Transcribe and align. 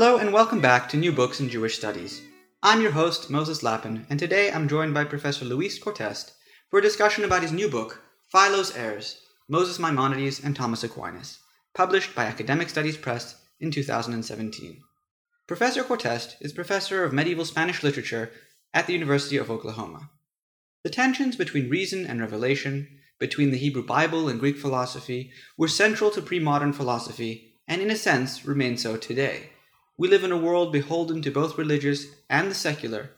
Hello 0.00 0.16
and 0.16 0.32
welcome 0.32 0.62
back 0.62 0.88
to 0.88 0.96
New 0.96 1.12
Books 1.12 1.40
in 1.40 1.50
Jewish 1.50 1.76
Studies. 1.76 2.22
I'm 2.62 2.80
your 2.80 2.92
host, 2.92 3.28
Moses 3.28 3.62
Lappin, 3.62 4.06
and 4.08 4.18
today 4.18 4.50
I'm 4.50 4.66
joined 4.66 4.94
by 4.94 5.04
Professor 5.04 5.44
Luis 5.44 5.78
Cortest 5.78 6.30
for 6.70 6.78
a 6.78 6.82
discussion 6.82 7.22
about 7.22 7.42
his 7.42 7.52
new 7.52 7.68
book, 7.68 8.02
Philo's 8.32 8.74
Heirs 8.74 9.20
Moses 9.46 9.78
Maimonides 9.78 10.42
and 10.42 10.56
Thomas 10.56 10.82
Aquinas, 10.82 11.40
published 11.74 12.14
by 12.14 12.24
Academic 12.24 12.70
Studies 12.70 12.96
Press 12.96 13.42
in 13.60 13.70
2017. 13.70 14.80
Professor 15.46 15.84
Cortest 15.84 16.36
is 16.40 16.54
professor 16.54 17.04
of 17.04 17.12
medieval 17.12 17.44
Spanish 17.44 17.82
literature 17.82 18.30
at 18.72 18.86
the 18.86 18.94
University 18.94 19.36
of 19.36 19.50
Oklahoma. 19.50 20.08
The 20.82 20.88
tensions 20.88 21.36
between 21.36 21.68
reason 21.68 22.06
and 22.06 22.22
revelation, 22.22 22.88
between 23.18 23.50
the 23.50 23.58
Hebrew 23.58 23.84
Bible 23.84 24.30
and 24.30 24.40
Greek 24.40 24.56
philosophy, 24.56 25.30
were 25.58 25.68
central 25.68 26.10
to 26.12 26.22
pre 26.22 26.38
modern 26.38 26.72
philosophy 26.72 27.52
and, 27.68 27.82
in 27.82 27.90
a 27.90 27.96
sense, 27.96 28.46
remain 28.46 28.78
so 28.78 28.96
today. 28.96 29.50
We 30.00 30.08
live 30.08 30.24
in 30.24 30.32
a 30.32 30.38
world 30.38 30.72
beholden 30.72 31.20
to 31.20 31.30
both 31.30 31.58
religious 31.58 32.06
and 32.30 32.50
the 32.50 32.54
secular 32.54 33.10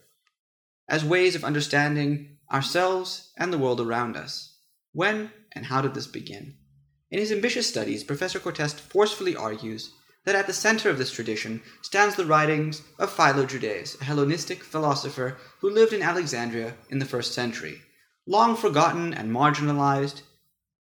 as 0.89 1.05
ways 1.05 1.37
of 1.37 1.45
understanding 1.45 2.39
ourselves 2.53 3.31
and 3.39 3.53
the 3.53 3.59
world 3.59 3.81
around 3.81 4.17
us. 4.17 4.59
When 4.91 5.31
and 5.53 5.67
how 5.67 5.81
did 5.81 5.95
this 5.95 6.09
begin? 6.09 6.57
In 7.09 7.21
his 7.21 7.31
ambitious 7.31 7.69
studies, 7.69 8.03
Professor 8.03 8.41
Cortest 8.41 8.81
forcefully 8.81 9.37
argues 9.37 9.93
that 10.25 10.35
at 10.35 10.49
the 10.49 10.53
center 10.53 10.91
of 10.91 10.99
this 10.99 11.13
tradition 11.13 11.63
stands 11.83 12.17
the 12.17 12.27
writings 12.27 12.83
of 12.99 13.13
Philo 13.13 13.47
Judaeus, 13.47 13.97
a 14.01 14.05
Hellenistic 14.05 14.65
philosopher 14.65 15.37
who 15.61 15.71
lived 15.71 15.93
in 15.93 16.03
Alexandria 16.03 16.75
in 16.91 16.99
the 16.99 17.05
first 17.05 17.33
century. 17.33 17.81
Long 18.27 18.57
forgotten 18.57 19.15
and 19.15 19.31
marginalized, 19.31 20.23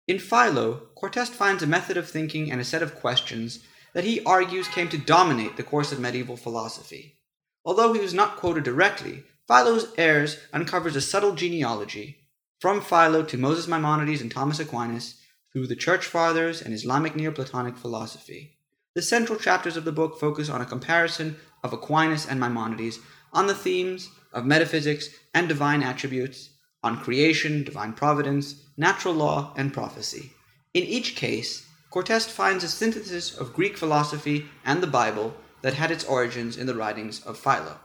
in 0.07 0.19
Philo, 0.19 0.89
Cortest 0.95 1.31
finds 1.31 1.63
a 1.63 1.67
method 1.67 1.97
of 1.97 2.07
thinking 2.07 2.53
and 2.53 2.61
a 2.61 2.65
set 2.65 2.83
of 2.83 2.95
questions 2.95 3.61
that 3.97 4.05
he 4.05 4.22
argues 4.25 4.69
came 4.69 4.91
to 4.91 4.98
dominate 4.98 5.56
the 5.56 5.62
course 5.62 5.91
of 5.91 5.98
medieval 5.98 6.36
philosophy. 6.36 7.19
Although 7.64 7.94
he 7.94 8.00
was 8.00 8.12
not 8.12 8.36
quoted 8.36 8.62
directly, 8.62 9.25
Philo's 9.48 9.91
Heirs 9.97 10.36
uncovers 10.52 10.97
a 10.97 11.00
subtle 11.00 11.34
genealogy 11.34 12.19
from 12.61 12.83
Philo 12.83 13.22
to 13.22 13.39
Moses 13.39 13.67
Maimonides 13.67 14.20
and 14.20 14.30
Thomas 14.30 14.61
Aquinas 14.61 15.19
through 15.50 15.67
the 15.67 15.74
Church 15.74 16.05
Fathers 16.05 16.61
and 16.61 16.74
Islamic 16.74 17.17
Neoplatonic 17.17 17.78
philosophy. 17.78 18.58
The 18.94 19.00
central 19.00 19.39
chapters 19.39 19.78
of 19.78 19.86
the 19.86 19.92
book 19.92 20.20
focus 20.20 20.50
on 20.50 20.61
a 20.61 20.67
comparison 20.67 21.36
of 21.64 21.72
Aquinas 21.72 22.27
and 22.27 22.39
Maimonides 22.39 22.98
on 23.33 23.47
the 23.47 23.55
themes 23.55 24.11
of 24.30 24.44
metaphysics 24.44 25.08
and 25.33 25.48
divine 25.48 25.83
attributes, 25.83 26.50
on 26.83 27.00
creation, 27.00 27.64
divine 27.64 27.94
providence, 27.94 28.62
natural 28.77 29.14
law, 29.14 29.55
and 29.56 29.72
prophecy. 29.72 30.33
In 30.74 30.84
each 30.84 31.17
case, 31.17 31.66
Cortest 31.97 32.28
finds 32.28 32.62
a 32.62 32.69
synthesis 32.69 33.34
of 33.34 33.55
Greek 33.55 33.75
philosophy 33.75 34.44
and 34.66 34.83
the 34.83 34.86
Bible 34.86 35.34
that 35.62 35.72
had 35.72 35.91
its 35.91 36.05
origins 36.05 36.58
in 36.58 36.66
the 36.66 36.75
writings 36.75 37.25
of 37.25 37.39
Philo. 37.39 37.80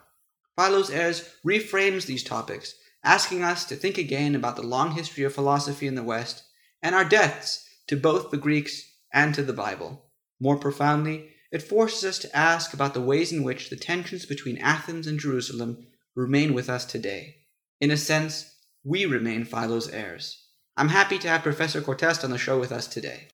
Philo's 0.57 0.89
Heirs 0.89 1.29
reframes 1.47 2.07
these 2.07 2.21
topics, 2.21 2.75
asking 3.05 3.41
us 3.41 3.63
to 3.63 3.77
think 3.77 3.97
again 3.97 4.35
about 4.35 4.57
the 4.57 4.67
long 4.67 4.91
history 4.91 5.23
of 5.23 5.33
philosophy 5.33 5.87
in 5.87 5.95
the 5.95 6.03
West 6.03 6.43
and 6.83 6.93
our 6.93 7.05
debts 7.05 7.65
to 7.87 7.95
both 7.95 8.31
the 8.31 8.37
Greeks 8.37 8.83
and 9.13 9.33
to 9.33 9.43
the 9.43 9.53
Bible. 9.53 10.03
More 10.41 10.57
profoundly, 10.57 11.29
it 11.49 11.63
forces 11.63 12.03
us 12.03 12.19
to 12.19 12.35
ask 12.35 12.73
about 12.73 12.93
the 12.93 12.99
ways 12.99 13.31
in 13.31 13.43
which 13.43 13.69
the 13.69 13.77
tensions 13.77 14.25
between 14.25 14.57
Athens 14.57 15.07
and 15.07 15.21
Jerusalem 15.21 15.87
remain 16.15 16.53
with 16.53 16.69
us 16.69 16.83
today. 16.83 17.37
In 17.79 17.91
a 17.91 17.95
sense, 17.95 18.57
we 18.83 19.05
remain 19.05 19.45
Philo's 19.45 19.87
heirs. 19.87 20.47
I'm 20.75 20.89
happy 20.89 21.17
to 21.19 21.29
have 21.29 21.43
Professor 21.43 21.79
Cortest 21.79 22.25
on 22.25 22.31
the 22.31 22.37
show 22.37 22.59
with 22.59 22.73
us 22.73 22.87
today. 22.87 23.29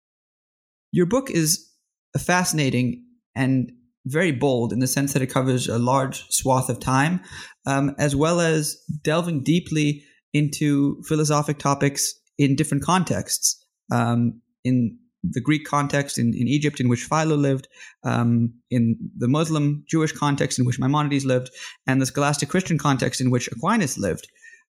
Your 0.91 1.05
book 1.05 1.29
is 1.29 1.69
fascinating 2.17 3.03
and 3.35 3.71
very 4.05 4.31
bold 4.31 4.71
in 4.71 4.79
the 4.79 4.87
sense 4.87 5.13
that 5.13 5.21
it 5.21 5.27
covers 5.27 5.67
a 5.67 5.77
large 5.77 6.25
swath 6.29 6.69
of 6.69 6.79
time, 6.79 7.19
um, 7.65 7.93
as 7.99 8.15
well 8.15 8.39
as 8.39 8.81
delving 9.03 9.43
deeply 9.43 10.03
into 10.33 11.01
philosophic 11.03 11.59
topics 11.59 12.13
in 12.37 12.55
different 12.55 12.83
contexts. 12.83 13.63
Um, 13.91 14.41
in 14.63 14.97
the 15.23 15.41
Greek 15.41 15.65
context 15.65 16.17
in, 16.17 16.27
in 16.27 16.47
Egypt, 16.47 16.79
in 16.79 16.87
which 16.87 17.03
Philo 17.03 17.35
lived, 17.35 17.67
um, 18.03 18.53
in 18.69 18.97
the 19.17 19.27
Muslim 19.27 19.83
Jewish 19.87 20.11
context 20.11 20.59
in 20.59 20.65
which 20.65 20.79
Maimonides 20.79 21.25
lived, 21.25 21.49
and 21.85 22.01
the 22.01 22.05
scholastic 22.05 22.49
Christian 22.49 22.77
context 22.77 23.19
in 23.19 23.31
which 23.31 23.47
Aquinas 23.47 23.97
lived. 23.97 24.27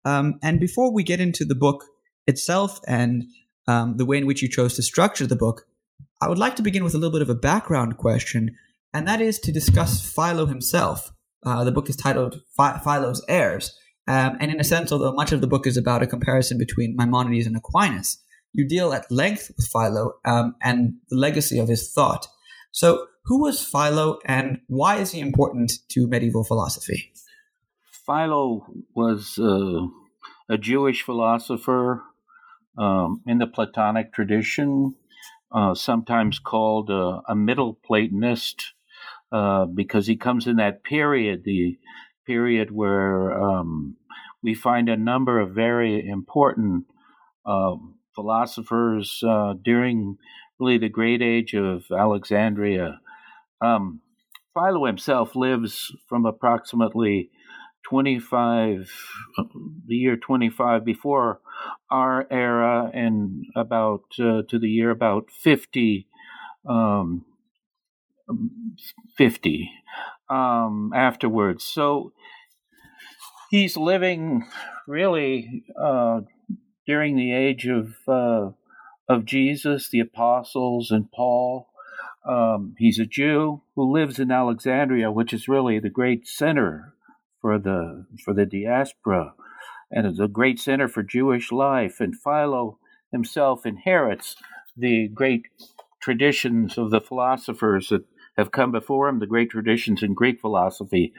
Um, 0.04 0.38
and 0.42 0.60
before 0.60 0.92
we 0.92 1.02
get 1.02 1.20
into 1.20 1.44
the 1.44 1.54
book 1.54 1.84
itself 2.26 2.80
and 2.86 3.24
um, 3.66 3.96
the 3.96 4.04
way 4.04 4.18
in 4.18 4.26
which 4.26 4.42
you 4.42 4.48
chose 4.48 4.74
to 4.76 4.82
structure 4.82 5.26
the 5.26 5.36
book, 5.36 5.66
I 6.24 6.28
would 6.28 6.38
like 6.38 6.56
to 6.56 6.62
begin 6.62 6.84
with 6.84 6.94
a 6.94 6.96
little 6.96 7.12
bit 7.12 7.20
of 7.20 7.28
a 7.28 7.34
background 7.34 7.98
question, 7.98 8.56
and 8.94 9.06
that 9.06 9.20
is 9.20 9.38
to 9.40 9.52
discuss 9.52 10.10
Philo 10.10 10.46
himself. 10.46 11.12
Uh, 11.44 11.64
the 11.64 11.70
book 11.70 11.90
is 11.90 11.96
titled 11.96 12.40
Philo's 12.56 13.22
Heirs, 13.28 13.78
um, 14.08 14.38
and 14.40 14.50
in 14.50 14.58
a 14.58 14.64
sense, 14.64 14.90
although 14.90 15.12
much 15.12 15.32
of 15.32 15.42
the 15.42 15.46
book 15.46 15.66
is 15.66 15.76
about 15.76 16.02
a 16.02 16.06
comparison 16.06 16.56
between 16.56 16.96
Maimonides 16.96 17.46
and 17.46 17.54
Aquinas, 17.54 18.24
you 18.54 18.66
deal 18.66 18.94
at 18.94 19.10
length 19.10 19.52
with 19.54 19.66
Philo 19.66 20.14
um, 20.24 20.54
and 20.62 20.94
the 21.10 21.16
legacy 21.18 21.58
of 21.58 21.68
his 21.68 21.92
thought. 21.92 22.26
So, 22.72 23.06
who 23.26 23.42
was 23.42 23.62
Philo, 23.62 24.18
and 24.24 24.60
why 24.66 24.96
is 24.96 25.12
he 25.12 25.20
important 25.20 25.72
to 25.90 26.06
medieval 26.06 26.42
philosophy? 26.42 27.12
Philo 28.06 28.66
was 28.94 29.38
uh, 29.38 29.88
a 30.48 30.56
Jewish 30.56 31.02
philosopher 31.02 32.02
um, 32.78 33.20
in 33.26 33.36
the 33.36 33.46
Platonic 33.46 34.14
tradition 34.14 34.94
uh, 35.54 35.74
sometimes 35.74 36.38
called 36.38 36.90
a, 36.90 37.20
a 37.28 37.34
Middle 37.34 37.78
Platonist 37.84 38.72
uh, 39.32 39.66
because 39.66 40.06
he 40.06 40.16
comes 40.16 40.46
in 40.46 40.56
that 40.56 40.82
period, 40.82 41.42
the 41.44 41.78
period 42.26 42.70
where 42.70 43.32
um, 43.32 43.96
we 44.42 44.54
find 44.54 44.88
a 44.88 44.96
number 44.96 45.38
of 45.40 45.54
very 45.54 46.06
important 46.06 46.84
uh, 47.46 47.74
philosophers 48.14 49.22
uh, 49.26 49.54
during 49.62 50.16
really 50.58 50.78
the 50.78 50.88
great 50.88 51.22
age 51.22 51.54
of 51.54 51.84
Alexandria. 51.90 53.00
Um, 53.60 54.00
Philo 54.54 54.86
himself 54.86 55.34
lives 55.34 55.94
from 56.08 56.26
approximately 56.26 57.30
25, 57.84 58.90
the 59.86 59.94
year 59.94 60.16
25 60.16 60.84
before 60.84 61.40
our 61.90 62.26
era, 62.30 62.90
and 62.92 63.44
about 63.54 64.04
uh, 64.18 64.42
to 64.48 64.58
the 64.58 64.68
year 64.68 64.90
about 64.90 65.30
50, 65.30 66.06
um, 66.68 67.24
50 69.16 69.70
um, 70.28 70.92
afterwards. 70.94 71.64
So 71.64 72.12
he's 73.50 73.76
living 73.76 74.46
really 74.86 75.64
uh, 75.80 76.20
during 76.86 77.16
the 77.16 77.32
age 77.32 77.66
of 77.66 77.94
uh, 78.08 78.50
of 79.08 79.24
Jesus, 79.24 79.88
the 79.90 80.00
apostles, 80.00 80.90
and 80.90 81.10
Paul. 81.12 81.68
Um, 82.26 82.74
he's 82.78 82.98
a 82.98 83.04
Jew 83.04 83.62
who 83.76 83.92
lives 83.92 84.18
in 84.18 84.30
Alexandria, 84.30 85.12
which 85.12 85.34
is 85.34 85.46
really 85.46 85.78
the 85.78 85.90
great 85.90 86.26
center 86.26 86.94
for 87.44 87.58
the 87.58 88.06
for 88.24 88.32
the 88.32 88.46
diaspora, 88.46 89.34
and 89.90 90.18
a 90.18 90.28
great 90.28 90.58
center 90.58 90.88
for 90.88 91.02
Jewish 91.02 91.52
life. 91.52 92.00
And 92.00 92.18
Philo 92.18 92.78
himself 93.12 93.66
inherits 93.66 94.36
the 94.74 95.08
great 95.08 95.42
traditions 96.00 96.78
of 96.78 96.90
the 96.90 97.02
philosophers 97.02 97.90
that 97.90 98.06
have 98.38 98.50
come 98.50 98.72
before 98.72 99.08
him, 99.08 99.18
the 99.18 99.26
great 99.26 99.50
traditions 99.50 100.02
in 100.02 100.14
Greek 100.14 100.40
philosophy. 100.40 101.12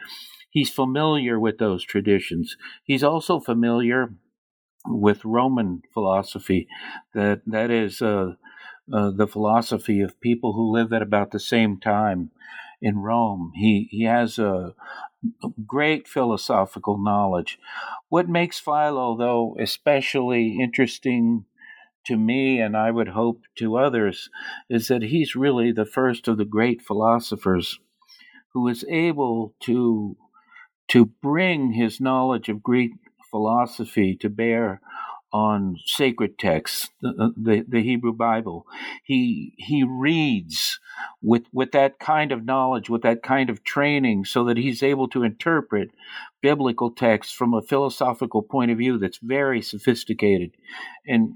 He's 0.49 0.71
familiar 0.71 1.39
with 1.39 1.59
those 1.59 1.83
traditions. 1.83 2.57
He's 2.83 3.03
also 3.03 3.39
familiar 3.39 4.15
with 4.87 5.25
Roman 5.25 5.83
philosophy, 5.93 6.67
that 7.13 7.41
that 7.45 7.69
is 7.69 8.01
uh, 8.01 8.33
uh, 8.91 9.11
the 9.11 9.27
philosophy 9.27 10.01
of 10.01 10.19
people 10.21 10.53
who 10.53 10.73
lived 10.73 10.91
at 10.91 11.03
about 11.03 11.29
the 11.29 11.39
same 11.39 11.79
time 11.79 12.31
in 12.81 12.97
Rome. 12.97 13.51
He 13.53 13.87
he 13.91 14.05
has 14.05 14.39
a, 14.39 14.73
great 15.65 16.07
philosophical 16.07 16.97
knowledge. 16.97 17.57
What 18.09 18.29
makes 18.29 18.59
Philo, 18.59 19.17
though, 19.17 19.55
especially 19.59 20.57
interesting 20.61 21.45
to 22.05 22.17
me, 22.17 22.59
and 22.59 22.77
I 22.77 22.91
would 22.91 23.09
hope 23.09 23.41
to 23.57 23.77
others, 23.77 24.29
is 24.69 24.87
that 24.87 25.03
he's 25.03 25.35
really 25.35 25.71
the 25.71 25.85
first 25.85 26.27
of 26.27 26.37
the 26.37 26.45
great 26.45 26.81
philosophers 26.81 27.79
who 28.53 28.67
is 28.67 28.85
able 28.89 29.53
to 29.61 30.17
to 30.87 31.05
bring 31.21 31.73
his 31.73 31.99
knowledge 31.99 32.47
of 32.47 32.61
Greek 32.61 32.91
philosophy 33.31 34.15
to 34.15 34.29
bear 34.29 34.81
on 35.35 35.75
sacred 35.85 36.39
texts, 36.39 36.91
the, 37.01 37.33
the, 37.35 37.65
the, 37.67 37.83
Hebrew 37.83 38.13
Bible. 38.13 38.65
He 39.03 39.53
he 39.57 39.83
reads 39.83 40.79
with 41.21 41.43
with 41.51 41.73
that 41.73 41.99
kind 41.99 42.31
of 42.31 42.45
knowledge, 42.45 42.89
with 42.89 43.01
that 43.01 43.21
kind 43.21 43.49
of 43.49 43.61
training, 43.61 44.23
so 44.23 44.45
that 44.45 44.55
he's 44.55 44.81
able 44.81 45.09
to 45.09 45.23
interpret 45.23 45.89
biblical 46.41 46.89
texts 46.89 47.33
from 47.33 47.53
a 47.53 47.61
philosophical 47.61 48.43
point 48.43 48.71
of 48.71 48.77
view 48.77 48.97
that's 48.97 49.19
very 49.21 49.61
sophisticated. 49.61 50.51
And 51.05 51.33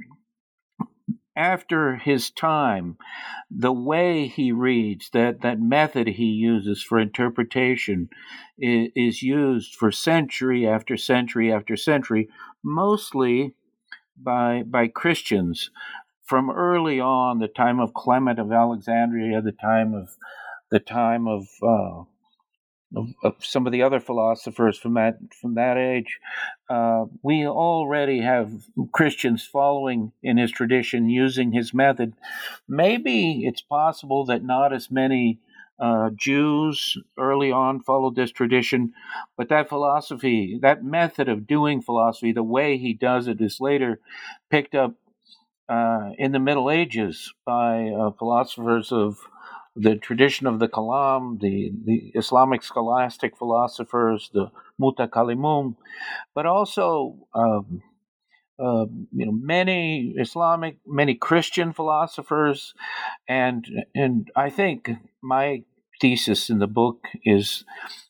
after 1.36 1.98
his 1.98 2.32
time, 2.32 2.98
the 3.52 3.74
way 3.74 4.28
he 4.28 4.54
reads, 4.54 5.10
that, 5.10 5.42
that 5.42 5.60
method 5.60 6.08
he 6.08 6.26
uses 6.26 6.82
for 6.82 7.00
interpretation, 7.00 8.08
is, 8.58 8.92
is 8.96 9.24
used 9.24 9.76
for 9.76 9.92
century 9.92 10.66
after 10.66 10.96
century 10.96 11.52
after 11.52 11.76
century, 11.76 12.30
mostly 12.64 13.56
by 14.24 14.64
by 14.64 14.88
Christians 14.88 15.72
from 16.30 16.52
early 16.52 17.00
on, 17.00 17.40
the 17.40 17.48
time 17.48 17.80
of 17.80 17.96
Clement 17.96 18.38
of 18.38 18.52
Alexandria, 18.52 19.42
the 19.42 19.52
time 19.52 19.96
of 19.96 20.16
the 20.70 20.80
time 20.80 21.28
of, 21.28 21.48
uh, 21.64 22.04
of, 22.96 23.08
of 23.24 23.34
some 23.40 23.66
of 23.66 23.72
the 23.72 23.82
other 23.82 24.00
philosophers 24.00 24.78
from 24.78 24.94
that 24.94 25.18
from 25.42 25.56
that 25.56 25.78
age. 25.78 26.20
Uh, 26.70 27.06
we 27.24 27.48
already 27.48 28.22
have 28.22 28.52
Christians 28.92 29.44
following 29.46 30.12
in 30.22 30.38
his 30.38 30.52
tradition, 30.52 31.10
using 31.10 31.52
his 31.52 31.74
method. 31.74 32.14
Maybe 32.68 33.44
it's 33.46 33.62
possible 33.62 34.26
that 34.26 34.44
not 34.44 34.72
as 34.72 34.92
many 34.92 35.40
uh, 35.80 36.10
Jews 36.16 36.98
early 37.18 37.52
on 37.52 37.82
followed 37.82 38.16
this 38.16 38.32
tradition, 38.32 38.94
but 39.38 39.50
that 39.50 39.70
philosophy, 39.70 40.60
that 40.62 40.84
method 40.84 41.30
of 41.30 41.48
doing 41.48 41.82
philosophy, 41.82 42.32
the 42.32 42.44
way 42.44 42.78
he 42.78 42.94
does 42.94 43.28
it, 43.28 43.40
is 43.42 43.60
later 43.62 44.00
picked 44.50 44.76
up 44.76 44.96
uh, 45.70 46.10
in 46.18 46.32
the 46.32 46.40
Middle 46.40 46.70
Ages 46.70 47.34
by 47.46 47.90
uh, 47.90 48.12
philosophers 48.12 48.92
of 48.92 49.20
the 49.76 49.96
tradition 49.96 50.48
of 50.48 50.60
the 50.60 50.68
Kalam, 50.68 51.40
the, 51.40 51.72
the 51.86 52.12
Islamic 52.16 52.64
scholastic 52.64 53.38
philosophers, 53.38 54.30
the 54.34 54.52
Mutakallimun, 54.82 55.76
but 56.36 56.46
also 56.46 57.16
um, 57.34 57.82
uh, 58.60 58.86
you 59.12 59.26
know 59.26 59.32
many 59.32 60.14
Islamic, 60.18 60.78
many 60.86 61.16
Christian 61.16 61.72
philosophers, 61.72 62.74
and 63.28 63.66
and 63.96 64.30
I 64.36 64.50
think 64.50 64.90
my 65.22 65.64
thesis 66.00 66.50
in 66.50 66.60
the 66.60 66.68
book 66.68 67.06
is 67.24 67.64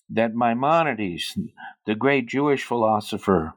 that 0.09 0.35
Maimonides, 0.35 1.37
the 1.85 1.95
great 1.95 2.27
Jewish 2.27 2.63
philosopher 2.63 3.53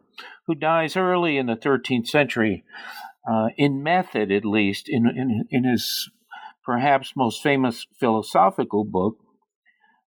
who 0.46 0.54
dies 0.54 0.96
early 0.96 1.38
in 1.38 1.46
the 1.46 1.56
13th 1.56 2.08
century, 2.08 2.64
uh, 3.30 3.48
in 3.56 3.82
method 3.82 4.32
at 4.32 4.44
least, 4.44 4.88
in, 4.88 5.06
in, 5.06 5.44
in 5.50 5.64
his 5.64 6.10
perhaps 6.64 7.12
most 7.16 7.42
famous 7.42 7.86
philosophical 7.98 8.84
book, 8.84 9.18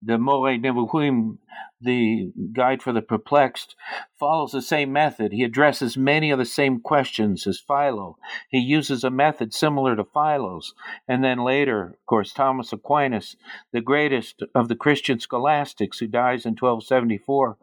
the 0.03 0.19
Moreh 0.19 0.59
Nevuchim, 0.59 1.39
the 1.81 2.33
Guide 2.53 2.83
for 2.83 2.93
the 2.93 3.03
Perplexed, 3.03 3.75
follows 4.19 4.53
the 4.53 4.63
same 4.63 4.93
method. 4.93 5.33
He 5.33 5.45
addresses 5.45 5.97
many 5.97 6.31
of 6.31 6.39
the 6.39 6.45
same 6.45 6.81
questions 6.81 7.47
as 7.47 7.61
Philo. 7.61 8.17
He 8.49 8.59
uses 8.59 9.05
a 9.05 9.11
method 9.11 9.53
similar 9.53 9.97
to 9.97 10.05
Philo's. 10.05 10.75
And 11.07 11.23
then 11.23 11.39
later, 11.39 11.85
of 11.85 12.07
course, 12.07 12.33
Thomas 12.33 12.73
Aquinas, 12.73 13.37
the 13.73 13.81
greatest 13.81 14.43
of 14.55 14.69
the 14.69 14.77
Christian 14.77 15.21
scholastics, 15.21 15.99
who 15.99 16.07
dies 16.07 16.45
in 16.45 16.53
1274, 16.53 17.57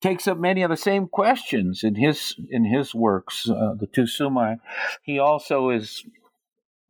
takes 0.00 0.28
up 0.28 0.38
many 0.38 0.62
of 0.62 0.70
the 0.70 0.76
same 0.76 1.08
questions 1.08 1.82
in 1.82 1.94
his 1.94 2.36
in 2.50 2.64
his 2.64 2.94
works, 2.94 3.48
uh, 3.48 3.74
the 3.78 3.86
two 3.86 4.04
Summae. 4.04 4.58
He 5.02 5.18
also 5.18 5.70
is 5.70 6.04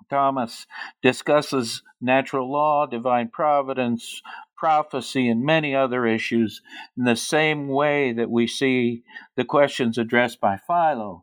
Thomas 0.08 0.66
discusses 1.02 1.82
natural 2.00 2.50
law, 2.50 2.86
divine 2.86 3.28
providence, 3.28 4.22
prophecy, 4.56 5.28
and 5.28 5.44
many 5.44 5.74
other 5.74 6.06
issues 6.06 6.62
in 6.96 7.04
the 7.04 7.16
same 7.16 7.68
way 7.68 8.12
that 8.12 8.30
we 8.30 8.46
see 8.46 9.02
the 9.36 9.44
questions 9.44 9.98
addressed 9.98 10.40
by 10.40 10.58
Philo. 10.66 11.22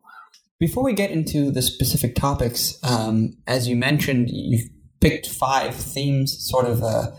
Before 0.59 0.83
we 0.83 0.93
get 0.93 1.11
into 1.11 1.51
the 1.51 1.61
specific 1.61 2.15
topics, 2.15 2.79
um, 2.83 3.33
as 3.47 3.67
you 3.67 3.75
mentioned, 3.75 4.29
you've 4.29 4.69
picked 5.01 5.27
five 5.27 5.75
themes, 5.75 6.37
sort 6.39 6.65
of 6.65 6.81
a, 6.81 7.17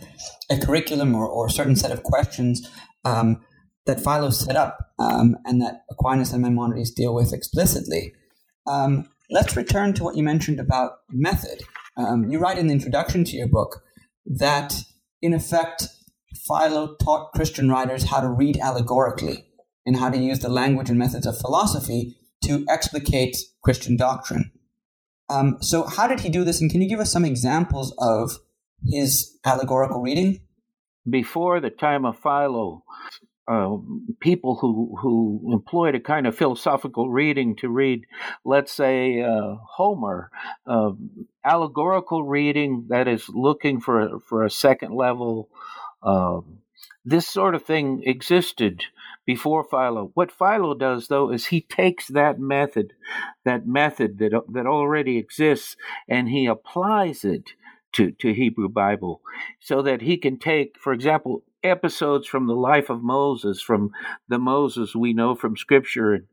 a 0.51 0.59
curriculum 0.59 1.15
or, 1.15 1.29
or, 1.29 1.47
a 1.47 1.51
certain 1.51 1.77
set 1.77 1.91
of 1.91 2.03
questions 2.03 2.67
um, 3.05 3.45
that 3.85 4.03
Philo 4.03 4.31
set 4.31 4.57
up 4.57 4.79
um, 4.99 5.37
and 5.45 5.61
that 5.61 5.85
Aquinas 5.91 6.33
and 6.33 6.43
Maimonides 6.43 6.91
deal 6.91 7.15
with 7.15 7.35
explicitly. 7.35 8.15
Um, 8.67 9.11
let's 9.31 9.57
return 9.57 9.95
to 9.95 10.05
what 10.05 10.17
you 10.17 10.23
mentioned 10.23 10.61
about 10.61 10.99
method. 11.11 11.63
Um, 11.97 12.29
you 12.31 12.39
write 12.39 12.59
in 12.59 12.67
the 12.67 12.73
introduction 12.73 13.25
to 13.25 13.37
your 13.37 13.49
book 13.49 13.83
that, 14.27 14.75
in 15.23 15.33
effect, 15.33 15.89
Philo 16.47 16.97
taught 16.97 17.33
Christian 17.33 17.71
writers 17.71 18.05
how 18.05 18.21
to 18.21 18.29
read 18.29 18.59
allegorically 18.59 19.47
and 19.87 19.97
how 19.97 20.11
to 20.11 20.19
use 20.19 20.41
the 20.41 20.49
language 20.49 20.91
and 20.91 20.99
methods 20.99 21.27
of 21.27 21.39
philosophy 21.39 22.17
to 22.45 22.65
explicate 22.69 23.37
Christian 23.63 23.97
doctrine. 23.97 24.51
Um, 25.31 25.57
so, 25.61 25.85
how 25.85 26.07
did 26.07 26.21
he 26.21 26.29
do 26.29 26.45
this? 26.45 26.61
And 26.61 26.71
can 26.71 26.83
you 26.83 26.89
give 26.89 27.01
us 27.01 27.13
some 27.13 27.25
examples 27.25 27.95
of 27.99 28.39
his 28.87 29.39
allegorical 29.45 30.03
reading? 30.03 30.41
Before 31.09 31.61
the 31.61 31.71
time 31.71 32.05
of 32.05 32.19
Philo, 32.19 32.85
uh, 33.47 33.77
people 34.21 34.57
who 34.57 34.97
who 35.01 35.51
employed 35.53 35.95
a 35.95 36.01
kind 36.01 36.27
of 36.27 36.37
philosophical 36.37 37.11
reading 37.11 37.57
to 37.57 37.69
read, 37.69 38.07
let's 38.45 38.73
say 38.73 39.23
uh, 39.23 39.57
Homer, 39.77 40.31
uh, 40.67 40.93
allegorical 41.45 42.25
reading 42.25 42.87
that 42.89 43.09
is 43.09 43.29
looking 43.29 43.81
for 43.81 44.19
for 44.21 44.45
a 44.45 44.51
second 44.51 44.95
level 44.95 45.49
um, 46.03 46.59
this 47.05 47.27
sort 47.27 47.55
of 47.55 47.65
thing 47.65 48.03
existed 48.05 48.85
before 49.27 49.65
Philo. 49.65 50.11
What 50.15 50.33
Philo 50.33 50.75
does, 50.75 51.09
though, 51.09 51.31
is 51.31 51.47
he 51.47 51.61
takes 51.61 52.09
that 52.09 52.39
method, 52.39 52.93
that 53.45 53.67
method 53.67 54.19
that 54.19 54.33
that 54.53 54.67
already 54.67 55.19
exists, 55.19 55.77
and 56.09 56.29
he 56.29 56.47
applies 56.47 57.25
it 57.25 57.51
to 57.93 58.13
to 58.13 58.33
Hebrew 58.33 58.69
Bible, 58.69 59.21
so 59.61 59.83
that 59.83 60.03
he 60.03 60.17
can 60.17 60.39
take, 60.39 60.79
for 60.79 60.93
example, 60.93 61.43
episodes 61.65 62.29
from 62.29 62.47
the 62.47 62.55
life 62.55 62.91
of 62.91 63.03
Moses, 63.03 63.61
from 63.61 63.91
the 64.29 64.39
Moses 64.39 64.95
we 64.95 65.13
know 65.13 65.35
from 65.35 65.57
Scripture, 65.57 66.15
and, 66.15 66.25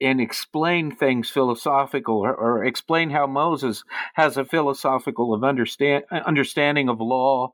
and 0.00 0.20
explain 0.20 0.94
things 0.94 1.28
philosophical 1.28 2.18
or, 2.18 2.34
or, 2.34 2.64
explain 2.64 3.10
how 3.10 3.26
Moses 3.26 3.84
has 4.14 4.36
a 4.36 4.44
philosophical 4.44 5.34
of 5.34 5.44
understand 5.44 6.04
understanding 6.10 6.88
of 6.88 7.00
law 7.00 7.52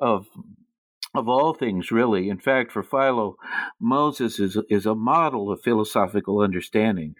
of 0.00 0.26
of 1.14 1.28
all 1.28 1.52
things, 1.52 1.90
really. 1.90 2.28
In 2.30 2.38
fact, 2.38 2.72
for 2.72 2.82
Philo, 2.82 3.36
Moses 3.80 4.38
is 4.38 4.56
is 4.70 4.86
a 4.86 4.94
model 4.94 5.50
of 5.50 5.60
philosophical 5.60 6.40
understanding. 6.40 7.14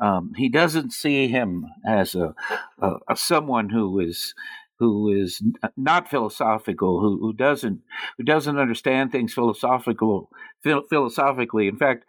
Um, 0.00 0.32
he 0.36 0.48
doesn't 0.48 0.92
see 0.92 1.28
him 1.28 1.66
as 1.86 2.14
a, 2.14 2.34
a, 2.80 2.92
a, 3.08 3.16
someone 3.16 3.70
who 3.70 4.00
is 4.00 4.34
who 4.78 5.12
is 5.12 5.42
not 5.76 6.10
philosophical, 6.10 7.00
who, 7.00 7.18
who 7.20 7.32
doesn't 7.32 7.80
who 8.18 8.24
doesn't 8.24 8.58
understand 8.58 9.12
things 9.12 9.34
philosophical 9.34 10.30
philosophically. 10.62 11.68
In 11.68 11.76
fact, 11.76 12.04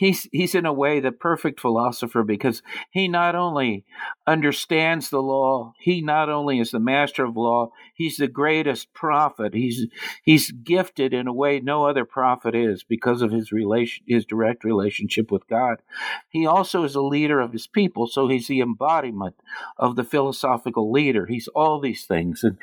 he's 0.00 0.26
he's 0.32 0.54
in 0.54 0.64
a 0.64 0.72
way 0.72 0.98
the 0.98 1.12
perfect 1.12 1.60
philosopher 1.60 2.24
because 2.24 2.62
he 2.90 3.06
not 3.06 3.34
only 3.34 3.84
understands 4.26 5.10
the 5.10 5.20
law 5.20 5.74
he 5.78 6.00
not 6.00 6.30
only 6.30 6.58
is 6.58 6.70
the 6.70 6.80
master 6.80 7.22
of 7.26 7.36
law 7.36 7.70
he's 7.94 8.16
the 8.16 8.26
greatest 8.26 8.92
prophet. 8.94 9.52
He's 9.52 9.86
he's 10.22 10.50
gifted 10.50 11.12
in 11.12 11.26
a 11.26 11.34
way 11.34 11.60
no 11.60 11.84
other 11.84 12.06
prophet 12.06 12.54
is 12.54 12.82
because 12.82 13.20
of 13.20 13.30
his 13.30 13.52
relation 13.52 14.02
his 14.08 14.24
direct 14.24 14.64
relationship 14.64 15.30
with 15.30 15.46
god. 15.48 15.82
He 16.30 16.46
also 16.46 16.82
is 16.84 16.94
a 16.94 17.02
leader 17.02 17.38
of 17.38 17.52
his 17.52 17.66
people 17.66 18.06
so 18.06 18.26
he's 18.26 18.48
the 18.48 18.60
embodiment 18.60 19.36
of 19.76 19.96
the 19.96 20.04
philosophical 20.04 20.90
leader. 20.90 21.26
He's 21.26 21.48
all 21.48 21.78
these 21.78 22.06
things. 22.06 22.42
And 22.42 22.56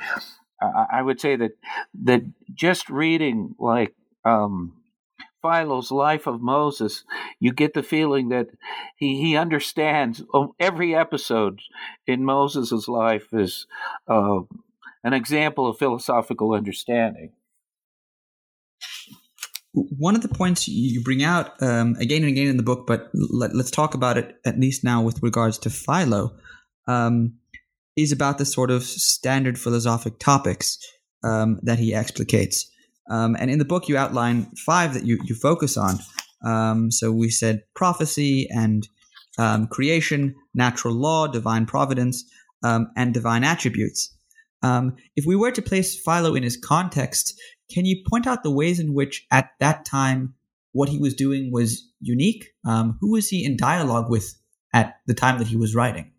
i, 0.60 1.03
would 1.03 1.22
say 1.22 1.36
that 1.36 1.51
that 2.03 2.24
just 2.56 2.89
reading 2.89 3.53
like 3.60 3.94
um, 4.25 4.74
Philo's 5.41 5.91
life 5.91 6.27
of 6.27 6.41
Moses, 6.41 7.03
you 7.39 7.53
get 7.53 7.74
the 7.74 7.84
feeling 7.84 8.29
that 8.29 8.48
he, 8.96 9.22
he 9.22 9.38
understands 9.38 10.24
every 10.60 10.96
episode 10.96 11.62
in 12.06 12.25
Moses' 12.25 12.88
life 12.88 13.27
is 13.34 13.67
uh, 14.08 14.39
an 15.03 15.13
example 15.13 15.67
of 15.67 15.77
philosophical 15.77 16.53
understanding. 16.53 17.32
One 19.74 20.15
of 20.15 20.22
the 20.22 20.27
points 20.27 20.67
you 20.67 21.03
bring 21.03 21.24
out 21.24 21.62
um, 21.62 21.96
again 22.00 22.24
and 22.24 22.32
again 22.32 22.48
in 22.48 22.58
the 22.58 22.63
book, 22.63 22.88
but 22.88 23.10
let, 23.13 23.51
us 23.51 23.70
talk 23.70 23.94
about 23.94 24.17
it 24.17 24.39
at 24.44 24.60
least 24.60 24.84
now 24.84 25.03
with 25.03 25.22
regards 25.22 25.60
to 25.60 25.70
Philo, 25.70 26.36
um, 26.88 27.36
is 27.96 28.12
about 28.12 28.38
the 28.38 28.46
sort 28.46 28.72
of 28.72 28.84
standard 28.84 29.60
philosophic 29.60 30.17
topics 30.20 30.79
um, 31.24 31.60
that 31.63 31.77
he 31.79 31.94
explicates. 31.94 32.65
Um, 33.10 33.36
and 33.40 33.50
in 33.50 33.60
the 33.60 33.66
book, 33.66 33.88
you 33.88 33.98
outline 33.98 34.46
five 34.66 34.94
that 34.94 35.06
you, 35.06 35.20
you 35.26 35.36
focus 35.36 35.78
on. 35.78 36.00
Um, 36.46 36.92
so 36.92 37.12
we 37.12 37.30
said 37.30 37.64
prophecy 37.74 38.48
and 38.50 38.88
um, 39.38 39.68
creation, 39.68 40.36
natural 40.54 40.94
law, 40.94 41.28
divine 41.28 41.66
providence, 41.66 42.24
um, 42.64 42.90
and 42.96 43.14
divine 43.14 43.44
attributes. 43.44 44.14
Um, 44.64 44.96
if 45.16 45.26
we 45.26 45.36
were 45.36 45.52
to 45.52 45.62
place 45.62 46.00
Philo 46.00 46.36
in 46.36 46.44
his 46.44 46.58
context, 46.58 47.40
can 47.72 47.86
you 47.86 48.04
point 48.10 48.28
out 48.28 48.44
the 48.44 48.52
ways 48.52 48.80
in 48.80 48.94
which, 48.94 49.26
at 49.32 49.52
that 49.60 49.86
time, 49.86 50.34
what 50.72 50.90
he 50.90 50.98
was 50.98 51.14
doing 51.14 51.52
was 51.52 51.90
unique? 52.00 52.50
Um, 52.66 52.98
who 53.00 53.12
was 53.12 53.30
he 53.30 53.46
in 53.46 53.58
dialogue 53.58 54.10
with 54.10 54.36
at 54.74 54.96
the 55.06 55.14
time 55.14 55.38
that 55.38 55.48
he 55.48 55.58
was 55.58 55.76
writing? 55.76 56.12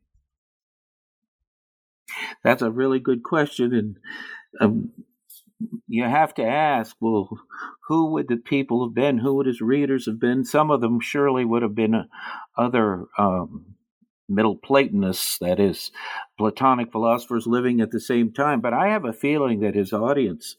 That's 2.42 2.62
a 2.62 2.70
really 2.70 3.00
good 3.00 3.22
question, 3.22 3.74
and 3.74 3.96
um, 4.60 4.90
you 5.86 6.04
have 6.04 6.34
to 6.34 6.44
ask, 6.44 6.96
well, 7.00 7.28
who 7.88 8.12
would 8.12 8.28
the 8.28 8.36
people 8.36 8.86
have 8.86 8.94
been? 8.94 9.18
Who 9.18 9.34
would 9.36 9.46
his 9.46 9.60
readers 9.60 10.06
have 10.06 10.20
been? 10.20 10.44
Some 10.44 10.70
of 10.70 10.80
them 10.80 11.00
surely 11.00 11.44
would 11.44 11.62
have 11.62 11.74
been 11.74 11.94
uh, 11.94 12.04
other 12.56 13.06
um, 13.16 13.74
Middle 14.28 14.56
Platonists, 14.56 15.38
that 15.38 15.58
is, 15.58 15.90
Platonic 16.36 16.92
philosophers 16.92 17.46
living 17.46 17.80
at 17.80 17.90
the 17.90 18.00
same 18.00 18.32
time. 18.32 18.60
But 18.60 18.74
I 18.74 18.88
have 18.88 19.04
a 19.04 19.12
feeling 19.12 19.60
that 19.60 19.74
his 19.74 19.92
audience 19.92 20.56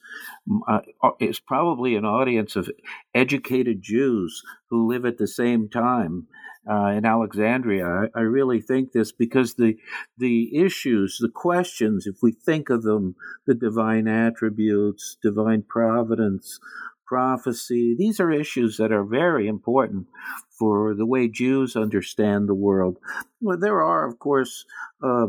uh, 0.67 0.79
is 1.19 1.39
probably 1.39 1.95
an 1.95 2.05
audience 2.05 2.55
of 2.55 2.69
educated 3.13 3.81
Jews 3.81 4.43
who 4.69 4.87
live 4.87 5.05
at 5.05 5.17
the 5.17 5.27
same 5.27 5.69
time 5.69 6.27
uh, 6.69 6.87
in 6.87 7.05
Alexandria. 7.05 7.85
I, 7.85 8.19
I, 8.19 8.21
really 8.21 8.61
think 8.61 8.91
this 8.91 9.11
because 9.11 9.55
the 9.55 9.77
the 10.17 10.55
issues, 10.55 11.17
the 11.19 11.29
questions, 11.29 12.05
if 12.05 12.17
we 12.21 12.31
think 12.31 12.69
of 12.69 12.83
them, 12.83 13.15
the 13.47 13.55
divine 13.55 14.07
attributes, 14.07 15.17
divine 15.21 15.63
providence, 15.67 16.59
prophecy, 17.07 17.95
these 17.97 18.19
are 18.19 18.31
issues 18.31 18.77
that 18.77 18.91
are 18.91 19.03
very 19.03 19.47
important 19.47 20.07
for 20.51 20.93
the 20.93 21.05
way 21.05 21.27
Jews 21.27 21.75
understand 21.75 22.47
the 22.47 22.53
world. 22.53 22.97
Well, 23.41 23.57
there 23.57 23.81
are, 23.81 24.07
of 24.07 24.19
course, 24.19 24.65
uh, 25.03 25.27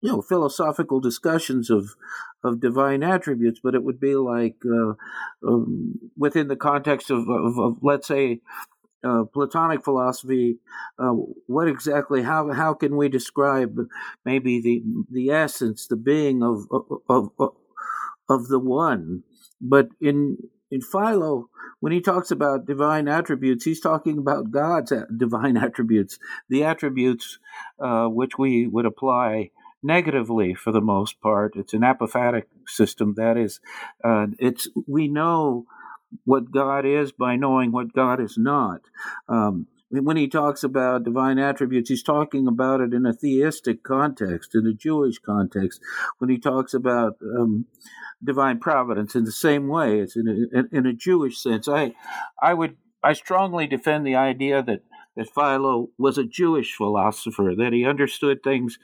you 0.00 0.10
know, 0.10 0.22
philosophical 0.22 0.98
discussions 0.98 1.70
of 1.70 1.94
of 2.44 2.60
divine 2.60 3.02
attributes, 3.04 3.60
but 3.62 3.74
it 3.74 3.84
would 3.84 4.00
be 4.00 4.16
like 4.16 4.56
uh, 4.66 4.94
um, 5.46 6.00
within 6.16 6.48
the 6.48 6.56
context 6.56 7.10
of, 7.10 7.28
of, 7.28 7.58
of 7.58 7.78
let's 7.82 8.08
say, 8.08 8.40
uh, 9.04 9.24
Platonic 9.24 9.84
philosophy, 9.84 10.58
uh, 10.98 11.12
what 11.46 11.68
exactly, 11.68 12.22
how 12.22 12.52
how 12.52 12.74
can 12.74 12.96
we 12.96 13.08
describe 13.08 13.76
maybe 14.24 14.60
the 14.60 14.82
the 15.10 15.30
essence, 15.30 15.86
the 15.86 15.96
being 15.96 16.42
of 16.42 16.66
of 17.08 17.30
of, 17.38 17.52
of 18.28 18.48
the 18.48 18.60
one? 18.60 19.24
But 19.60 19.88
in 20.00 20.38
in 20.70 20.80
Philo, 20.80 21.48
when 21.80 21.92
he 21.92 22.00
talks 22.00 22.30
about 22.30 22.66
divine 22.66 23.08
attributes, 23.08 23.64
he's 23.64 23.80
talking 23.80 24.18
about 24.18 24.50
God's 24.50 24.92
divine 25.14 25.56
attributes, 25.66 26.18
the 26.48 26.64
attributes 26.64 27.38
uh, 27.78 28.06
which 28.06 28.38
we 28.38 28.66
would 28.66 28.86
apply 28.86 29.50
negatively 29.82 30.54
for 30.54 30.72
the 30.72 30.80
most 30.80 31.20
part. 31.20 31.56
It's 31.56 31.74
an 31.74 31.80
apophatic 31.80 32.44
system. 32.66 33.14
That 33.16 33.36
is, 33.36 33.60
uh, 34.04 34.28
it's 34.38 34.68
we 34.86 35.08
know 35.08 35.66
what 36.24 36.50
God 36.50 36.84
is 36.86 37.12
by 37.12 37.36
knowing 37.36 37.72
what 37.72 37.92
God 37.92 38.20
is 38.20 38.36
not. 38.36 38.80
Um, 39.28 39.66
when 39.90 40.16
he 40.16 40.26
talks 40.26 40.64
about 40.64 41.04
divine 41.04 41.38
attributes, 41.38 41.90
he's 41.90 42.02
talking 42.02 42.46
about 42.46 42.80
it 42.80 42.94
in 42.94 43.04
a 43.04 43.12
theistic 43.12 43.82
context, 43.82 44.54
in 44.54 44.66
a 44.66 44.72
Jewish 44.72 45.18
context. 45.18 45.80
When 46.18 46.30
he 46.30 46.38
talks 46.38 46.72
about 46.72 47.18
um, 47.22 47.66
divine 48.24 48.58
providence, 48.58 49.14
in 49.14 49.24
the 49.24 49.32
same 49.32 49.68
way, 49.68 50.00
it's 50.00 50.16
in 50.16 50.48
a, 50.50 50.76
in, 50.76 50.86
a 50.86 50.94
Jewish 50.94 51.38
sense. 51.38 51.68
I, 51.68 51.92
I 52.40 52.54
would, 52.54 52.76
I 53.02 53.12
strongly 53.12 53.66
defend 53.66 54.06
the 54.06 54.16
idea 54.16 54.62
that 54.62 54.82
that 55.16 55.28
Philo 55.28 55.90
was 55.98 56.16
a 56.18 56.24
Jewish 56.24 56.74
philosopher, 56.74 57.52
that 57.56 57.72
he 57.72 57.84
understood 57.84 58.42
things 58.42 58.78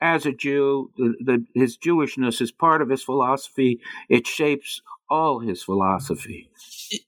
as 0.00 0.26
a 0.26 0.32
Jew, 0.32 0.90
that 1.24 1.44
his 1.54 1.78
Jewishness 1.78 2.40
is 2.40 2.52
part 2.52 2.82
of 2.82 2.90
his 2.90 3.02
philosophy. 3.02 3.80
It 4.08 4.26
shapes 4.26 4.82
all 5.10 5.40
his 5.40 5.62
philosophy. 5.62 6.50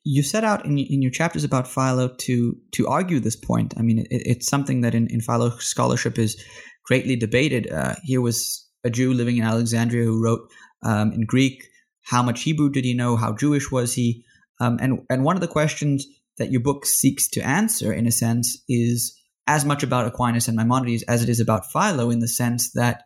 You 0.05 0.23
set 0.23 0.45
out 0.45 0.65
in, 0.65 0.79
in 0.79 1.03
your 1.03 1.11
chapters 1.11 1.45
about 1.45 1.69
Philo 1.69 2.09
to 2.09 2.57
to 2.73 2.87
argue 2.89 3.21
this 3.21 3.37
point. 3.37 3.75
I 3.77 3.83
mean, 3.83 3.99
it, 3.99 4.09
it's 4.11 4.49
something 4.49 4.83
that 4.83 4.95
in, 4.95 5.09
in 5.09 5.21
Philo 5.21 5.51
scholarship 5.59 6.19
is 6.19 6.43
greatly 6.85 7.17
debated. 7.17 7.71
Uh, 7.71 7.95
here 8.03 8.21
was 8.21 8.69
a 8.85 8.91
Jew 8.91 9.15
living 9.15 9.37
in 9.37 9.45
Alexandria 9.45 10.05
who 10.05 10.23
wrote 10.23 10.49
um, 10.83 11.13
in 11.13 11.25
Greek. 11.27 11.69
How 12.03 12.23
much 12.23 12.43
Hebrew 12.43 12.71
did 12.71 12.85
he 12.85 12.95
know? 12.95 13.17
How 13.17 13.33
Jewish 13.33 13.71
was 13.71 13.95
he? 13.95 14.25
Um, 14.61 14.79
and 14.81 15.01
and 15.11 15.25
one 15.25 15.37
of 15.37 15.41
the 15.41 15.49
questions 15.49 16.07
that 16.39 16.51
your 16.51 16.61
book 16.61 16.87
seeks 16.87 17.29
to 17.31 17.47
answer, 17.47 17.93
in 17.93 18.07
a 18.07 18.13
sense, 18.13 18.63
is 18.69 19.19
as 19.47 19.65
much 19.65 19.83
about 19.83 20.07
Aquinas 20.07 20.49
and 20.49 20.57
Maimonides 20.57 21.03
as 21.05 21.23
it 21.23 21.29
is 21.29 21.41
about 21.41 21.71
Philo, 21.71 22.11
in 22.11 22.21
the 22.21 22.29
sense 22.29 22.73
that 22.73 23.05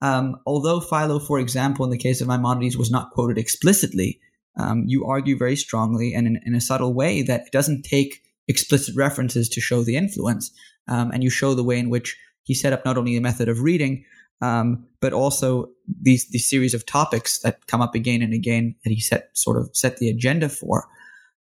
um, 0.00 0.36
although 0.46 0.80
Philo, 0.80 1.18
for 1.18 1.38
example, 1.38 1.84
in 1.84 1.90
the 1.90 1.98
case 1.98 2.20
of 2.20 2.28
Maimonides, 2.28 2.76
was 2.76 2.90
not 2.90 3.10
quoted 3.10 3.38
explicitly, 3.38 4.20
um, 4.56 4.84
you 4.86 5.04
argue 5.06 5.36
very 5.36 5.56
strongly 5.56 6.14
and 6.14 6.26
in, 6.26 6.40
in, 6.44 6.54
a 6.54 6.60
subtle 6.60 6.92
way 6.92 7.22
that 7.22 7.42
it 7.46 7.52
doesn't 7.52 7.82
take 7.82 8.22
explicit 8.48 8.94
references 8.96 9.48
to 9.48 9.60
show 9.60 9.82
the 9.82 9.96
influence. 9.96 10.50
Um, 10.88 11.10
and 11.10 11.22
you 11.22 11.30
show 11.30 11.54
the 11.54 11.62
way 11.62 11.78
in 11.78 11.90
which 11.90 12.18
he 12.42 12.54
set 12.54 12.72
up 12.72 12.84
not 12.84 12.98
only 12.98 13.16
a 13.16 13.20
method 13.20 13.48
of 13.48 13.62
reading, 13.62 14.04
um, 14.40 14.86
but 15.00 15.12
also 15.12 15.70
these 16.00 16.28
these 16.30 16.48
series 16.50 16.74
of 16.74 16.84
topics 16.84 17.38
that 17.40 17.66
come 17.66 17.80
up 17.80 17.94
again 17.94 18.22
and 18.22 18.34
again 18.34 18.74
that 18.84 18.90
he 18.90 19.00
set 19.00 19.30
sort 19.32 19.56
of 19.56 19.70
set 19.72 19.98
the 19.98 20.10
agenda 20.10 20.48
for. 20.48 20.88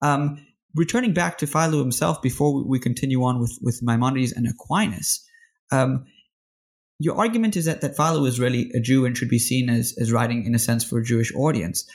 Um, 0.01 0.45
returning 0.75 1.13
back 1.13 1.37
to 1.37 1.47
Philo 1.47 1.79
himself 1.79 2.21
before 2.21 2.63
we 2.65 2.79
continue 2.79 3.23
on 3.23 3.39
with 3.39 3.57
with 3.61 3.83
Maimonides 3.83 4.31
and 4.31 4.47
Aquinas. 4.47 5.23
Um, 5.71 6.05
your 6.99 7.15
argument 7.15 7.55
is 7.55 7.65
that, 7.65 7.81
that 7.81 7.95
Philo 7.95 8.25
is 8.25 8.39
really 8.39 8.71
a 8.73 8.79
Jew 8.79 9.05
and 9.05 9.15
should 9.15 9.29
be 9.29 9.37
seen 9.37 9.69
as, 9.69 9.95
as 9.99 10.11
writing 10.11 10.45
in 10.45 10.55
a 10.55 10.59
sense 10.59 10.83
for 10.83 10.97
a 10.97 11.03
Jewish 11.03 11.31
audience. 11.35 11.87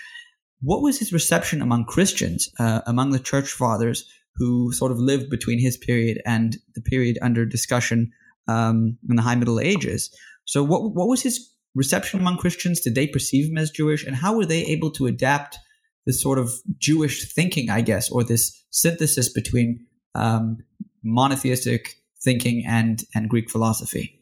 What 0.63 0.83
was 0.83 0.99
his 0.99 1.13
reception 1.13 1.61
among 1.61 1.87
Christians, 1.87 2.49
uh, 2.59 2.83
among 2.87 3.11
the 3.11 3.19
church 3.19 3.51
fathers 3.51 4.09
who 4.37 4.73
sort 4.73 4.93
of 4.93 4.99
lived 4.99 5.29
between 5.29 5.59
his 5.59 5.77
period 5.77 6.23
and 6.25 6.57
the 6.75 6.81
period 6.81 7.19
under 7.21 7.45
discussion 7.45 8.13
um, 8.49 8.97
in 9.11 9.17
the 9.17 9.23
High 9.23 9.35
Middle 9.35 9.59
Ages? 9.59 10.15
So, 10.45 10.63
what 10.63 10.95
what 10.95 11.09
was 11.09 11.23
his 11.23 11.51
reception 11.75 12.21
among 12.21 12.39
Christians? 12.39 12.81
Did 12.81 12.95
they 12.95 13.09
perceive 13.09 13.51
him 13.51 13.59
as 13.59 13.71
Jewish, 13.71 14.07
and 14.07 14.15
how 14.15 14.37
were 14.37 14.47
they 14.47 14.65
able 14.67 14.93
to 14.93 15.07
adapt 15.07 15.59
this 16.07 16.23
sort 16.23 16.39
of 16.39 16.53
Jewish 16.79 17.33
thinking, 17.33 17.69
I 17.69 17.81
guess, 17.81 18.09
or 18.11 18.23
this 18.23 18.65
synthesis 18.71 19.33
between 19.33 19.87
um, 20.15 20.59
monotheistic 21.03 21.97
thinking 22.23 22.65
and 22.67 23.03
and 23.15 23.29
Greek 23.29 23.51
philosophy? 23.51 24.22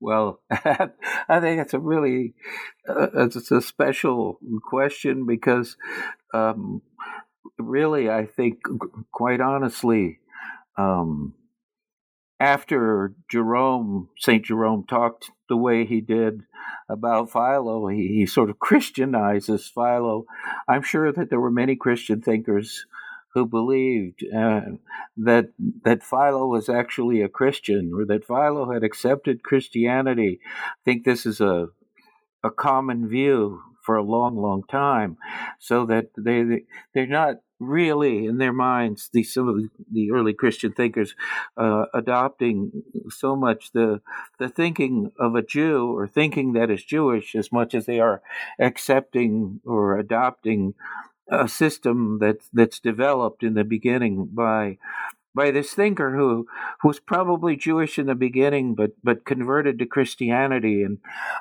Well, 0.00 0.40
I 0.50 1.40
think 1.40 1.60
it's 1.60 1.74
a 1.74 1.78
really 1.78 2.34
uh, 2.88 3.08
it's 3.14 3.50
a 3.50 3.60
special 3.60 4.38
question 4.68 5.26
because 5.26 5.76
um, 6.32 6.82
really, 7.58 8.10
I 8.10 8.26
think, 8.26 8.60
quite 9.12 9.40
honestly, 9.40 10.18
um, 10.76 11.34
after 12.38 13.14
Jerome, 13.30 14.08
St. 14.18 14.44
Jerome 14.44 14.84
talked 14.88 15.30
the 15.48 15.56
way 15.56 15.84
he 15.84 16.00
did 16.00 16.42
about 16.88 17.30
Philo, 17.30 17.88
he, 17.88 18.08
he 18.08 18.26
sort 18.26 18.50
of 18.50 18.58
Christianizes 18.60 19.70
Philo. 19.72 20.24
I'm 20.68 20.82
sure 20.82 21.12
that 21.12 21.30
there 21.30 21.40
were 21.40 21.50
many 21.50 21.76
Christian 21.76 22.22
thinkers 22.22 22.86
who 23.34 23.46
believed 23.46 24.24
uh, 24.34 24.60
that 25.16 25.50
that 25.84 26.02
Philo 26.02 26.46
was 26.46 26.68
actually 26.68 27.22
a 27.22 27.28
Christian 27.28 27.92
or 27.94 28.04
that 28.06 28.26
Philo 28.26 28.72
had 28.72 28.82
accepted 28.82 29.42
Christianity. 29.42 30.40
I 30.44 30.80
think 30.84 31.04
this 31.04 31.24
is 31.26 31.40
a 31.40 31.68
a 32.42 32.50
common 32.50 33.08
view 33.08 33.60
for 33.82 33.96
a 33.96 34.02
long, 34.02 34.36
long 34.36 34.62
time, 34.70 35.16
so 35.58 35.86
that 35.86 36.10
they 36.16 36.42
they 36.42 36.64
they're 36.94 37.06
not 37.06 37.36
really 37.60 38.24
in 38.24 38.38
their 38.38 38.52
minds 38.52 39.10
the 39.12 39.22
some 39.22 39.46
of 39.46 39.56
the 39.92 40.10
early 40.10 40.32
Christian 40.32 40.72
thinkers 40.72 41.14
uh, 41.58 41.84
adopting 41.92 42.82
so 43.10 43.36
much 43.36 43.72
the 43.72 44.00
the 44.38 44.48
thinking 44.48 45.12
of 45.18 45.34
a 45.34 45.42
Jew 45.42 45.94
or 45.94 46.08
thinking 46.08 46.54
that 46.54 46.70
is 46.70 46.82
Jewish 46.82 47.34
as 47.34 47.52
much 47.52 47.74
as 47.74 47.84
they 47.84 48.00
are 48.00 48.22
accepting 48.58 49.60
or 49.64 49.98
adopting 49.98 50.74
a 51.30 51.48
system 51.48 52.18
that 52.18 52.38
that's 52.52 52.80
developed 52.80 53.42
in 53.42 53.54
the 53.54 53.64
beginning 53.64 54.28
by 54.32 54.78
by 55.34 55.50
this 55.50 55.72
thinker 55.72 56.16
who, 56.16 56.46
who 56.80 56.88
was 56.88 56.98
probably 56.98 57.56
Jewish 57.56 57.98
in 57.98 58.06
the 58.06 58.14
beginning, 58.14 58.74
but 58.74 58.92
but 59.02 59.24
converted 59.24 59.78
to 59.78 59.86
Christianity, 59.86 60.82
and 60.82 60.98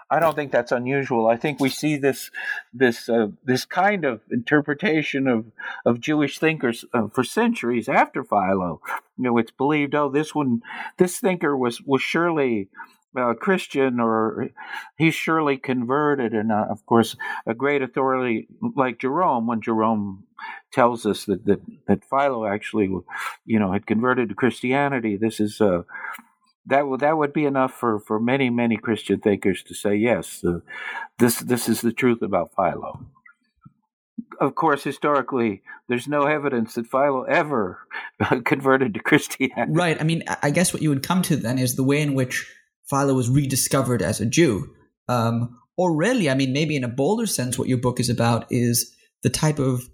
I 0.09 0.19
don't 0.19 0.35
think 0.35 0.51
that's 0.51 0.71
unusual. 0.71 1.27
I 1.27 1.37
think 1.37 1.59
we 1.59 1.69
see 1.69 1.97
this 1.97 2.29
this 2.71 3.09
uh, 3.09 3.29
this 3.43 3.65
kind 3.65 4.05
of 4.05 4.21
interpretation 4.31 5.27
of 5.27 5.45
of 5.85 5.99
Jewish 5.99 6.37
thinkers 6.37 6.85
uh, 6.93 7.07
for 7.07 7.23
centuries 7.23 7.89
after 7.89 8.23
Philo. 8.23 8.81
You 9.17 9.23
know, 9.25 9.37
it's 9.37 9.51
believed, 9.51 9.95
oh, 9.95 10.09
this 10.09 10.35
one, 10.35 10.61
this 10.97 11.19
thinker 11.19 11.57
was 11.57 11.81
was 11.81 12.01
surely 12.01 12.69
uh, 13.17 13.33
Christian 13.33 13.99
or 13.99 14.49
he's 14.97 15.15
surely 15.15 15.57
converted. 15.57 16.33
And 16.33 16.51
uh, 16.51 16.67
of 16.69 16.85
course, 16.85 17.15
a 17.45 17.53
great 17.53 17.81
authority 17.81 18.47
like 18.75 18.99
Jerome, 18.99 19.47
when 19.47 19.61
Jerome 19.61 20.25
tells 20.71 21.05
us 21.05 21.25
that, 21.25 21.45
that, 21.45 21.61
that 21.87 22.05
Philo 22.05 22.45
actually, 22.45 22.87
you 23.45 23.59
know, 23.59 23.71
had 23.71 23.85
converted 23.85 24.29
to 24.29 24.35
Christianity, 24.35 25.17
this 25.17 25.39
is, 25.39 25.59
uh, 25.59 25.83
that 26.65 26.87
would 26.87 26.99
that 26.99 27.17
would 27.17 27.33
be 27.33 27.45
enough 27.45 27.73
for, 27.73 27.99
for 27.99 28.19
many 28.19 28.49
many 28.49 28.77
Christian 28.77 29.19
thinkers 29.19 29.63
to 29.63 29.73
say 29.73 29.95
yes, 29.95 30.43
this 31.17 31.39
this 31.39 31.67
is 31.67 31.81
the 31.81 31.93
truth 31.93 32.21
about 32.21 32.51
Philo. 32.55 33.05
Of 34.39 34.55
course, 34.55 34.83
historically, 34.83 35.63
there's 35.87 36.07
no 36.07 36.23
evidence 36.23 36.75
that 36.75 36.87
Philo 36.87 37.23
ever 37.23 37.79
converted 38.45 38.93
to 38.93 38.99
Christianity. 38.99 39.71
Right. 39.73 39.99
I 39.99 40.03
mean, 40.03 40.23
I 40.43 40.51
guess 40.51 40.71
what 40.71 40.81
you 40.81 40.89
would 40.89 41.03
come 41.03 41.21
to 41.23 41.35
then 41.35 41.57
is 41.57 41.75
the 41.75 41.83
way 41.83 42.01
in 42.01 42.13
which 42.13 42.47
Philo 42.89 43.13
was 43.13 43.29
rediscovered 43.29 44.01
as 44.01 44.19
a 44.19 44.25
Jew. 44.25 44.73
Um, 45.07 45.57
or 45.77 45.95
really, 45.95 46.29
I 46.29 46.33
mean, 46.33 46.51
maybe 46.53 46.75
in 46.75 46.83
a 46.83 46.89
bolder 46.89 47.25
sense, 47.25 47.57
what 47.57 47.69
your 47.69 47.77
book 47.77 47.99
is 47.99 48.09
about 48.09 48.45
is 48.49 48.93
the 49.23 49.29
type 49.29 49.59
of 49.59 49.89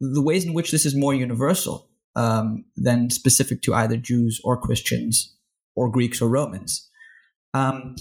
the 0.00 0.22
ways 0.22 0.44
in 0.44 0.52
which 0.52 0.70
this 0.70 0.84
is 0.84 0.94
more 0.94 1.14
universal 1.14 1.88
um, 2.16 2.64
than 2.76 3.10
specific 3.10 3.62
to 3.62 3.74
either 3.74 3.96
Jews 3.96 4.40
or 4.44 4.60
Christians 4.60 5.34
or 5.74 5.90
Greeks 5.90 6.20
or 6.20 6.28
Romans. 6.28 6.88
Um, 7.54 7.96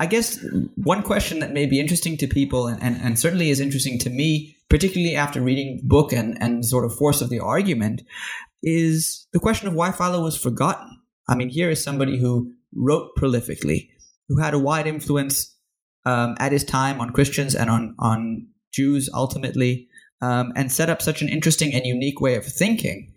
I 0.00 0.06
guess 0.06 0.44
one 0.76 1.02
question 1.02 1.40
that 1.40 1.52
may 1.52 1.66
be 1.66 1.80
interesting 1.80 2.16
to 2.18 2.26
people 2.26 2.66
and, 2.66 2.82
and, 2.82 3.00
and, 3.02 3.18
certainly 3.18 3.50
is 3.50 3.58
interesting 3.58 3.98
to 4.00 4.10
me, 4.10 4.56
particularly 4.68 5.16
after 5.16 5.40
reading 5.40 5.78
the 5.78 5.88
book 5.88 6.12
and, 6.12 6.40
and 6.40 6.64
sort 6.64 6.84
of 6.84 6.94
force 6.94 7.20
of 7.20 7.30
the 7.30 7.40
argument, 7.40 8.02
is 8.62 9.26
the 9.32 9.40
question 9.40 9.66
of 9.66 9.74
why 9.74 9.90
Philo 9.90 10.22
was 10.22 10.36
forgotten. 10.36 11.00
I 11.28 11.34
mean, 11.34 11.48
here 11.48 11.68
is 11.68 11.82
somebody 11.82 12.18
who 12.18 12.52
wrote 12.74 13.10
prolifically, 13.18 13.88
who 14.28 14.40
had 14.40 14.54
a 14.54 14.58
wide 14.58 14.86
influence 14.86 15.56
um, 16.04 16.36
at 16.38 16.52
his 16.52 16.64
time 16.64 17.00
on 17.00 17.10
Christians 17.10 17.54
and 17.54 17.70
on, 17.70 17.94
on 17.98 18.48
Jews 18.72 19.08
ultimately, 19.12 19.88
um, 20.20 20.52
and 20.56 20.70
set 20.70 20.90
up 20.90 21.02
such 21.02 21.22
an 21.22 21.28
interesting 21.28 21.72
and 21.74 21.84
unique 21.86 22.20
way 22.20 22.34
of 22.34 22.44
thinking. 22.44 23.12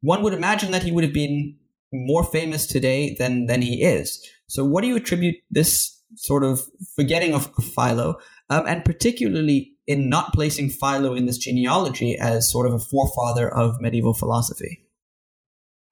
One 0.00 0.22
would 0.22 0.34
imagine 0.34 0.70
that 0.72 0.82
he 0.82 0.92
would 0.92 1.04
have 1.04 1.12
been 1.12 1.56
more 1.92 2.24
famous 2.24 2.66
today 2.66 3.14
than, 3.18 3.46
than 3.46 3.62
he 3.62 3.82
is. 3.82 4.24
So, 4.46 4.64
what 4.64 4.82
do 4.82 4.88
you 4.88 4.96
attribute 4.96 5.36
this 5.50 6.00
sort 6.16 6.44
of 6.44 6.60
forgetting 6.96 7.34
of, 7.34 7.50
Philo, 7.74 8.16
um, 8.50 8.66
and 8.66 8.84
particularly 8.84 9.72
in 9.86 10.08
not 10.08 10.32
placing 10.32 10.70
Philo 10.70 11.14
in 11.14 11.26
this 11.26 11.38
genealogy 11.38 12.16
as 12.18 12.50
sort 12.50 12.66
of 12.66 12.74
a 12.74 12.78
forefather 12.78 13.52
of 13.52 13.80
medieval 13.80 14.14
philosophy? 14.14 14.83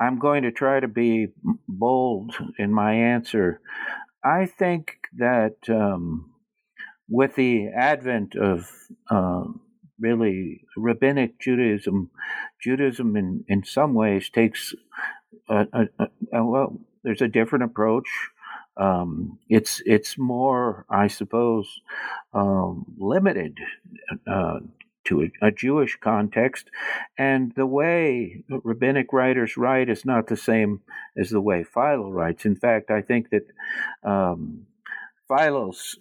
I'm 0.03 0.19
going 0.19 0.43
to 0.43 0.51
try 0.51 0.81
to 0.81 0.89
be 0.89 1.29
bold 1.69 2.35
in 2.59 2.73
my 2.73 2.93
answer. 2.95 3.61
I 4.25 4.47
think 4.47 4.97
that 5.17 5.57
um, 5.69 6.33
with 7.09 7.37
the 7.37 7.69
advent 7.69 8.35
of 8.35 8.69
uh, 9.09 9.45
really 10.01 10.63
rabbinic 10.77 11.41
Judaism, 11.41 12.11
Judaism 12.61 13.17
in, 13.17 13.45
in 13.47 13.65
some 13.65 13.95
ways 13.95 14.29
takes 14.29 14.75
a, 15.49 15.67
a, 15.73 16.05
a, 16.33 16.45
well, 16.45 16.81
there's 17.05 17.23
a 17.23 17.29
different 17.29 17.65
approach. 17.65 18.09
Um, 18.77 19.39
it's 19.49 19.83
it's 19.85 20.17
more, 20.17 20.87
I 20.89 21.09
suppose, 21.09 21.69
um, 22.33 22.87
limited 22.99 23.59
uh, 24.27 24.61
to 25.05 25.23
a, 25.23 25.47
a, 25.47 25.51
Jewish 25.51 25.99
context, 26.01 26.71
and 27.19 27.53
the 27.55 27.67
way 27.67 28.45
rabbinic 28.49 29.13
writers 29.13 29.57
write 29.57 29.89
is 29.89 30.05
not 30.05 30.27
the 30.27 30.37
same 30.37 30.81
as 31.17 31.31
the 31.31 31.41
way 31.41 31.65
Philo 31.65 32.11
writes. 32.11 32.45
In 32.45 32.57
fact, 32.57 32.91
I 32.91 33.03
think 33.03 33.31
that 33.31 33.47
um, 34.09 34.67
Philo's 35.29 35.99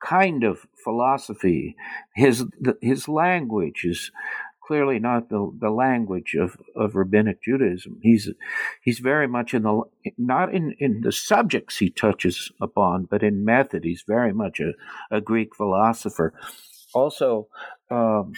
kind 0.00 0.44
of 0.44 0.66
philosophy, 0.82 1.76
his 2.14 2.44
his 2.80 3.08
language 3.08 3.84
is 3.84 4.10
clearly 4.72 4.98
not 4.98 5.28
the, 5.28 5.52
the 5.60 5.70
language 5.70 6.34
of, 6.34 6.56
of 6.74 6.94
rabbinic 6.94 7.42
Judaism. 7.42 7.98
He's 8.02 8.30
he's 8.82 9.00
very 9.00 9.28
much 9.28 9.54
in 9.54 9.62
the 9.64 9.82
not 10.16 10.54
in, 10.54 10.74
in 10.78 11.02
the 11.02 11.12
subjects 11.12 11.78
he 11.78 11.90
touches 11.90 12.50
upon, 12.60 13.06
but 13.10 13.22
in 13.22 13.44
method. 13.44 13.84
He's 13.84 14.04
very 14.06 14.32
much 14.32 14.60
a, 14.60 14.72
a 15.10 15.20
Greek 15.20 15.54
philosopher. 15.54 16.32
Also, 16.94 17.48
um, 17.92 18.32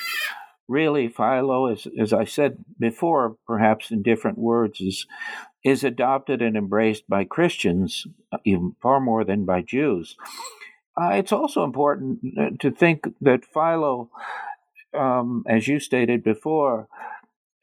really, 0.69 1.09
Philo, 1.09 1.67
as, 1.67 1.87
as 1.99 2.13
I 2.13 2.25
said 2.25 2.65
before, 2.79 3.37
perhaps 3.47 3.91
in 3.91 4.03
different 4.03 4.39
words, 4.39 4.81
is 4.81 5.07
is 5.65 5.83
adopted 5.83 6.43
and 6.43 6.57
embraced 6.57 7.09
by 7.09 7.25
Christians 7.25 8.07
uh, 8.31 8.37
even 8.45 8.77
far 8.83 9.01
more 9.01 9.25
than 9.25 9.47
by 9.47 9.63
Jews. 9.63 10.15
Uh, 11.01 11.13
it's 11.15 11.33
also 11.33 11.65
important 11.65 12.19
uh, 12.39 12.51
to 12.61 12.71
think 12.71 13.07
that 13.21 13.47
Philo, 13.47 14.11
um, 14.93 15.43
as 15.49 15.67
you 15.67 15.81
stated 15.81 16.23
before, 16.23 16.87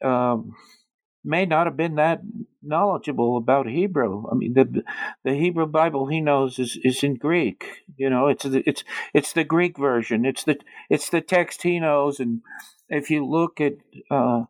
um, 0.04 0.56
may 1.24 1.46
not 1.46 1.66
have 1.66 1.76
been 1.76 1.96
that 1.96 2.20
knowledgeable 2.62 3.36
about 3.36 3.68
Hebrew. 3.68 4.24
I 4.30 4.34
mean, 4.34 4.54
the 4.54 4.82
the 5.24 5.34
Hebrew 5.34 5.66
Bible 5.66 6.06
he 6.06 6.20
knows 6.20 6.58
is, 6.58 6.78
is 6.82 7.02
in 7.02 7.16
Greek. 7.16 7.84
You 7.96 8.10
know, 8.10 8.28
it's 8.28 8.44
the, 8.44 8.62
it's 8.66 8.84
it's 9.14 9.32
the 9.32 9.44
Greek 9.44 9.78
version. 9.78 10.24
It's 10.24 10.44
the 10.44 10.58
it's 10.90 11.08
the 11.08 11.20
text 11.20 11.62
he 11.62 11.78
knows. 11.80 12.20
And 12.20 12.42
if 12.88 13.10
you 13.10 13.26
look 13.26 13.60
at 13.60 13.74
uh, 14.10 14.44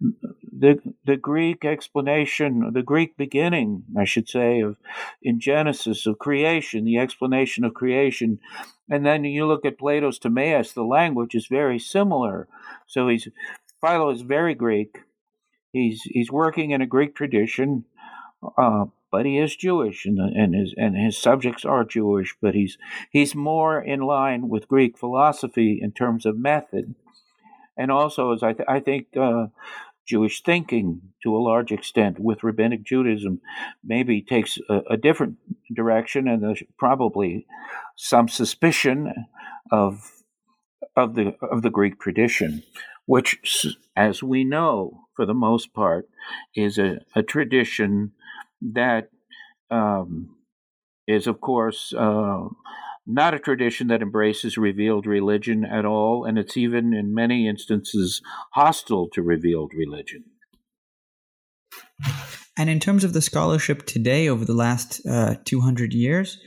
the 0.00 0.80
the 1.04 1.16
Greek 1.16 1.64
explanation, 1.64 2.72
the 2.72 2.82
Greek 2.82 3.16
beginning, 3.16 3.84
I 3.96 4.04
should 4.04 4.28
say, 4.28 4.60
of 4.60 4.76
in 5.22 5.40
Genesis 5.40 6.06
of 6.06 6.18
creation, 6.18 6.84
the 6.84 6.98
explanation 6.98 7.64
of 7.64 7.74
creation, 7.74 8.40
and 8.90 9.06
then 9.06 9.24
you 9.24 9.46
look 9.46 9.64
at 9.64 9.78
Plato's 9.78 10.18
Timaeus, 10.18 10.72
the 10.72 10.84
language 10.84 11.34
is 11.34 11.46
very 11.46 11.78
similar. 11.78 12.48
So 12.86 13.08
he's 13.08 13.28
Philo 13.80 14.10
is 14.10 14.22
very 14.22 14.54
Greek 14.54 14.98
He's 15.76 16.02
he's 16.04 16.30
working 16.30 16.70
in 16.70 16.80
a 16.80 16.86
Greek 16.86 17.14
tradition, 17.14 17.84
uh, 18.56 18.86
but 19.12 19.26
he 19.26 19.38
is 19.38 19.54
Jewish, 19.56 20.06
and, 20.06 20.18
and 20.18 20.54
his 20.54 20.74
and 20.76 20.96
his 20.96 21.18
subjects 21.18 21.64
are 21.64 21.84
Jewish. 21.84 22.34
But 22.40 22.54
he's 22.54 22.78
he's 23.10 23.34
more 23.34 23.80
in 23.80 24.00
line 24.00 24.48
with 24.48 24.68
Greek 24.68 24.96
philosophy 24.98 25.78
in 25.82 25.92
terms 25.92 26.24
of 26.24 26.38
method, 26.38 26.94
and 27.76 27.90
also 27.90 28.32
as 28.32 28.42
I 28.42 28.52
th- 28.52 28.68
I 28.68 28.80
think. 28.80 29.16
Uh, 29.16 29.48
Jewish 30.08 30.40
thinking, 30.44 31.00
to 31.24 31.34
a 31.34 31.42
large 31.42 31.72
extent, 31.72 32.20
with 32.20 32.44
rabbinic 32.44 32.84
Judaism, 32.84 33.40
maybe 33.82 34.22
takes 34.22 34.56
a, 34.70 34.82
a 34.90 34.96
different 34.96 35.38
direction, 35.74 36.28
and 36.28 36.44
there's 36.44 36.62
probably 36.78 37.44
some 37.96 38.28
suspicion 38.28 39.12
of 39.72 40.22
of 40.94 41.16
the 41.16 41.34
of 41.42 41.62
the 41.62 41.70
Greek 41.70 41.98
tradition 41.98 42.62
which, 43.06 43.38
as 43.96 44.22
we 44.22 44.44
know, 44.44 45.05
for 45.16 45.26
the 45.26 45.34
most 45.34 45.72
part, 45.72 46.08
is 46.54 46.78
a, 46.78 46.98
a 47.14 47.22
tradition 47.22 48.12
that 48.60 49.10
um, 49.70 50.36
is, 51.08 51.26
of 51.26 51.40
course, 51.40 51.92
uh, 51.96 52.44
not 53.06 53.34
a 53.34 53.38
tradition 53.38 53.88
that 53.88 54.02
embraces 54.02 54.58
revealed 54.58 55.06
religion 55.06 55.64
at 55.64 55.84
all, 55.84 56.24
and 56.24 56.38
it's 56.38 56.56
even 56.56 56.92
in 56.92 57.14
many 57.14 57.48
instances 57.48 58.20
hostile 58.52 59.08
to 59.12 59.22
revealed 59.22 59.72
religion. 59.74 60.24
And 62.58 62.70
in 62.70 62.80
terms 62.80 63.04
of 63.04 63.12
the 63.12 63.22
scholarship 63.22 63.86
today, 63.86 64.28
over 64.28 64.44
the 64.44 64.54
last 64.54 65.06
uh, 65.06 65.36
200 65.44 65.92
years, 65.92 66.38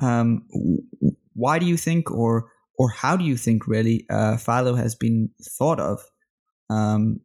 um, 0.00 0.46
why 1.34 1.58
do 1.58 1.66
you 1.66 1.76
think, 1.76 2.10
or 2.10 2.50
or 2.78 2.90
how 2.90 3.16
do 3.16 3.24
you 3.24 3.36
think 3.36 3.68
really 3.68 4.06
uh, 4.10 4.36
Philo 4.38 4.74
has 4.74 4.94
been 4.94 5.30
thought 5.58 5.78
of 5.78 6.00
um, 6.70 7.20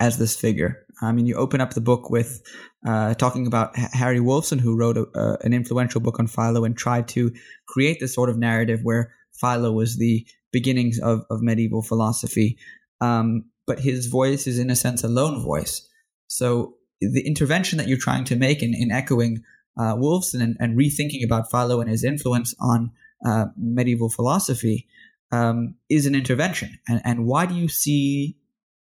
as 0.00 0.18
this 0.18 0.34
figure? 0.34 0.84
I 1.02 1.12
mean, 1.12 1.26
you 1.26 1.36
open 1.36 1.60
up 1.60 1.74
the 1.74 1.80
book 1.80 2.10
with 2.10 2.42
uh, 2.86 3.14
talking 3.14 3.46
about 3.46 3.78
H- 3.78 3.88
Harry 3.92 4.18
Wolfson, 4.18 4.60
who 4.60 4.76
wrote 4.76 4.96
a, 4.96 5.38
an 5.42 5.52
influential 5.52 6.00
book 6.00 6.18
on 6.18 6.26
Philo 6.26 6.64
and 6.64 6.76
tried 6.76 7.08
to 7.08 7.32
create 7.66 8.00
this 8.00 8.14
sort 8.14 8.30
of 8.30 8.38
narrative 8.38 8.80
where 8.82 9.14
Philo 9.40 9.72
was 9.72 9.96
the 9.96 10.26
beginnings 10.52 10.98
of, 10.98 11.24
of 11.30 11.40
medieval 11.42 11.82
philosophy. 11.82 12.58
Um, 13.00 13.44
but 13.66 13.78
his 13.78 14.06
voice 14.06 14.46
is, 14.46 14.58
in 14.58 14.70
a 14.70 14.76
sense, 14.76 15.04
a 15.04 15.08
lone 15.08 15.42
voice. 15.42 15.88
So 16.26 16.74
the 17.00 17.26
intervention 17.26 17.78
that 17.78 17.88
you're 17.88 17.98
trying 17.98 18.24
to 18.24 18.36
make 18.36 18.62
in, 18.62 18.74
in 18.74 18.90
echoing 18.90 19.42
uh, 19.78 19.94
Wolfson 19.94 20.42
and, 20.42 20.56
and 20.58 20.76
rethinking 20.76 21.24
about 21.24 21.50
Philo 21.50 21.80
and 21.80 21.88
his 21.88 22.04
influence 22.04 22.54
on 22.60 22.90
uh, 23.24 23.46
medieval 23.56 24.10
philosophy 24.10 24.86
um, 25.32 25.76
is 25.88 26.06
an 26.06 26.14
intervention. 26.14 26.78
And, 26.88 27.00
and 27.04 27.26
why 27.26 27.46
do 27.46 27.54
you 27.54 27.68
see 27.68 28.36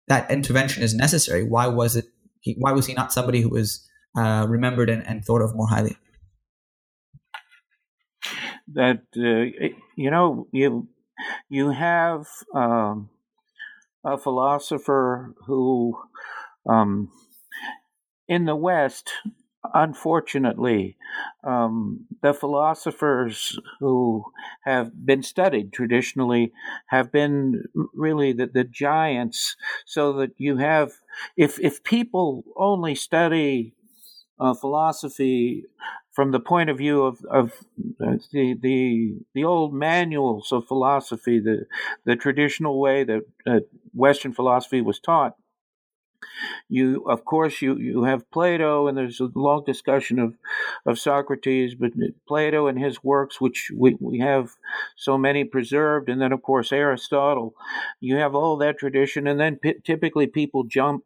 that 0.07 0.29
intervention 0.29 0.83
is 0.83 0.93
necessary? 0.93 1.43
Why 1.43 1.67
was 1.67 1.95
it 1.95 2.05
he, 2.41 2.55
why 2.59 2.71
was 2.73 2.85
he 2.85 2.93
not 2.93 3.13
somebody 3.13 3.41
who 3.41 3.49
was 3.49 3.87
uh, 4.17 4.45
remembered 4.49 4.89
and, 4.89 5.05
and 5.07 5.23
thought 5.23 5.41
of 5.41 5.55
more 5.55 5.67
highly? 5.67 5.97
That 8.73 9.03
uh, 9.17 9.69
you 9.95 10.11
know 10.11 10.47
you 10.51 10.87
you 11.49 11.71
have 11.71 12.27
um, 12.53 13.09
a 14.03 14.17
philosopher 14.17 15.33
who 15.45 15.97
um, 16.67 17.09
in 18.27 18.45
the 18.45 18.55
West 18.55 19.11
unfortunately, 19.73 20.97
um, 21.43 22.05
the 22.21 22.33
philosophers 22.33 23.59
who 23.79 24.23
have 24.63 25.05
been 25.05 25.23
studied 25.23 25.71
traditionally 25.73 26.51
have 26.87 27.11
been 27.11 27.63
really 27.93 28.33
the, 28.33 28.47
the 28.47 28.63
giants, 28.63 29.55
so 29.85 30.13
that 30.13 30.31
you 30.37 30.57
have, 30.57 30.91
if, 31.37 31.59
if 31.59 31.83
people 31.83 32.43
only 32.57 32.95
study 32.95 33.73
uh, 34.39 34.53
philosophy 34.53 35.63
from 36.11 36.31
the 36.31 36.39
point 36.39 36.69
of 36.69 36.77
view 36.77 37.03
of, 37.03 37.19
of 37.29 37.53
uh, 38.05 38.17
the, 38.31 38.55
the 38.61 39.15
the 39.33 39.43
old 39.43 39.73
manuals 39.73 40.51
of 40.51 40.67
philosophy, 40.67 41.39
the 41.39 41.65
the 42.05 42.15
traditional 42.15 42.79
way 42.79 43.03
that 43.03 43.21
uh, 43.47 43.59
Western 43.93 44.33
philosophy 44.33 44.81
was 44.81 44.99
taught, 44.99 45.35
you, 46.69 47.03
of 47.05 47.25
course, 47.25 47.61
you, 47.61 47.75
you 47.77 48.03
have 48.03 48.29
Plato, 48.31 48.87
and 48.87 48.97
there's 48.97 49.19
a 49.19 49.29
long 49.35 49.63
discussion 49.65 50.19
of, 50.19 50.35
of 50.85 50.99
Socrates, 50.99 51.75
but 51.75 51.91
Plato 52.27 52.67
and 52.67 52.79
his 52.79 53.03
works, 53.03 53.39
which 53.41 53.71
we, 53.75 53.97
we 53.99 54.19
have 54.19 54.51
so 54.95 55.17
many 55.17 55.43
preserved, 55.43 56.09
and 56.09 56.21
then, 56.21 56.31
of 56.31 56.41
course, 56.41 56.71
Aristotle. 56.71 57.55
You 57.99 58.17
have 58.17 58.35
all 58.35 58.57
that 58.57 58.77
tradition, 58.77 59.27
and 59.27 59.39
then 59.39 59.57
p- 59.57 59.75
typically 59.83 60.27
people 60.27 60.63
jump 60.63 61.03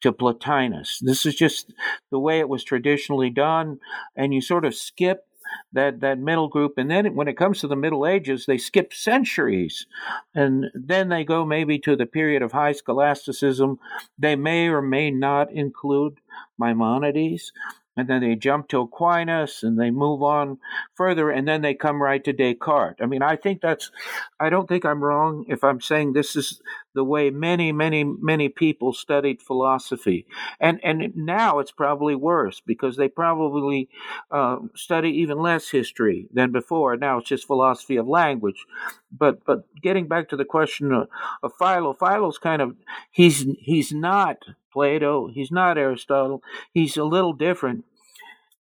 to 0.00 0.12
Plotinus. 0.12 0.98
This 1.00 1.26
is 1.26 1.34
just 1.34 1.72
the 2.10 2.18
way 2.18 2.38
it 2.38 2.48
was 2.48 2.64
traditionally 2.64 3.30
done, 3.30 3.80
and 4.14 4.32
you 4.32 4.40
sort 4.40 4.64
of 4.64 4.74
skip 4.74 5.25
that 5.72 6.00
that 6.00 6.18
middle 6.18 6.48
group. 6.48 6.74
And 6.76 6.90
then 6.90 7.14
when 7.14 7.28
it 7.28 7.36
comes 7.36 7.60
to 7.60 7.68
the 7.68 7.76
middle 7.76 8.06
ages 8.06 8.46
they 8.46 8.58
skip 8.58 8.92
centuries. 8.92 9.86
And 10.34 10.66
then 10.74 11.08
they 11.08 11.24
go 11.24 11.44
maybe 11.44 11.78
to 11.80 11.96
the 11.96 12.06
period 12.06 12.42
of 12.42 12.52
high 12.52 12.72
scholasticism. 12.72 13.78
They 14.18 14.36
may 14.36 14.68
or 14.68 14.82
may 14.82 15.10
not 15.10 15.52
include 15.52 16.20
maimonides 16.58 17.52
and 17.96 18.08
then 18.08 18.20
they 18.20 18.34
jump 18.34 18.68
to 18.68 18.80
Aquinas 18.80 19.62
and 19.62 19.78
they 19.78 19.90
move 19.90 20.22
on 20.22 20.58
further 20.94 21.30
and 21.30 21.48
then 21.48 21.62
they 21.62 21.74
come 21.74 22.02
right 22.02 22.22
to 22.24 22.32
Descartes. 22.32 23.00
I 23.00 23.06
mean, 23.06 23.22
I 23.22 23.36
think 23.36 23.62
that's, 23.62 23.90
I 24.38 24.50
don't 24.50 24.68
think 24.68 24.84
I'm 24.84 25.02
wrong 25.02 25.44
if 25.48 25.64
I'm 25.64 25.80
saying 25.80 26.12
this 26.12 26.36
is 26.36 26.60
the 26.94 27.04
way 27.04 27.30
many, 27.30 27.72
many, 27.72 28.04
many 28.04 28.48
people 28.48 28.92
studied 28.92 29.40
philosophy. 29.40 30.26
And, 30.60 30.78
and 30.84 31.12
now 31.16 31.58
it's 31.58 31.72
probably 31.72 32.14
worse 32.14 32.60
because 32.60 32.96
they 32.96 33.08
probably 33.08 33.88
uh, 34.30 34.58
study 34.74 35.10
even 35.20 35.38
less 35.38 35.70
history 35.70 36.28
than 36.32 36.52
before. 36.52 36.96
Now 36.96 37.18
it's 37.18 37.28
just 37.28 37.46
philosophy 37.46 37.96
of 37.96 38.06
language. 38.06 38.64
But, 39.10 39.44
but 39.44 39.64
getting 39.82 40.08
back 40.08 40.28
to 40.30 40.36
the 40.36 40.44
question 40.44 40.92
of, 40.92 41.08
of 41.42 41.52
Philo, 41.58 41.94
Philo's 41.94 42.38
kind 42.38 42.60
of, 42.60 42.76
he's, 43.10 43.46
he's 43.58 43.92
not 43.92 44.38
Plato. 44.76 45.28
He's 45.32 45.50
not 45.50 45.78
Aristotle. 45.78 46.42
He's 46.70 46.98
a 46.98 47.04
little 47.04 47.32
different. 47.32 47.86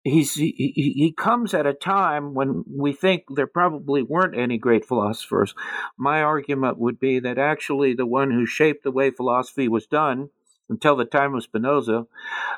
He's 0.05 0.35
he, 0.35 0.72
he 0.77 1.12
comes 1.16 1.53
at 1.53 1.66
a 1.66 1.72
time 1.72 2.35
when 2.35 2.62
we 2.70 2.92
think 2.92 3.24
there 3.29 3.48
probably 3.48 4.00
weren't 4.00 4.38
any 4.38 4.57
great 4.57 4.85
philosophers. 4.85 5.57
My 5.96 6.22
argument 6.22 6.79
would 6.79 7.00
be 7.00 7.18
that 7.18 7.37
actually 7.37 7.94
the 7.94 8.07
one 8.07 8.31
who 8.31 8.46
shaped 8.46 8.85
the 8.85 8.92
way 8.92 9.11
philosophy 9.11 9.66
was 9.66 9.87
done 9.87 10.29
until 10.68 10.96
the 10.96 11.05
time 11.05 11.35
of 11.35 11.42
Spinoza, 11.42 12.07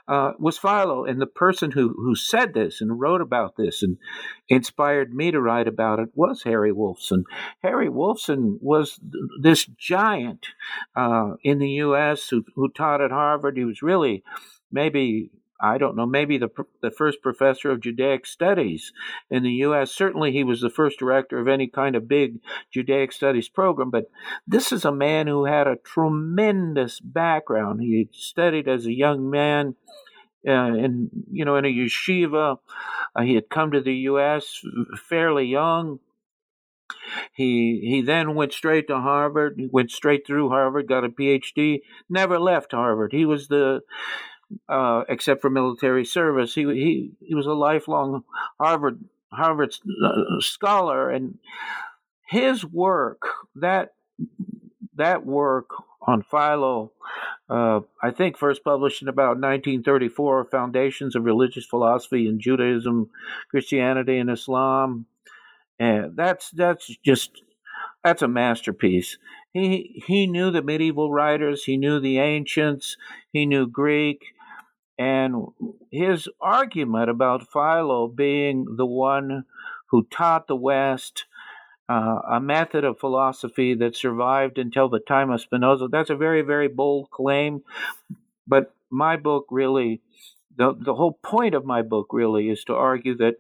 uh, 0.09 0.33
was 0.39 0.59
Philo. 0.59 1.05
And 1.05 1.21
the 1.21 1.27
person 1.27 1.73
who, 1.73 1.95
who 1.97 2.15
said 2.15 2.55
this 2.55 2.81
and 2.81 3.01
wrote 3.01 3.21
about 3.21 3.57
this 3.57 3.83
and 3.83 3.99
inspired 4.49 5.15
me 5.15 5.31
to 5.31 5.41
write 5.41 5.69
about 5.69 5.99
it 5.99 6.11
was 6.15 6.43
Harry 6.45 6.73
Wolfson. 6.73 7.25
Harry 7.63 7.89
Wolfson 7.89 8.59
was 8.61 9.01
this 9.41 9.65
giant 9.65 10.47
uh, 10.95 11.33
in 11.43 11.59
the 11.59 11.71
U.S. 11.71 12.29
Who, 12.29 12.45
who 12.55 12.69
taught 12.69 13.01
at 13.01 13.11
Harvard. 13.11 13.57
He 13.57 13.65
was 13.65 13.83
really 13.83 14.23
maybe 14.71 15.31
I 15.61 15.79
don't 15.79 15.97
know, 15.97 16.07
maybe 16.07 16.39
the, 16.39 16.51
the 16.83 16.91
first 16.91 17.23
professor 17.23 17.71
of 17.71 17.81
Judaic 17.81 18.27
studies 18.27 18.93
in 19.31 19.43
the 19.43 19.53
U.S. 19.53 19.93
Certainly, 19.93 20.33
he 20.33 20.45
was 20.45 20.61
the 20.61 20.71
first 20.71 20.99
director 20.99 21.39
of 21.39 21.49
any 21.49 21.67
kind 21.67 21.97
of 21.97 22.09
big 22.09 22.41
Judaic 22.71 23.13
studies 23.13 23.49
program. 23.49 23.91
But 23.91 24.11
this 24.47 24.71
is 24.71 24.85
a 24.85 24.93
man 24.93 25.27
who 25.27 25.47
had 25.47 25.67
a 25.67 25.77
tremendous 25.77 27.01
background. 27.01 27.81
He 27.81 28.09
studied 28.13 28.69
as 28.69 28.87
a 28.87 28.93
young 28.93 29.31
man. 29.31 29.77
Uh, 30.47 30.75
in 30.75 31.11
you 31.33 31.45
know 31.45 31.57
in 31.57 31.65
a 31.65 31.69
yeshiva, 31.69 32.59
uh, 33.17 33.23
he 33.23 33.35
had 33.35 33.51
come 33.51 33.73
to 33.73 33.81
the 33.81 33.95
U.S. 33.95 34.61
fairly 35.09 35.47
young. 35.47 35.99
He 37.35 37.81
he 37.83 38.03
then 38.03 38.35
went 38.35 38.53
straight 38.53 38.87
to 38.89 39.01
Harvard. 39.01 39.55
He 39.57 39.69
went 39.73 39.91
straight 39.91 40.27
through 40.27 40.51
Harvard, 40.51 40.87
got 40.87 41.05
a 41.05 41.09
PhD. 41.09 41.81
Never 42.09 42.39
left 42.39 42.73
Harvard. 42.73 43.13
He 43.13 43.25
was 43.25 43.49
the 43.49 43.81
uh, 44.69 45.05
except 45.09 45.41
for 45.41 45.51
military 45.51 46.05
service. 46.05 46.55
He 46.55 46.65
he 46.65 47.11
he 47.21 47.35
was 47.35 47.47
a 47.47 47.53
lifelong 47.53 48.25
Harvard 48.61 49.05
Harvard 49.33 49.75
uh, 50.05 50.41
scholar, 50.41 51.11
and 51.11 51.39
his 52.29 52.65
work 52.65 53.23
that 53.55 53.95
that 54.97 55.27
work 55.27 55.71
on 56.07 56.23
Philo, 56.23 56.93
uh, 57.51 57.81
I 58.03 58.11
think 58.11 58.37
first 58.37 58.65
published 58.65 59.03
in 59.03 59.09
about 59.09 59.39
1934, 59.39 60.47
Foundations 60.47 61.17
of 61.17 61.25
Religious 61.25 61.67
Philosophy 61.67 62.29
in 62.29 62.41
Judaism, 62.41 63.11
Christianity, 63.51 64.19
and 64.19 64.31
Islam. 64.31 65.07
And 65.79 66.17
that's 66.17 66.51
that's 66.51 66.87
just 67.05 67.43
that's 68.03 68.23
a 68.23 68.29
masterpiece. 68.29 69.19
He 69.53 70.03
he 70.07 70.27
knew 70.27 70.51
the 70.51 70.63
medieval 70.63 71.13
writers, 71.13 71.65
he 71.65 71.77
knew 71.77 72.01
the 72.01 72.19
ancients, 72.19 72.97
he 73.33 73.47
knew 73.47 73.67
Greek, 73.67 74.23
and 74.99 75.47
his 75.91 76.29
argument 76.41 77.11
about 77.11 77.51
Philo 77.51 78.09
being 78.09 78.77
the 78.77 78.87
one 78.87 79.45
who 79.91 80.05
taught 80.11 80.47
the 80.47 80.57
West 80.57 81.25
uh, 81.89 82.21
a 82.31 82.41
method 82.41 82.85
of 82.85 82.99
philosophy 82.99 83.75
that 83.75 83.97
survived 83.97 84.59
until 84.59 84.89
the 84.89 84.99
time 84.99 85.31
of 85.31 85.41
Spinoza, 85.41 85.89
that's 85.89 86.11
a 86.11 86.17
very, 86.17 86.43
very 86.43 86.69
bold 86.69 87.11
claim. 87.11 87.63
But 88.47 88.75
my 88.91 89.17
book 89.17 89.47
really, 89.51 90.01
the, 90.57 90.75
the 90.77 90.95
whole 90.95 91.19
point 91.23 91.55
of 91.55 91.65
my 91.65 91.83
book 91.83 92.09
really 92.13 92.49
is 92.49 92.65
to 92.65 92.75
argue 92.75 93.17
that 93.19 93.37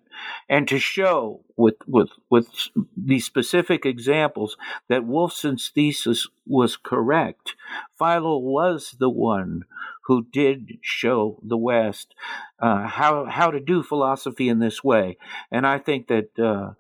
and 0.49 0.69
to 0.69 0.79
show 0.79 1.41
with, 1.57 1.77
with, 1.89 2.11
with 2.31 2.49
these 2.97 3.25
specific 3.25 3.85
examples 3.85 4.57
that 4.89 5.05
Wolfson's 5.05 5.71
thesis 5.75 6.29
was 6.47 6.77
correct. 6.77 7.57
Philo 7.99 8.39
was 8.39 8.97
the 9.01 9.11
one 9.11 9.65
who 10.07 10.27
did 10.33 10.79
show 10.83 11.41
the 11.43 11.57
West 11.57 12.15
uh, 12.61 12.87
how 12.87 13.27
how 13.27 13.51
to 13.51 13.61
do 13.61 13.83
philosophy 13.83 14.49
in 14.49 14.59
this 14.59 14.83
way, 14.83 15.17
and 15.51 15.67
I 15.67 15.79
think 15.79 16.09
that 16.09 16.39
uh, 16.39 16.73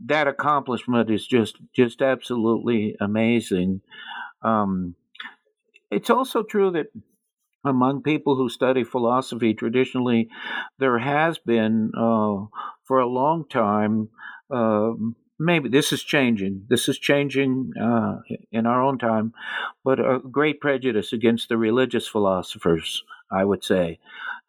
that 0.00 0.28
accomplishment 0.28 1.10
is 1.10 1.26
just 1.26 1.58
just 1.74 2.02
absolutely 2.02 2.96
amazing. 3.00 3.80
Um, 4.42 4.96
it's 5.90 6.10
also 6.10 6.42
true 6.42 6.70
that 6.72 6.86
among 7.64 8.02
people 8.02 8.34
who 8.34 8.48
study 8.48 8.82
philosophy 8.82 9.54
traditionally, 9.54 10.28
there 10.78 10.98
has 10.98 11.38
been 11.38 11.92
uh, 11.96 12.46
for 12.84 12.98
a 12.98 13.06
long 13.06 13.44
time. 13.48 14.08
Um, 14.50 15.16
maybe 15.42 15.68
this 15.68 15.92
is 15.92 16.02
changing. 16.02 16.66
This 16.68 16.88
is 16.88 16.98
changing 16.98 17.72
uh, 17.80 18.20
in 18.50 18.66
our 18.66 18.82
own 18.82 18.98
time, 18.98 19.34
but 19.84 19.98
a 19.98 20.18
great 20.18 20.60
prejudice 20.60 21.12
against 21.12 21.48
the 21.48 21.56
religious 21.56 22.06
philosophers, 22.06 23.02
I 23.30 23.44
would 23.44 23.64
say. 23.64 23.98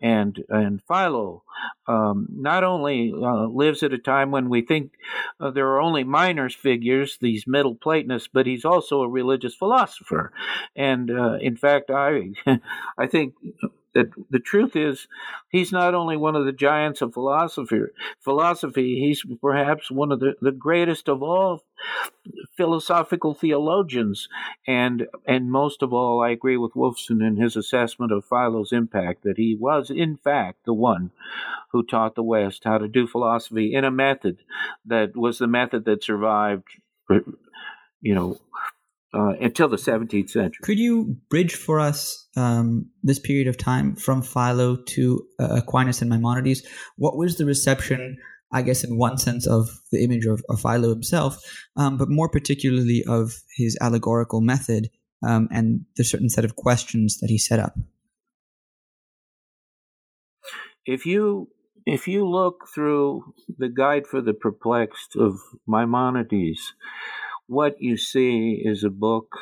And 0.02 0.44
and 0.50 0.82
Philo 0.88 1.44
um, 1.88 2.28
not 2.30 2.64
only 2.64 3.14
uh, 3.16 3.48
lives 3.48 3.84
at 3.84 3.94
a 3.94 3.98
time 3.98 4.32
when 4.32 4.50
we 4.50 4.62
think 4.62 4.92
uh, 5.40 5.52
there 5.52 5.68
are 5.68 5.82
only 5.82 6.04
minor 6.04 6.50
figures, 6.50 7.18
these 7.22 7.46
Middle 7.48 7.76
Platonists, 7.76 8.30
but 8.32 8.46
he's 8.46 8.66
also 8.66 9.02
a 9.02 9.10
religious 9.10 9.56
philosopher. 9.56 10.34
And 10.76 11.10
uh, 11.10 11.38
in 11.40 11.56
fact, 11.56 11.90
I 11.90 12.32
I 12.98 13.08
think 13.08 13.36
that 13.94 14.08
the 14.30 14.40
truth 14.40 14.76
is 14.76 15.08
he's 15.50 15.72
not 15.72 15.94
only 15.94 16.18
one 16.18 16.36
of 16.36 16.46
the 16.46 16.52
giants 16.52 17.02
of 17.02 17.14
philosophy 17.14 17.82
philosophy 18.20 19.00
he's 19.00 19.24
perhaps 19.42 19.92
one 19.92 20.12
of 20.12 20.20
the, 20.20 20.34
the 20.42 20.52
greatest 20.52 21.08
of 21.08 21.22
all 21.22 21.64
philosophical 22.56 23.34
theologians. 23.34 24.28
And 24.68 25.08
and 25.28 25.52
most 25.52 25.82
of 25.82 25.94
all 25.94 26.22
I 26.22 26.30
agree 26.30 26.58
with 26.58 26.74
Wolfson 26.74 27.26
in 27.26 27.38
his 27.38 27.56
assessment 27.56 28.12
of 28.12 28.26
Philo's 28.26 28.72
impact 28.72 29.24
that 29.24 29.38
he 29.38 29.58
was 29.60 29.90
in 29.90 30.18
fact 30.18 30.60
the 30.66 30.74
one 30.74 31.12
who 31.72 31.84
taught 31.84 32.16
the 32.16 32.24
west 32.24 32.64
how 32.64 32.78
to 32.78 32.88
do 32.88 33.08
philosophy 33.08 33.74
in 33.74 33.84
a 33.84 33.92
method 33.92 34.38
that 34.86 35.16
was 35.16 35.40
the 35.40 35.48
method 35.48 35.86
that 35.86 36.04
survived 36.04 36.68
you 38.02 38.16
know 38.16 38.38
uh, 39.14 39.34
until 39.40 39.68
the 39.68 39.78
17th 39.78 40.30
century. 40.30 40.60
Could 40.64 40.80
you 40.80 41.18
bridge 41.30 41.56
for 41.56 41.80
us 41.80 42.28
um, 42.36 42.90
this 43.04 43.20
period 43.20 43.48
of 43.48 43.58
time 43.58 43.96
from 43.96 44.22
Philo 44.22 44.76
to 44.76 45.28
uh, 45.40 45.58
Aquinas 45.58 46.02
and 46.02 46.10
Maimonides? 46.10 46.64
What 46.98 47.18
was 47.18 47.38
the 47.38 47.46
reception, 47.46 48.18
I 48.52 48.62
guess, 48.62 48.84
in 48.84 48.98
one 48.98 49.18
sense, 49.18 49.46
of 49.46 49.70
the 49.92 50.04
image 50.04 50.26
of, 50.26 50.44
of 50.50 50.62
Philo 50.62 50.90
himself, 50.90 51.40
um, 51.76 51.98
but 51.98 52.10
more 52.10 52.30
particularly 52.30 53.04
of 53.08 53.42
his 53.56 53.78
allegorical 53.82 54.42
method 54.42 54.90
um, 55.26 55.48
and 55.52 55.86
the 55.96 56.04
certain 56.04 56.30
set 56.30 56.46
of 56.46 56.56
questions 56.56 57.20
that 57.20 57.30
he 57.30 57.38
set 57.38 57.60
up? 57.60 57.78
If 60.86 61.06
you 61.06 61.50
if 61.86 62.08
you 62.08 62.28
look 62.28 62.68
through 62.74 63.34
the 63.58 63.68
Guide 63.68 64.08
for 64.08 64.22
the 64.22 64.34
Perplexed 64.34 65.16
of 65.18 65.40
Maimonides, 65.68 66.74
what 67.48 67.82
you 67.82 67.98
see 67.98 68.62
is 68.64 68.84
a 68.84 68.90
book 68.90 69.36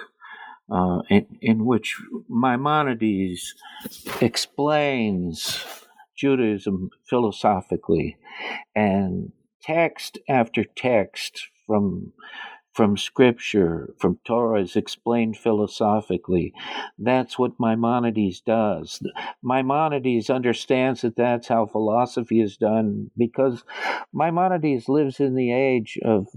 uh, 0.72 1.02
in, 1.10 1.26
in 1.42 1.66
which 1.66 2.02
Maimonides 2.30 3.56
explains 4.22 5.66
Judaism 6.16 6.90
philosophically, 7.10 8.18
and 8.76 9.32
text 9.62 10.18
after 10.30 10.64
text 10.64 11.50
from 11.68 12.14
from 12.74 12.96
scripture, 12.96 13.94
from 14.00 14.18
Torah 14.24 14.62
is 14.62 14.78
explained 14.78 15.38
philosophically. 15.38 16.54
That's 16.98 17.38
what 17.38 17.60
Maimonides 17.60 18.40
does. 18.40 19.02
Maimonides 19.44 20.30
understands 20.30 21.02
that 21.02 21.18
that's 21.18 21.50
how 21.50 21.66
philosophy 21.66 22.40
is 22.40 22.56
done 22.56 23.12
because 23.18 23.66
Maimonides 24.14 24.88
lives 24.88 25.20
in 25.20 25.36
the 25.36 25.52
age 25.52 26.00
of 26.04 26.28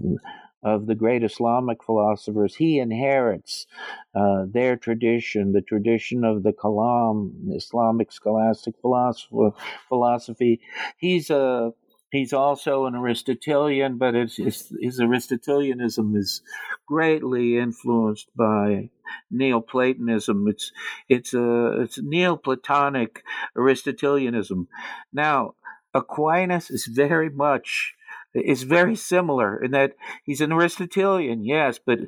of 0.65 0.87
the 0.87 0.95
great 0.95 1.23
Islamic 1.23 1.83
philosophers. 1.83 2.55
He 2.55 2.79
inherits 2.79 3.67
uh, 4.15 4.45
their 4.51 4.75
tradition, 4.75 5.53
the 5.53 5.61
tradition 5.61 6.25
of 6.25 6.41
the 6.41 6.51
Kalam, 6.51 7.55
Islamic 7.55 8.11
scholastic 8.11 8.75
philosophy. 8.81 10.59
He's 10.97 11.29
a 11.29 11.71
He's 12.11 12.31
also 12.31 12.85
an 12.85 12.95
Aristotelian, 12.95 13.97
but 13.97 14.13
his, 14.13 14.37
his 14.37 14.99
Aristotelianism 15.01 16.15
is 16.15 16.41
greatly 16.87 17.57
influenced 17.57 18.29
by 18.37 18.89
Neoplatonism. 19.31 20.47
It's 20.47 20.71
it's 21.09 21.33
a 21.33 21.81
it's 21.81 21.99
Neoplatonic 22.01 23.21
Aristotelianism. 23.57 24.69
Now, 25.11 25.55
Aquinas 25.93 26.69
is 26.69 26.85
very 26.85 27.29
much 27.29 27.95
is 28.35 28.63
very 28.63 28.95
similar 28.95 29.61
in 29.63 29.71
that 29.71 29.93
he's 30.23 30.41
an 30.41 30.51
Aristotelian, 30.51 31.43
yes, 31.45 31.79
but 31.83 31.99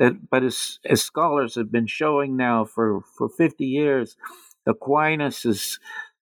uh, 0.00 0.10
but 0.30 0.42
as, 0.42 0.78
as 0.84 1.02
scholars 1.02 1.54
have 1.56 1.70
been 1.70 1.86
showing 1.86 2.36
now 2.36 2.64
for, 2.64 3.02
for 3.16 3.28
50 3.28 3.64
years, 3.64 4.16
Aquinas 4.66 5.44
is 5.44 5.78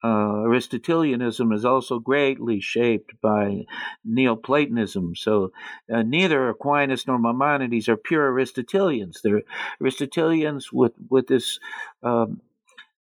uh, 0.04 0.44
Aristotelianism 0.44 1.52
is 1.52 1.66
also 1.66 1.98
greatly 2.00 2.60
shaped 2.62 3.20
by 3.20 3.66
Neoplatonism. 4.06 5.16
So 5.16 5.52
uh, 5.92 6.04
neither 6.04 6.50
Aquinas 6.50 7.08
nor 7.08 7.18
Maimonides 7.18 7.90
are 7.90 7.98
pure 7.98 8.32
Aristotelians. 8.32 9.22
They're 9.24 9.42
Aristotelians 9.82 10.72
with 10.72 10.94
with 11.10 11.28
this 11.28 11.60
um, 12.04 12.42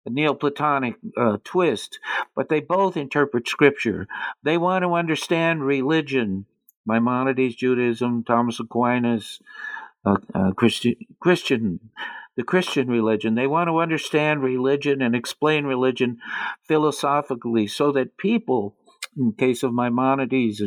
Neoplatonic 0.07 0.95
uh, 1.17 1.37
twist, 1.43 1.99
but 2.35 2.49
they 2.49 2.59
both 2.59 2.97
interpret 2.97 3.47
Scripture. 3.47 4.07
They 4.43 4.57
want 4.57 4.83
to 4.83 4.93
understand 4.93 5.63
religion. 5.63 6.45
Maimonides, 6.85 7.55
Judaism, 7.55 8.23
Thomas 8.23 8.59
Aquinas, 8.59 9.39
uh, 10.05 10.17
uh, 10.35 10.51
Christi- 10.51 11.07
Christian 11.19 11.79
the 12.35 12.43
Christian 12.43 12.87
religion. 12.87 13.35
They 13.35 13.47
want 13.47 13.69
to 13.69 13.79
understand 13.79 14.43
religion 14.43 15.01
and 15.01 15.15
explain 15.15 15.65
religion 15.65 16.19
philosophically 16.67 17.67
so 17.67 17.91
that 17.93 18.17
people, 18.17 18.75
in 19.17 19.33
case 19.33 19.63
of 19.63 19.73
Maimonides, 19.73 20.61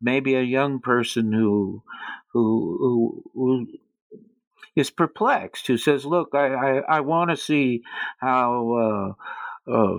maybe 0.00 0.34
a 0.34 0.42
young 0.42 0.80
person 0.80 1.32
who, 1.32 1.82
who, 2.32 3.22
who 3.34 3.66
is 4.76 4.90
perplexed, 4.90 5.66
who 5.66 5.76
says, 5.76 6.04
Look, 6.04 6.30
I, 6.34 6.46
I, 6.46 6.96
I 6.96 7.00
want 7.00 7.30
to 7.30 7.36
see 7.36 7.82
how. 8.18 9.14
Uh, 9.66 9.70
uh, 9.70 9.98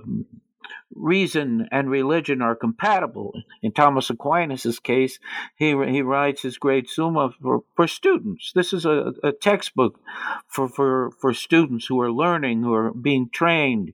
reason 0.94 1.68
and 1.72 1.90
religion 1.90 2.42
are 2.42 2.56
compatible. 2.56 3.34
In 3.62 3.72
Thomas 3.72 4.10
Aquinas' 4.10 4.80
case, 4.80 5.20
he, 5.56 5.68
he 5.68 6.02
writes 6.02 6.42
his 6.42 6.58
great 6.58 6.90
Summa 6.90 7.32
for, 7.42 7.64
for 7.76 7.88
students. 7.88 8.52
This 8.54 8.74
is 8.74 8.86
a, 8.86 9.14
a 9.24 9.32
textbook 9.32 10.00
for, 10.48 10.70
for, 10.70 11.12
for 11.20 11.34
students 11.34 11.88
who 11.88 12.00
are 12.00 12.12
learning, 12.12 12.64
who 12.64 12.74
are 12.74 12.94
being 12.94 13.30
trained 13.32 13.94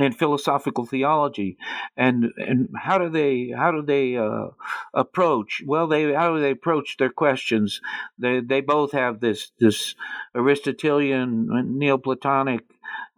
in 0.00 0.12
philosophical 0.12 0.86
theology 0.86 1.56
and 1.96 2.26
and 2.36 2.68
how 2.76 2.98
do 2.98 3.08
they 3.08 3.52
how 3.56 3.70
do 3.70 3.82
they 3.82 4.16
uh, 4.16 4.46
approach 4.94 5.62
well 5.66 5.86
they 5.86 6.12
how 6.12 6.34
do 6.34 6.40
they 6.40 6.50
approach 6.50 6.96
their 6.98 7.10
questions 7.10 7.80
they 8.18 8.40
they 8.40 8.60
both 8.60 8.92
have 8.92 9.20
this 9.20 9.52
this 9.58 9.94
aristotelian 10.34 11.48
neoplatonic 11.78 12.64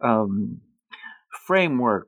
um, 0.01 0.61
framework 1.29 2.07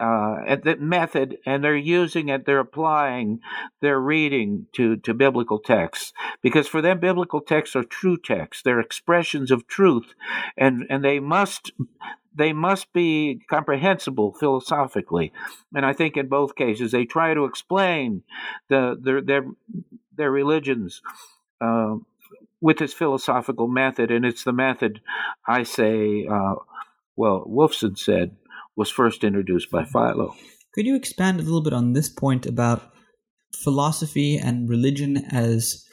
uh, 0.00 0.36
at 0.46 0.62
the 0.62 0.76
method, 0.76 1.38
and 1.44 1.62
they're 1.62 1.76
using 1.76 2.28
it, 2.28 2.46
they're 2.46 2.60
applying 2.60 3.40
their 3.80 3.98
reading 3.98 4.66
to, 4.72 4.96
to 4.96 5.12
biblical 5.12 5.58
texts. 5.58 6.12
Because 6.40 6.68
for 6.68 6.80
them, 6.80 7.00
biblical 7.00 7.40
texts 7.40 7.74
are 7.74 7.82
true 7.82 8.16
texts. 8.16 8.62
They're 8.62 8.80
expressions 8.80 9.50
of 9.50 9.66
truth, 9.66 10.14
and, 10.56 10.86
and 10.88 11.04
they 11.04 11.18
must 11.18 11.72
they 12.38 12.52
must 12.52 12.92
be 12.92 13.40
comprehensible 13.50 14.32
philosophically. 14.38 15.32
And 15.74 15.84
I 15.84 15.92
think 15.92 16.16
in 16.16 16.28
both 16.28 16.54
cases, 16.54 16.92
they 16.92 17.04
try 17.04 17.34
to 17.34 17.44
explain 17.44 18.22
the, 18.68 18.96
their, 19.02 19.20
their, 19.20 19.42
their 20.16 20.30
religions 20.30 21.02
uh, 21.60 21.96
with 22.60 22.78
this 22.78 22.94
philosophical 22.94 23.66
method. 23.66 24.12
And 24.12 24.24
it's 24.24 24.44
the 24.44 24.52
method, 24.52 25.00
I 25.46 25.64
say, 25.64 26.26
uh, 26.30 26.54
well, 27.16 27.44
Wolfson 27.46 27.98
said, 27.98 28.36
was 28.76 28.88
first 28.88 29.24
introduced 29.24 29.70
by 29.72 29.84
Philo. 29.84 30.36
Could 30.74 30.86
you 30.86 30.94
expand 30.94 31.40
a 31.40 31.42
little 31.42 31.62
bit 31.62 31.72
on 31.72 31.92
this 31.92 32.08
point 32.08 32.46
about 32.46 32.92
philosophy 33.64 34.38
and 34.38 34.68
religion 34.68 35.24
as 35.32 35.84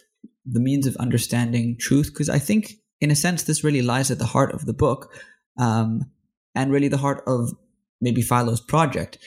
the 0.46 0.60
means 0.60 0.86
of 0.86 0.96
understanding 0.98 1.78
truth? 1.80 2.12
Because 2.14 2.30
I 2.30 2.38
think, 2.38 2.74
in 3.02 3.10
a 3.10 3.16
sense, 3.16 3.42
this 3.42 3.64
really 3.64 3.82
lies 3.82 4.12
at 4.12 4.20
the 4.20 4.26
heart 4.26 4.54
of 4.54 4.68
the 4.68 4.74
book 4.74 5.12
um, 5.58 6.12
and 6.56 6.72
really 6.72 6.88
the 6.88 6.98
heart 6.98 7.24
of 7.28 7.52
maybe 8.02 8.22
Philo's 8.22 8.62
project. 8.62 9.18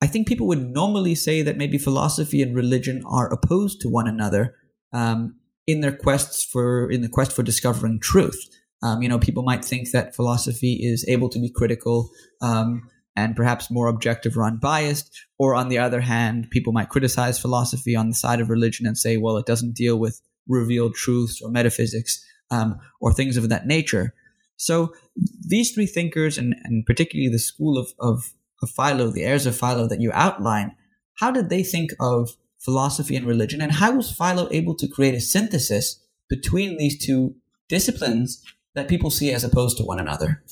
I 0.00 0.06
think 0.06 0.28
people 0.28 0.46
would 0.48 0.70
normally 0.70 1.14
say 1.14 1.42
that 1.42 1.56
maybe 1.56 1.78
philosophy 1.78 2.42
and 2.42 2.54
religion 2.54 3.02
are 3.06 3.32
opposed 3.32 3.80
to 3.80 3.88
one 3.88 4.06
another 4.06 4.54
um, 4.92 5.36
in 5.66 5.80
their 5.80 5.96
quests 5.96 6.44
for 6.44 6.90
in 6.90 7.00
the 7.00 7.08
quest 7.08 7.32
for 7.32 7.42
discovering 7.42 8.00
truth. 8.00 8.38
Um, 8.82 9.00
you 9.02 9.08
know, 9.08 9.18
people 9.18 9.42
might 9.42 9.64
think 9.64 9.90
that 9.92 10.14
philosophy 10.14 10.80
is 10.82 11.06
able 11.08 11.30
to 11.30 11.38
be 11.38 11.50
critical 11.50 12.10
um, 12.42 12.82
and 13.16 13.34
perhaps 13.34 13.70
more 13.70 13.88
objective 13.88 14.36
or 14.36 14.44
unbiased. 14.44 15.10
Or 15.38 15.54
on 15.54 15.70
the 15.70 15.78
other 15.78 16.02
hand, 16.02 16.48
people 16.50 16.74
might 16.74 16.90
criticize 16.90 17.38
philosophy 17.38 17.96
on 17.96 18.08
the 18.08 18.14
side 18.14 18.40
of 18.40 18.50
religion 18.50 18.86
and 18.86 18.98
say, 18.98 19.16
well, 19.16 19.38
it 19.38 19.46
doesn't 19.46 19.74
deal 19.74 19.98
with 19.98 20.20
revealed 20.46 20.94
truths 20.94 21.40
or 21.40 21.50
metaphysics 21.50 22.22
um, 22.50 22.78
or 23.00 23.12
things 23.12 23.38
of 23.38 23.48
that 23.48 23.66
nature. 23.66 24.12
So 24.56 24.92
these 25.16 25.72
three 25.72 25.86
thinkers, 25.86 26.38
and, 26.38 26.54
and 26.64 26.84
particularly 26.86 27.28
the 27.28 27.38
school 27.38 27.78
of, 27.78 27.92
of, 27.98 28.32
of 28.62 28.70
Philo, 28.70 29.10
the 29.10 29.24
heirs 29.24 29.46
of 29.46 29.56
Philo 29.56 29.86
that 29.88 30.00
you 30.00 30.10
outline, 30.12 30.74
how 31.20 31.30
did 31.30 31.48
they 31.48 31.62
think 31.62 31.90
of 32.00 32.36
philosophy 32.58 33.14
and 33.14 33.26
religion? 33.26 33.60
And 33.60 33.72
how 33.72 33.92
was 33.92 34.10
Philo 34.10 34.48
able 34.50 34.74
to 34.76 34.88
create 34.88 35.14
a 35.14 35.20
synthesis 35.20 36.00
between 36.28 36.76
these 36.76 36.98
two 36.98 37.36
disciplines 37.68 38.42
that 38.74 38.88
people 38.88 39.10
see 39.10 39.30
as 39.30 39.44
opposed 39.44 39.76
to 39.78 39.84
one 39.84 40.00
another? 40.00 40.42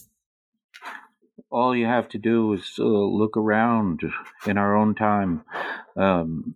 All 1.51 1.77
you 1.77 1.87
have 1.87 2.09
to 2.11 2.19
do 2.19 2.53
is 2.55 2.77
uh, 2.79 2.85
look 2.85 3.37
around 3.37 4.01
in 4.47 4.57
our 4.57 4.77
own 4.77 4.95
time. 4.95 5.43
Um, 5.97 6.55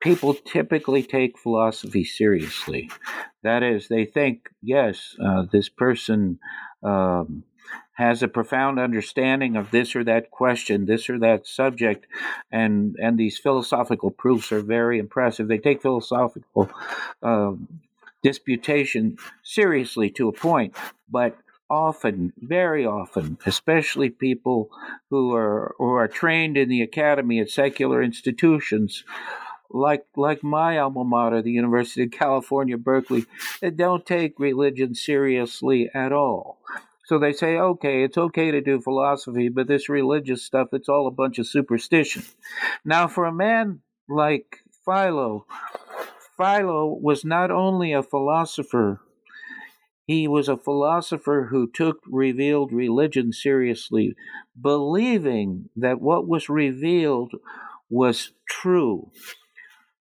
people 0.00 0.34
typically 0.34 1.02
take 1.02 1.38
philosophy 1.38 2.04
seriously. 2.04 2.90
That 3.42 3.62
is, 3.62 3.88
they 3.88 4.04
think, 4.04 4.50
yes, 4.62 5.16
uh, 5.22 5.44
this 5.50 5.68
person 5.68 6.38
um, 6.82 7.44
has 7.92 8.22
a 8.22 8.28
profound 8.28 8.78
understanding 8.78 9.56
of 9.56 9.70
this 9.70 9.94
or 9.94 10.02
that 10.04 10.30
question, 10.30 10.86
this 10.86 11.10
or 11.10 11.18
that 11.18 11.46
subject, 11.46 12.06
and 12.50 12.96
and 12.96 13.18
these 13.18 13.38
philosophical 13.38 14.10
proofs 14.10 14.52
are 14.52 14.62
very 14.62 14.98
impressive. 14.98 15.48
They 15.48 15.58
take 15.58 15.82
philosophical 15.82 16.70
um, 17.22 17.68
disputation 18.22 19.18
seriously 19.42 20.10
to 20.10 20.28
a 20.28 20.32
point, 20.32 20.74
but 21.10 21.36
often, 21.68 22.32
very 22.38 22.84
often, 22.84 23.38
especially 23.46 24.10
people 24.10 24.70
who 25.10 25.34
are 25.34 25.74
who 25.78 25.92
are 25.92 26.08
trained 26.08 26.56
in 26.56 26.68
the 26.68 26.82
academy 26.82 27.38
at 27.38 27.50
secular 27.50 28.02
institutions, 28.02 29.04
like 29.70 30.04
like 30.16 30.42
my 30.42 30.78
alma 30.78 31.04
mater, 31.04 31.42
the 31.42 31.50
University 31.50 32.04
of 32.04 32.10
California, 32.10 32.76
Berkeley, 32.76 33.26
they 33.60 33.70
don't 33.70 34.04
take 34.04 34.38
religion 34.38 34.94
seriously 34.94 35.90
at 35.94 36.12
all. 36.12 36.58
So 37.04 37.18
they 37.18 37.32
say, 37.32 37.56
okay, 37.56 38.04
it's 38.04 38.16
okay 38.16 38.52
to 38.52 38.60
do 38.60 38.80
philosophy, 38.80 39.48
but 39.48 39.66
this 39.66 39.88
religious 39.88 40.44
stuff, 40.44 40.68
it's 40.72 40.88
all 40.88 41.08
a 41.08 41.10
bunch 41.10 41.40
of 41.40 41.48
superstition. 41.48 42.22
Now, 42.84 43.08
for 43.08 43.24
a 43.24 43.32
man 43.32 43.80
like 44.08 44.58
Philo, 44.84 45.44
Philo 46.36 46.86
was 46.86 47.24
not 47.24 47.50
only 47.50 47.92
a 47.92 48.02
philosopher, 48.02 49.00
he 50.06 50.26
was 50.26 50.48
a 50.48 50.56
philosopher 50.56 51.48
who 51.50 51.68
took 51.68 51.98
revealed 52.06 52.72
religion 52.72 53.32
seriously, 53.32 54.14
believing 54.60 55.68
that 55.76 56.00
what 56.00 56.26
was 56.26 56.48
revealed 56.48 57.34
was 57.88 58.32
true, 58.48 59.10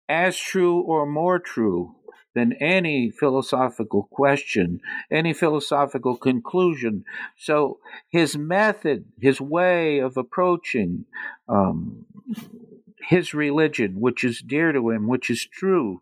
as 0.09 0.37
true 0.37 0.81
or 0.81 1.05
more 1.05 1.39
true 1.39 1.95
than 2.35 2.53
any 2.53 3.09
philosophical 3.09 4.07
question, 4.11 4.81
any 5.11 5.33
philosophical 5.33 6.17
conclusion. 6.17 7.03
So 7.37 7.79
his 8.09 8.37
method, 8.37 9.05
his 9.19 9.39
way 9.39 9.99
of 9.99 10.17
approaching 10.17 11.05
um, 11.47 12.05
his 13.07 13.33
religion, 13.33 13.99
which 13.99 14.23
is 14.23 14.41
dear 14.41 14.71
to 14.71 14.89
him, 14.89 15.07
which 15.07 15.29
is 15.29 15.45
true, 15.45 16.01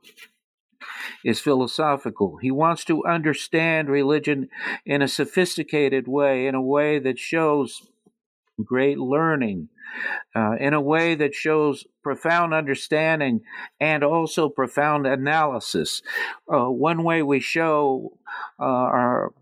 is 1.23 1.39
philosophical. 1.39 2.37
He 2.37 2.51
wants 2.51 2.83
to 2.85 3.05
understand 3.05 3.89
religion 3.89 4.49
in 4.85 5.01
a 5.01 5.07
sophisticated 5.07 6.07
way, 6.07 6.47
in 6.47 6.55
a 6.55 6.61
way 6.61 6.99
that 6.99 7.19
shows 7.19 7.81
great 8.63 8.97
learning, 8.97 9.69
uh, 10.35 10.55
in 10.59 10.73
a 10.73 10.81
way 10.81 11.15
that 11.15 11.33
shows 11.33 11.85
profound 12.03 12.53
understanding 12.53 13.41
and 13.79 14.03
also 14.03 14.49
profound 14.49 15.05
analysis. 15.05 16.01
Uh, 16.51 16.65
one 16.65 17.03
way 17.03 17.21
we 17.21 17.39
show 17.39 18.17
uh, 18.59 18.63
our 18.63 19.33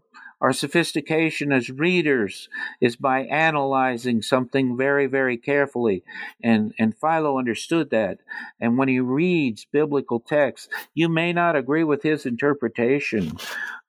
our 0.41 0.53
sophistication 0.53 1.51
as 1.51 1.69
readers 1.69 2.49
is 2.81 2.95
by 2.95 3.21
analyzing 3.21 4.21
something 4.21 4.77
very, 4.77 5.07
very 5.07 5.37
carefully. 5.37 6.03
And, 6.43 6.73
and 6.77 6.95
Philo 6.95 7.39
understood 7.39 7.89
that. 7.91 8.19
And 8.59 8.77
when 8.77 8.87
he 8.87 8.99
reads 8.99 9.65
biblical 9.71 10.19
texts, 10.19 10.67
you 10.93 11.09
may 11.09 11.31
not 11.33 11.55
agree 11.55 11.83
with 11.83 12.03
his 12.03 12.25
interpretation, 12.25 13.37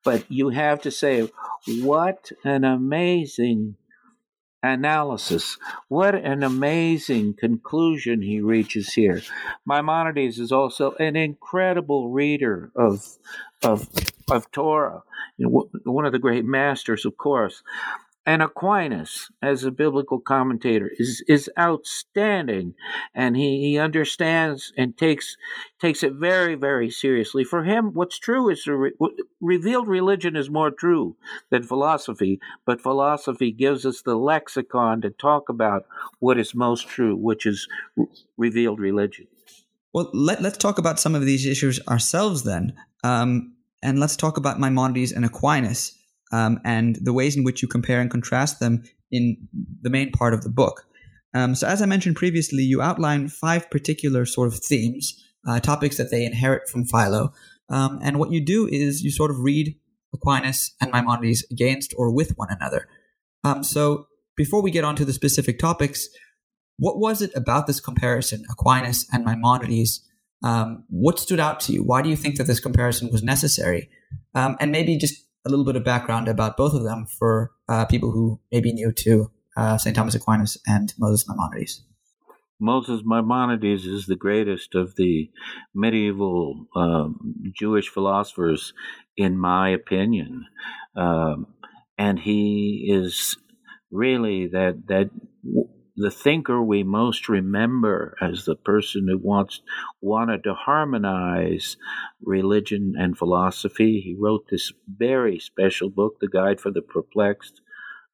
but 0.05 0.25
you 0.31 0.51
have 0.51 0.81
to 0.83 0.91
say, 0.91 1.29
what 1.81 2.31
an 2.45 2.65
amazing 2.65 3.77
analysis. 4.67 5.59
What 5.89 6.15
an 6.15 6.43
amazing 6.43 7.35
conclusion 7.35 8.23
he 8.23 8.41
reaches 8.41 8.93
here. 8.93 9.23
Maimonides 9.67 10.39
is 10.39 10.53
also 10.53 10.93
an 10.93 11.17
incredible 11.17 12.11
reader 12.11 12.71
of 12.77 13.07
of 13.63 13.89
of 14.31 14.51
Torah, 14.51 15.03
one 15.39 16.05
of 16.05 16.13
the 16.13 16.19
great 16.19 16.45
masters, 16.45 17.05
of 17.05 17.17
course. 17.17 17.63
And 18.29 18.43
Aquinas, 18.43 19.31
as 19.41 19.63
a 19.63 19.71
biblical 19.71 20.19
commentator, 20.19 20.91
is, 20.99 21.23
is 21.29 21.49
outstanding, 21.57 22.75
and 23.15 23.37
he, 23.37 23.61
he 23.61 23.79
understands 23.79 24.73
and 24.77 24.99
takes 24.99 25.37
takes 25.81 26.03
it 26.03 26.15
very 26.15 26.57
very 26.57 26.91
seriously. 26.91 27.45
For 27.45 27.63
him, 27.63 27.95
what's 27.95 28.19
true 28.19 28.51
is 28.51 28.67
re, 28.67 28.91
revealed 29.41 29.87
religion 29.87 30.35
is 30.35 30.51
more 30.51 30.73
true 30.73 31.17
than 31.51 31.63
philosophy, 31.63 32.41
but 32.65 32.81
philosophy 32.81 33.53
gives 33.53 33.87
us 33.87 34.03
the 34.03 34.17
lexicon 34.17 35.01
to 35.03 35.11
talk 35.11 35.49
about 35.49 35.87
what 36.19 36.37
is 36.37 36.53
most 36.53 36.89
true, 36.89 37.15
which 37.15 37.47
is 37.47 37.69
revealed 38.37 38.81
religion. 38.81 39.29
Well, 39.93 40.11
let, 40.13 40.45
us 40.45 40.57
talk 40.57 40.79
about 40.79 40.99
some 40.99 41.15
of 41.15 41.25
these 41.25 41.47
issues 41.47 41.81
ourselves 41.87 42.43
then. 42.43 42.75
Um, 43.05 43.55
and 43.83 44.01
let's 44.01 44.17
talk 44.17 44.37
about 44.37 44.59
Maimonides 44.59 45.13
and 45.13 45.25
Aquinas 45.25 45.97
um, 46.33 46.61
and 46.65 46.97
the 47.03 47.13
ways 47.13 47.37
in 47.37 47.45
which 47.45 47.63
you 47.63 47.69
compare 47.69 48.01
and 48.01 48.11
contrast 48.11 48.61
them 48.61 48.83
in 49.11 49.37
the 49.83 49.91
main 49.91 50.11
part 50.11 50.35
of 50.35 50.43
the 50.43 50.51
book. 50.51 50.87
Um, 51.35 51.55
so, 51.55 51.67
as 51.67 51.83
I 51.83 51.87
mentioned 51.87 52.17
previously, 52.17 52.63
you 52.63 52.81
outline 52.81 53.29
five 53.29 53.71
particular 53.71 54.25
sort 54.25 54.49
of 54.49 54.59
themes, 54.59 55.23
uh, 55.47 55.61
topics 55.61 55.97
that 55.99 56.11
they 56.11 56.25
inherit 56.25 56.69
from 56.69 56.87
Philo. 56.87 57.33
Um, 57.69 57.99
and 58.03 58.19
what 58.19 58.33
you 58.33 58.41
do 58.41 58.67
is 58.67 59.03
you 59.03 59.11
sort 59.11 59.31
of 59.31 59.41
read 59.41 59.77
Aquinas 60.15 60.75
and 60.81 60.91
Maimonides 60.93 61.45
against 61.51 61.95
or 61.97 62.13
with 62.13 62.33
one 62.37 62.49
another. 62.51 62.89
Um, 63.45 63.63
so, 63.63 64.07
before 64.37 64.63
we 64.63 64.71
get 64.71 64.85
on 64.85 64.97
to 64.97 65.05
the 65.05 65.13
specific 65.13 65.59
topics, 65.59 66.09
what 66.79 66.99
was 66.99 67.23
it 67.23 67.31
about 67.35 67.67
this 67.67 67.81
comparison, 67.81 68.45
Aquinas 68.51 69.07
and 69.13 69.25
Maimonides, 69.25 70.07
um, 70.43 70.85
what 70.89 71.19
stood 71.19 71.41
out 71.41 71.61
to 71.61 71.73
you? 71.73 71.83
Why 71.83 72.03
do 72.03 72.09
you 72.09 72.17
think 72.17 72.37
that 72.37 72.47
this 72.47 72.61
comparison 72.61 73.11
was 73.11 73.23
necessary? 73.23 73.89
Um, 74.35 74.57
and 74.61 74.71
maybe 74.71 74.97
just 74.97 75.26
a 75.47 75.49
little 75.49 75.65
bit 75.65 75.77
of 75.77 75.85
background 75.85 76.29
about 76.29 76.57
both 76.57 76.75
of 76.75 76.83
them 76.83 77.07
for 77.07 77.53
uh, 77.69 77.85
people 77.87 78.11
who 78.11 78.41
may 78.53 78.61
be 78.61 78.73
new 78.73 78.93
to 78.93 79.31
uh, 79.57 79.79
St. 79.79 79.95
Thomas 79.95 80.15
Aquinas 80.15 80.59
and 80.67 80.93
Moses 80.99 81.27
Maimonides. 81.29 81.83
Moses 82.61 83.03
Maimonides 83.05 83.87
is 83.87 84.07
the 84.07 84.17
greatest 84.17 84.75
of 84.75 84.97
the 84.97 85.31
medieval 85.75 86.67
um, 86.75 87.35
Jewish 87.55 87.89
philosophers, 87.89 88.73
in 89.17 89.39
my 89.39 89.69
opinion. 89.71 90.47
Um, 90.97 91.47
and 91.99 92.19
he 92.19 92.89
is 92.91 93.37
really 93.91 94.49
that 94.49 94.87
that 94.89 95.11
the 95.97 96.11
thinker 96.11 96.63
we 96.63 96.83
most 96.83 97.29
remember 97.29 98.17
as 98.21 98.45
the 98.45 98.55
person 98.55 99.09
who 99.09 99.19
wants 99.19 99.63
wanted 100.01 100.45
to 100.45 100.55
harmonize 100.55 101.77
religion 102.23 102.95
and 102.99 103.17
philosophy. 103.17 104.01
He 104.05 104.17
wrote 104.19 104.47
this 104.51 104.73
very 104.87 105.39
special 105.39 105.89
book, 105.89 106.21
The 106.21 106.29
Guide 106.29 106.61
for 106.61 106.71
the 106.71 106.83
Perplexed, 106.83 107.63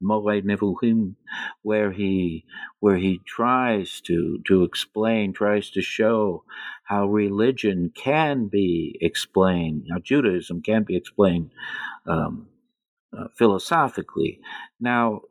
Moreh 0.01 0.43
Nevuchim, 0.43 1.15
where 1.63 1.93
he 1.93 2.45
where 2.81 2.97
he 2.97 3.21
tries 3.27 4.01
to 4.03 4.39
to 4.47 4.65
explain, 4.65 5.33
tries 5.33 5.71
to 5.71 5.83
show 5.83 6.45
how 6.85 7.07
religion 7.07 7.91
can 7.95 8.49
be 8.49 8.97
explained, 9.01 9.87
how 9.91 9.99
Judaism 9.99 10.63
can 10.63 10.85
be 10.85 10.97
explained 10.97 11.51
um, 12.07 12.49
uh, 13.17 13.29
philosophically. 13.37 14.41
Now, 14.81 15.23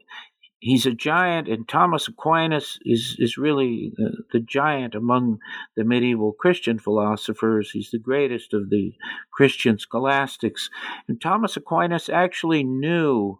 he's 0.61 0.85
a 0.85 0.93
giant, 0.93 1.49
and 1.49 1.67
Thomas 1.67 2.07
Aquinas 2.07 2.79
is, 2.85 3.17
is 3.19 3.37
really 3.37 3.91
the, 3.97 4.23
the, 4.31 4.39
giant 4.39 4.95
among 4.95 5.39
the 5.75 5.83
medieval 5.83 6.31
Christian 6.31 6.79
philosophers. 6.79 7.71
He's 7.71 7.91
the 7.91 7.99
greatest 7.99 8.53
of 8.53 8.69
the 8.69 8.93
Christian 9.33 9.79
scholastics. 9.79 10.69
And 11.07 11.19
Thomas 11.19 11.57
Aquinas 11.57 12.07
actually 12.09 12.63
knew 12.63 13.39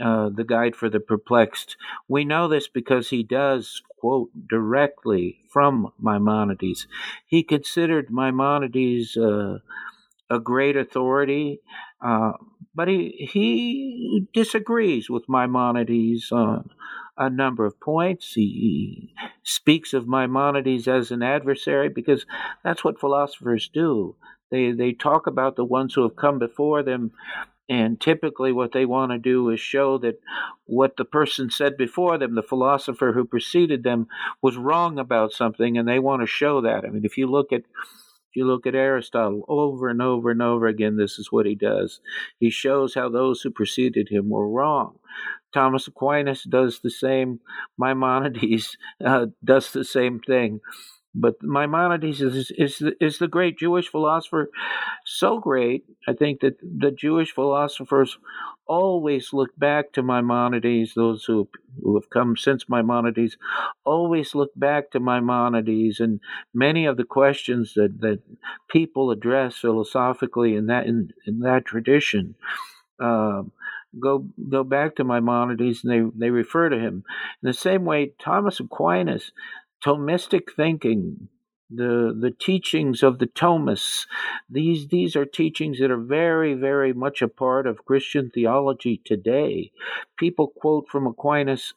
uh, 0.00 0.30
the 0.30 0.44
Guide 0.44 0.74
for 0.74 0.88
the 0.88 1.00
Perplexed. 1.00 1.76
We 2.08 2.24
know 2.24 2.48
this 2.48 2.66
because 2.66 3.10
he 3.10 3.22
does 3.22 3.82
quote 4.00 4.30
directly 4.48 5.40
from 5.50 5.92
Maimonides. 6.00 6.86
He 7.26 7.42
considered 7.42 8.10
Maimonides 8.10 9.16
uh, 9.16 9.58
a 10.30 10.38
great 10.38 10.76
authority. 10.76 11.60
Uh, 12.04 12.32
but 12.74 12.88
he 12.88 13.28
he 13.32 14.28
disagrees 14.32 15.10
with 15.10 15.28
Maimonides 15.28 16.30
on 16.30 16.70
a 17.16 17.28
number 17.28 17.64
of 17.64 17.80
points. 17.80 18.34
He 18.34 19.14
speaks 19.42 19.92
of 19.92 20.06
Maimonides 20.06 20.86
as 20.86 21.10
an 21.10 21.22
adversary 21.22 21.88
because 21.88 22.24
that's 22.62 22.84
what 22.84 23.00
philosophers 23.00 23.68
do. 23.72 24.16
They 24.50 24.72
they 24.72 24.92
talk 24.92 25.26
about 25.26 25.56
the 25.56 25.64
ones 25.64 25.94
who 25.94 26.02
have 26.02 26.16
come 26.16 26.38
before 26.38 26.82
them 26.82 27.12
and 27.68 28.00
typically, 28.00 28.50
what 28.50 28.72
they 28.72 28.86
want 28.86 29.12
to 29.12 29.18
do 29.18 29.50
is 29.50 29.60
show 29.60 29.98
that 29.98 30.20
what 30.64 30.96
the 30.96 31.04
person 31.04 31.50
said 31.50 31.76
before 31.76 32.16
them, 32.16 32.34
the 32.34 32.42
philosopher 32.42 33.12
who 33.12 33.26
preceded 33.26 33.82
them, 33.82 34.08
was 34.40 34.56
wrong 34.56 34.98
about 34.98 35.32
something, 35.32 35.76
and 35.76 35.86
they 35.86 35.98
want 35.98 36.22
to 36.22 36.26
show 36.26 36.62
that. 36.62 36.84
I 36.84 36.88
mean, 36.88 37.04
if 37.04 37.18
you 37.18 37.26
look 37.26 37.52
at 37.52 37.64
you 38.38 38.46
look 38.46 38.66
at 38.66 38.74
Aristotle 38.74 39.44
over 39.48 39.88
and 39.88 40.00
over 40.00 40.30
and 40.30 40.40
over 40.40 40.66
again, 40.66 40.96
this 40.96 41.18
is 41.18 41.30
what 41.30 41.44
he 41.44 41.54
does. 41.54 42.00
He 42.40 42.48
shows 42.48 42.94
how 42.94 43.10
those 43.10 43.42
who 43.42 43.50
preceded 43.50 44.08
him 44.08 44.30
were 44.30 44.48
wrong. 44.48 44.98
Thomas 45.52 45.86
Aquinas 45.88 46.44
does 46.44 46.80
the 46.80 46.90
same. 46.90 47.40
Maimonides 47.78 48.76
uh, 49.04 49.26
does 49.44 49.72
the 49.72 49.84
same 49.84 50.20
thing. 50.20 50.60
But 51.20 51.42
Maimonides 51.42 52.20
is, 52.20 52.52
is, 52.56 52.82
is 53.00 53.18
the 53.18 53.26
great 53.28 53.58
Jewish 53.58 53.88
philosopher, 53.88 54.50
so 55.04 55.40
great, 55.40 55.84
I 56.06 56.12
think 56.12 56.40
that 56.40 56.58
the 56.62 56.92
Jewish 56.92 57.32
philosophers 57.32 58.18
always 58.66 59.32
look 59.32 59.50
back 59.56 59.92
to 59.92 60.02
Maimonides, 60.02 60.94
those 60.94 61.24
who, 61.24 61.48
who 61.82 61.96
have 61.96 62.10
come 62.10 62.36
since 62.36 62.68
Maimonides, 62.68 63.36
always 63.84 64.34
look 64.34 64.50
back 64.54 64.90
to 64.92 65.00
Maimonides 65.00 65.98
and 65.98 66.20
many 66.54 66.86
of 66.86 66.96
the 66.96 67.04
questions 67.04 67.74
that, 67.74 68.00
that 68.00 68.20
people 68.70 69.10
address 69.10 69.56
philosophically 69.56 70.54
in 70.54 70.66
that, 70.66 70.86
in, 70.86 71.10
in 71.26 71.40
that 71.40 71.64
tradition. 71.64 72.36
Uh, 73.00 73.42
go 73.98 74.26
go 74.48 74.64
back 74.64 74.96
to 74.96 75.04
Maimonides 75.04 75.82
and 75.82 75.92
they, 75.92 76.26
they 76.26 76.30
refer 76.30 76.68
to 76.68 76.78
him. 76.78 77.04
In 77.42 77.46
the 77.46 77.52
same 77.52 77.84
way, 77.84 78.12
Thomas 78.18 78.60
Aquinas 78.60 79.32
Thomistic 79.84 80.52
thinking 80.56 81.28
the 81.70 82.16
the 82.18 82.30
teachings 82.30 83.02
of 83.02 83.18
the 83.18 83.26
Thomists. 83.26 84.06
These 84.48 84.88
these 84.88 85.16
are 85.16 85.26
teachings 85.26 85.78
that 85.78 85.90
are 85.90 86.00
very 86.00 86.54
very 86.54 86.92
much 86.92 87.22
a 87.22 87.28
part 87.28 87.66
of 87.66 87.84
Christian 87.84 88.30
theology 88.30 89.00
today. 89.04 89.72
People 90.18 90.48
quote 90.48 90.88
from 90.88 91.06
Aquinas 91.06 91.74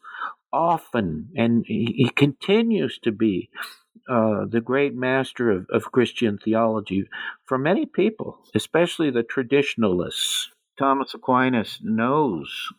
often, 0.54 1.30
and 1.36 1.66
he, 1.68 1.94
he 1.96 2.10
continues 2.10 3.00
to 3.00 3.12
be 3.12 3.50
uh, 4.10 4.46
the 4.46 4.62
great 4.62 4.96
master 4.96 5.52
of, 5.52 5.66
of 5.70 5.92
Christian 5.92 6.38
theology 6.38 7.06
for 7.46 7.58
many 7.58 7.86
people, 7.86 8.40
especially 8.56 9.12
the 9.12 9.24
traditionalists. 9.24 10.50
Thomas 10.78 11.14
Aquinas 11.14 11.80
knows 11.84 12.70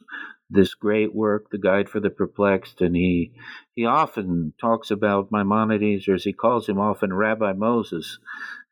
this 0.52 0.74
great 0.74 1.14
work, 1.14 1.50
The 1.50 1.58
Guide 1.58 1.88
for 1.88 2.00
the 2.00 2.10
Perplexed, 2.10 2.80
and 2.80 2.94
he 2.94 3.32
he 3.74 3.84
often 3.84 4.54
talks 4.60 4.90
about 4.90 5.32
Maimonides, 5.32 6.08
or 6.08 6.14
as 6.14 6.24
he 6.24 6.32
calls 6.32 6.68
him 6.68 6.78
often, 6.78 7.12
Rabbi 7.12 7.52
Moses, 7.54 8.18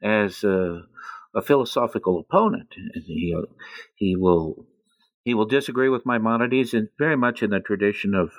as 0.03 0.45
a, 0.45 0.83
a 1.35 1.43
philosophical 1.43 2.19
opponent. 2.19 2.75
And 2.77 3.05
he 3.05 3.35
he 3.95 4.17
will 4.17 4.67
he 5.25 5.35
will 5.35 5.47
disagree 5.47 5.89
with 5.89 6.07
Maimonides, 6.07 6.75
and 6.75 6.89
very 6.99 7.17
much 7.17 7.43
in 7.43 7.51
the 7.51 7.61
tradition 7.61 8.15
of 8.15 8.33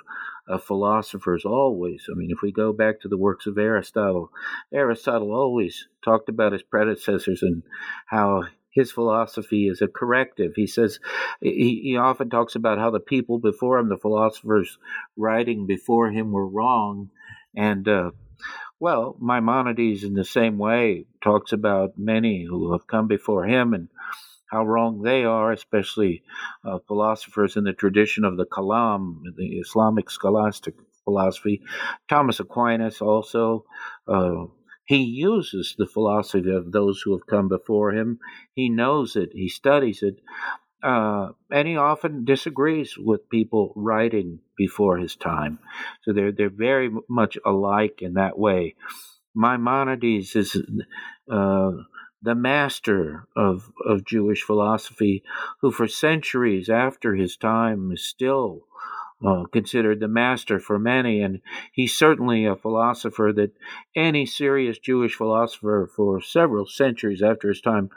of 0.48 0.64
philosophers 0.64 1.44
always. 1.44 2.06
I 2.10 2.14
mean, 2.14 2.30
if 2.30 2.42
we 2.42 2.52
go 2.52 2.72
back 2.72 3.00
to 3.00 3.08
the 3.08 3.18
works 3.18 3.46
of 3.46 3.58
Aristotle, 3.58 4.30
Aristotle 4.72 5.32
always 5.32 5.86
talked 6.04 6.28
about 6.28 6.52
his 6.52 6.62
predecessors 6.62 7.42
and 7.42 7.62
how 8.06 8.44
his 8.72 8.90
philosophy 8.90 9.68
is 9.68 9.82
a 9.82 9.88
corrective. 9.88 10.52
He 10.56 10.66
says 10.66 10.98
he, 11.40 11.80
he 11.84 11.96
often 11.96 12.30
talks 12.30 12.54
about 12.54 12.78
how 12.78 12.90
the 12.90 13.00
people 13.00 13.38
before 13.38 13.78
him, 13.78 13.88
the 13.88 13.98
philosophers 13.98 14.78
writing 15.16 15.66
before 15.66 16.10
him, 16.10 16.32
were 16.32 16.48
wrong, 16.48 17.10
and 17.54 17.86
uh, 17.86 18.10
well, 18.80 19.16
Maimonides 19.20 20.02
in 20.02 20.14
the 20.14 20.24
same 20.24 20.58
way 20.58 21.06
talks 21.22 21.52
about 21.52 21.92
many 21.96 22.44
who 22.44 22.72
have 22.72 22.86
come 22.86 23.06
before 23.06 23.46
him 23.46 23.74
and 23.74 23.88
how 24.50 24.64
wrong 24.64 25.02
they 25.02 25.24
are, 25.24 25.52
especially 25.52 26.22
uh, 26.64 26.78
philosophers 26.88 27.56
in 27.56 27.64
the 27.64 27.72
tradition 27.72 28.24
of 28.24 28.36
the 28.36 28.44
Kalam, 28.44 29.22
the 29.36 29.58
Islamic 29.58 30.10
scholastic 30.10 30.74
philosophy. 31.04 31.62
Thomas 32.08 32.40
Aquinas 32.40 33.00
also. 33.00 33.64
Uh, 34.08 34.46
he 34.84 35.02
uses 35.02 35.74
the 35.78 35.86
philosophy 35.86 36.50
of 36.50 36.72
those 36.72 37.00
who 37.02 37.12
have 37.12 37.26
come 37.26 37.48
before 37.48 37.92
him. 37.92 38.18
He 38.54 38.68
knows 38.68 39.16
it, 39.16 39.30
he 39.32 39.48
studies 39.48 40.02
it, 40.02 40.16
uh, 40.82 41.28
and 41.50 41.68
he 41.68 41.76
often 41.76 42.24
disagrees 42.24 42.96
with 42.98 43.28
people 43.28 43.72
writing 43.76 44.40
before 44.56 44.98
his 44.98 45.14
time. 45.14 45.60
So 46.02 46.12
they're 46.12 46.32
they're 46.32 46.50
very 46.50 46.90
much 47.08 47.38
alike 47.46 48.00
in 48.02 48.14
that 48.14 48.38
way. 48.38 48.74
Maimonides 49.34 50.34
is 50.34 50.56
uh, 51.30 51.70
the 52.22 52.34
master 52.34 53.28
of 53.36 53.70
of 53.86 54.04
Jewish 54.04 54.42
philosophy, 54.42 55.22
who 55.60 55.70
for 55.70 55.86
centuries 55.86 56.68
after 56.68 57.14
his 57.14 57.36
time 57.36 57.92
is 57.92 58.02
still 58.02 58.62
uh, 59.24 59.44
considered 59.52 60.00
the 60.00 60.08
master 60.08 60.58
for 60.58 60.78
many, 60.78 61.20
and 61.20 61.40
he's 61.72 61.96
certainly 61.96 62.44
a 62.44 62.56
philosopher 62.56 63.32
that 63.34 63.52
any 63.94 64.26
serious 64.26 64.78
Jewish 64.78 65.14
philosopher 65.14 65.88
for 65.94 66.20
several 66.20 66.66
centuries 66.66 67.22
after 67.22 67.48
his 67.48 67.60
time 67.60 67.90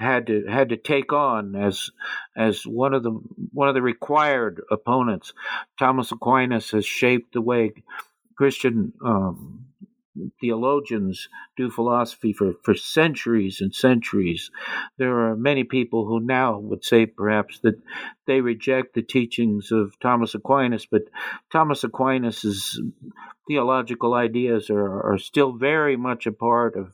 had 0.00 0.26
to 0.28 0.44
had 0.46 0.68
to 0.68 0.76
take 0.76 1.12
on 1.12 1.56
as 1.56 1.90
as 2.36 2.62
one 2.64 2.94
of 2.94 3.02
the 3.02 3.10
one 3.52 3.68
of 3.68 3.74
the 3.74 3.82
required 3.82 4.62
opponents. 4.70 5.32
Thomas 5.78 6.12
Aquinas 6.12 6.70
has 6.70 6.86
shaped 6.86 7.32
the 7.32 7.42
way 7.42 7.72
Christian 8.36 8.92
um, 9.04 9.66
theologians 10.40 11.28
do 11.56 11.70
philosophy 11.70 12.32
for, 12.32 12.54
for 12.62 12.74
centuries 12.74 13.60
and 13.60 13.74
centuries. 13.74 14.50
There 14.96 15.18
are 15.28 15.36
many 15.36 15.64
people 15.64 16.06
who 16.06 16.20
now 16.20 16.58
would 16.58 16.84
say 16.84 17.06
perhaps 17.06 17.60
that 17.60 17.80
they 18.26 18.40
reject 18.40 18.94
the 18.94 19.02
teachings 19.02 19.70
of 19.72 19.98
Thomas 20.00 20.34
Aquinas, 20.34 20.86
but 20.86 21.02
Thomas 21.50 21.84
Aquinas's 21.84 22.80
theological 23.46 24.14
ideas 24.14 24.70
are, 24.70 25.12
are 25.12 25.18
still 25.18 25.52
very 25.52 25.96
much 25.96 26.26
a 26.26 26.32
part 26.32 26.76
of 26.76 26.92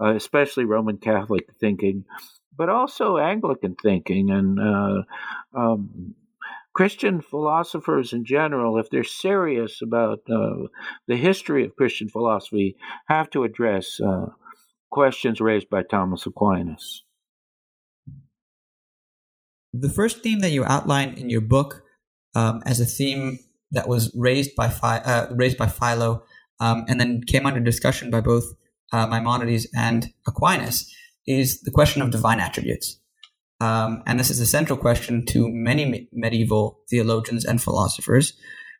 uh, 0.00 0.14
especially 0.14 0.64
Roman 0.64 0.98
Catholic 0.98 1.48
thinking, 1.58 2.04
but 2.56 2.68
also 2.68 3.16
Anglican 3.16 3.74
thinking 3.74 4.30
and 4.30 4.60
uh, 4.60 5.02
um, 5.54 6.14
Christian 6.76 7.22
philosophers 7.22 8.12
in 8.12 8.26
general, 8.26 8.78
if 8.78 8.90
they're 8.90 9.02
serious 9.02 9.80
about 9.80 10.20
uh, 10.30 10.68
the 11.08 11.16
history 11.16 11.64
of 11.64 11.74
Christian 11.74 12.06
philosophy, 12.06 12.76
have 13.08 13.30
to 13.30 13.44
address 13.44 13.98
uh, 13.98 14.26
questions 14.90 15.40
raised 15.40 15.70
by 15.70 15.82
Thomas 15.82 16.26
Aquinas. 16.26 17.02
The 19.72 19.88
first 19.88 20.22
theme 20.22 20.40
that 20.40 20.50
you 20.50 20.66
outline 20.66 21.14
in 21.14 21.30
your 21.30 21.40
book 21.40 21.82
um, 22.34 22.62
as 22.66 22.78
a 22.78 22.84
theme 22.84 23.38
that 23.70 23.88
was 23.88 24.14
raised 24.14 24.54
by 24.54 24.66
uh, 24.66 25.28
raised 25.34 25.56
by 25.56 25.68
Philo 25.68 26.24
um, 26.60 26.84
and 26.88 27.00
then 27.00 27.22
came 27.26 27.46
under 27.46 27.60
discussion 27.60 28.10
by 28.10 28.20
both 28.20 28.52
uh, 28.92 29.06
Maimonides 29.06 29.66
and 29.74 30.12
Aquinas 30.26 30.94
is 31.26 31.62
the 31.62 31.70
question 31.70 32.02
of 32.02 32.10
divine 32.10 32.38
attributes. 32.38 33.00
Um, 33.60 34.02
and 34.06 34.20
this 34.20 34.30
is 34.30 34.40
a 34.40 34.46
central 34.46 34.78
question 34.78 35.24
to 35.26 35.48
many 35.48 35.84
me- 35.84 36.08
medieval 36.12 36.80
theologians 36.90 37.44
and 37.44 37.62
philosophers. 37.62 38.34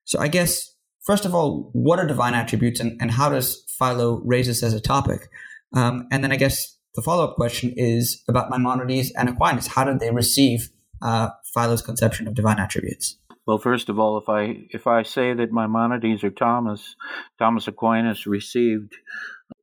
So, 0.04 0.18
I 0.18 0.28
guess, 0.28 0.74
first 1.04 1.24
of 1.24 1.34
all, 1.34 1.70
what 1.72 1.98
are 1.98 2.06
divine 2.06 2.34
attributes 2.34 2.80
and, 2.80 3.00
and 3.00 3.10
how 3.10 3.30
does 3.30 3.64
Philo 3.78 4.20
raise 4.24 4.46
this 4.46 4.62
as 4.62 4.74
a 4.74 4.80
topic? 4.80 5.28
Um, 5.72 6.06
and 6.10 6.22
then 6.22 6.32
I 6.32 6.36
guess 6.36 6.76
the 6.94 7.02
follow 7.02 7.24
up 7.24 7.36
question 7.36 7.72
is 7.76 8.22
about 8.28 8.50
Maimonides 8.50 9.12
and 9.16 9.28
Aquinas. 9.28 9.66
How 9.68 9.84
did 9.84 10.00
they 10.00 10.10
receive 10.10 10.70
uh, 11.02 11.30
Philo's 11.54 11.82
conception 11.82 12.26
of 12.26 12.34
divine 12.34 12.58
attributes? 12.58 13.16
Well, 13.46 13.58
first 13.58 13.88
of 13.88 13.98
all, 13.98 14.18
if 14.18 14.28
I 14.28 14.66
if 14.70 14.88
I 14.88 15.04
say 15.04 15.32
that 15.32 15.52
Maimonides 15.52 16.24
or 16.24 16.30
Thomas 16.30 16.96
Thomas 17.38 17.68
Aquinas 17.68 18.26
received 18.26 18.96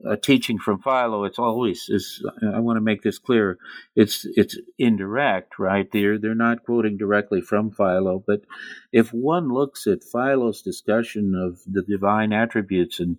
a 0.06 0.16
teaching 0.16 0.58
from 0.58 0.82
Philo, 0.82 1.26
it's 1.26 1.38
always 1.38 1.90
is. 1.90 2.26
I 2.54 2.60
want 2.62 2.78
to 2.78 2.82
make 2.82 3.02
this 3.02 3.20
clear. 3.20 3.58
It's 3.94 4.26
it's 4.38 4.58
indirect, 4.80 5.60
right? 5.60 5.92
They're 5.92 6.18
they're 6.18 6.34
not 6.34 6.64
quoting 6.64 6.96
directly 6.96 7.42
from 7.42 7.72
Philo, 7.72 8.24
but 8.26 8.42
if 8.94 9.10
one 9.14 9.50
looks 9.50 9.86
at 9.86 10.04
Philo's 10.04 10.62
discussion 10.62 11.34
of 11.36 11.60
the 11.70 11.82
divine 11.82 12.32
attributes 12.32 13.02
and 13.02 13.18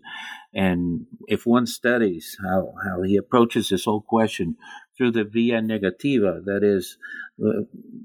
and 0.55 1.07
if 1.27 1.45
one 1.45 1.67
studies 1.67 2.39
how 2.43 2.73
how 2.85 3.03
he 3.03 3.17
approaches 3.17 3.69
this 3.69 3.85
whole 3.85 4.01
question 4.01 4.57
through 4.97 5.13
the 5.13 5.25
via 5.25 5.61
negativa, 5.61 6.45
that 6.45 6.61
is, 6.63 6.97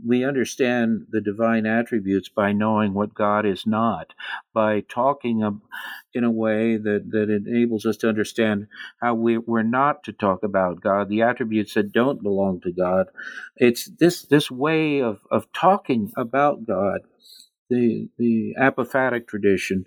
we 0.05 0.23
understand 0.23 1.05
the 1.09 1.21
divine 1.21 1.65
attributes 1.65 2.29
by 2.29 2.51
knowing 2.51 2.93
what 2.93 3.13
God 3.13 3.45
is 3.45 3.65
not, 3.65 4.13
by 4.53 4.81
talking 4.81 5.61
in 6.13 6.23
a 6.23 6.31
way 6.31 6.77
that, 6.77 7.11
that 7.11 7.29
enables 7.29 7.85
us 7.85 7.97
to 7.97 8.09
understand 8.09 8.67
how 9.01 9.13
we, 9.13 9.37
we're 9.37 9.63
not 9.63 10.03
to 10.03 10.13
talk 10.13 10.43
about 10.43 10.81
God, 10.81 11.09
the 11.09 11.21
attributes 11.21 11.75
that 11.75 11.91
don't 11.91 12.23
belong 12.23 12.61
to 12.61 12.71
God. 12.71 13.07
It's 13.55 13.89
this, 13.99 14.23
this 14.23 14.49
way 14.49 15.01
of, 15.01 15.19
of 15.29 15.51
talking 15.53 16.11
about 16.17 16.65
God, 16.65 17.01
the, 17.69 18.09
the 18.17 18.55
apophatic 18.59 19.27
tradition, 19.27 19.85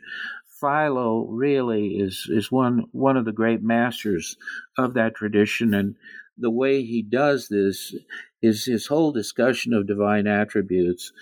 Philo 0.63 1.27
really 1.27 1.97
is 1.99 2.29
is 2.31 2.53
one 2.53 2.85
one 2.93 3.17
of 3.17 3.25
the 3.25 3.33
great 3.33 3.65
masters 3.65 4.37
of 4.79 4.95
that 4.95 5.17
tradition, 5.17 5.75
and 5.75 5.97
the 6.39 6.51
way 6.51 6.83
he 6.83 7.03
does 7.03 7.49
this 7.49 7.95
is 8.41 8.65
his 8.65 8.87
whole 8.87 9.13
discussion 9.13 9.73
of 9.73 9.87
divine 9.87 10.27
attributes, 10.27 11.13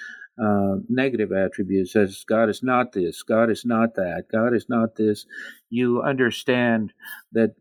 uh, 0.42 0.76
negative 0.88 1.32
attributes, 1.32 1.94
as 1.96 2.24
God 2.26 2.48
is 2.48 2.62
not 2.62 2.92
this, 2.92 3.22
God 3.22 3.50
is 3.50 3.64
not 3.64 3.94
that, 3.96 4.24
God 4.32 4.54
is 4.54 4.66
not 4.68 4.96
this. 4.96 5.26
You 5.68 6.02
understand 6.02 6.92
that 7.32 7.54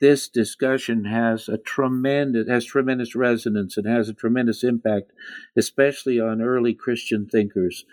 this 0.00 0.28
discussion 0.28 1.04
has 1.04 1.48
a 1.48 1.56
tremendous 1.56 2.48
has 2.48 2.64
tremendous 2.64 3.14
resonance 3.14 3.76
and 3.76 3.86
has 3.86 4.08
a 4.08 4.14
tremendous 4.14 4.64
impact, 4.64 5.12
especially 5.56 6.18
on 6.20 6.42
early 6.42 6.74
Christian 6.74 7.26
thinkers 7.26 7.84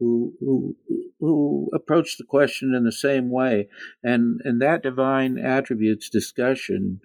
who 0.00 0.34
who 0.40 0.76
who 1.20 1.70
approach 1.74 2.16
the 2.16 2.24
question 2.24 2.74
in 2.74 2.84
the 2.84 2.92
same 2.92 3.30
way, 3.30 3.68
and 4.02 4.40
and 4.44 4.60
that 4.62 4.82
divine 4.82 5.38
attributes 5.38 6.08
discussion 6.08 7.00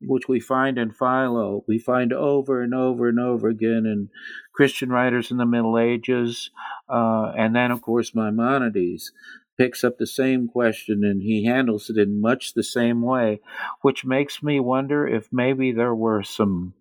which 0.00 0.28
we 0.28 0.40
find 0.40 0.78
in 0.78 0.90
Philo, 0.90 1.64
we 1.66 1.78
find 1.78 2.12
over 2.12 2.62
and 2.62 2.74
over 2.74 3.08
and 3.08 3.18
over 3.18 3.48
again 3.48 3.84
in 3.86 4.10
Christian 4.52 4.90
writers 4.90 5.30
in 5.30 5.36
the 5.38 5.46
Middle 5.46 5.78
Ages, 5.78 6.50
uh, 6.88 7.32
and 7.36 7.54
then, 7.54 7.70
of 7.70 7.82
course, 7.82 8.14
Maimonides 8.14 9.12
picks 9.56 9.82
up 9.82 9.98
the 9.98 10.06
same 10.06 10.46
question 10.48 11.02
and 11.04 11.22
he 11.22 11.44
handles 11.44 11.90
it 11.90 11.98
in 11.98 12.20
much 12.20 12.54
the 12.54 12.62
same 12.62 13.02
way, 13.02 13.40
which 13.82 14.04
makes 14.04 14.42
me 14.42 14.60
wonder 14.60 15.06
if 15.06 15.28
maybe 15.32 15.72
there 15.72 15.94
were 15.94 16.22
some 16.22 16.74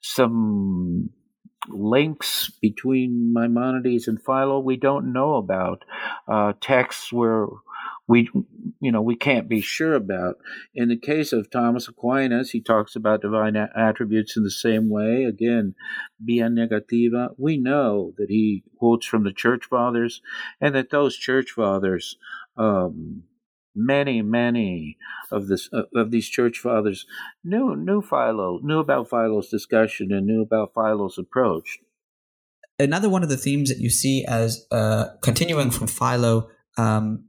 some 0.00 1.10
links 1.68 2.50
between 2.60 3.32
Maimonides 3.32 4.08
and 4.08 4.20
Philo 4.20 4.58
we 4.58 4.76
don't 4.76 5.12
know 5.12 5.34
about, 5.34 5.84
uh, 6.26 6.54
texts 6.60 7.12
where 7.12 7.46
we 8.12 8.28
you 8.78 8.92
know 8.92 9.00
we 9.00 9.16
can't 9.16 9.48
be 9.48 9.62
sure 9.62 9.94
about. 9.94 10.34
In 10.74 10.90
the 10.90 10.98
case 10.98 11.32
of 11.32 11.50
Thomas 11.50 11.88
Aquinas, 11.88 12.50
he 12.50 12.60
talks 12.60 12.94
about 12.94 13.22
divine 13.22 13.56
attributes 13.56 14.36
in 14.36 14.42
the 14.42 14.50
same 14.50 14.90
way. 14.90 15.24
Again, 15.24 15.74
via 16.20 16.48
negativa. 16.48 17.30
We 17.38 17.56
know 17.56 18.12
that 18.18 18.26
he 18.28 18.64
quotes 18.78 19.06
from 19.06 19.24
the 19.24 19.32
church 19.32 19.64
fathers, 19.64 20.20
and 20.60 20.74
that 20.74 20.90
those 20.90 21.16
church 21.16 21.52
fathers. 21.52 22.16
Um, 22.54 23.22
many, 23.74 24.20
many 24.20 24.98
of 25.30 25.48
this 25.48 25.70
uh, 25.72 25.84
of 25.94 26.10
these 26.10 26.28
church 26.28 26.58
fathers 26.58 27.06
knew 27.42 27.74
knew 27.74 28.02
Philo, 28.02 28.60
knew 28.62 28.80
about 28.80 29.08
Philo's 29.08 29.48
discussion, 29.48 30.12
and 30.12 30.26
knew 30.26 30.42
about 30.42 30.74
Philo's 30.74 31.16
approach. 31.16 31.78
Another 32.78 33.08
one 33.08 33.22
of 33.22 33.30
the 33.30 33.38
themes 33.38 33.70
that 33.70 33.78
you 33.78 33.88
see 33.88 34.26
as 34.26 34.66
uh, 34.70 35.04
continuing 35.22 35.70
from 35.70 35.86
Philo 35.86 36.50
um, 36.76 37.24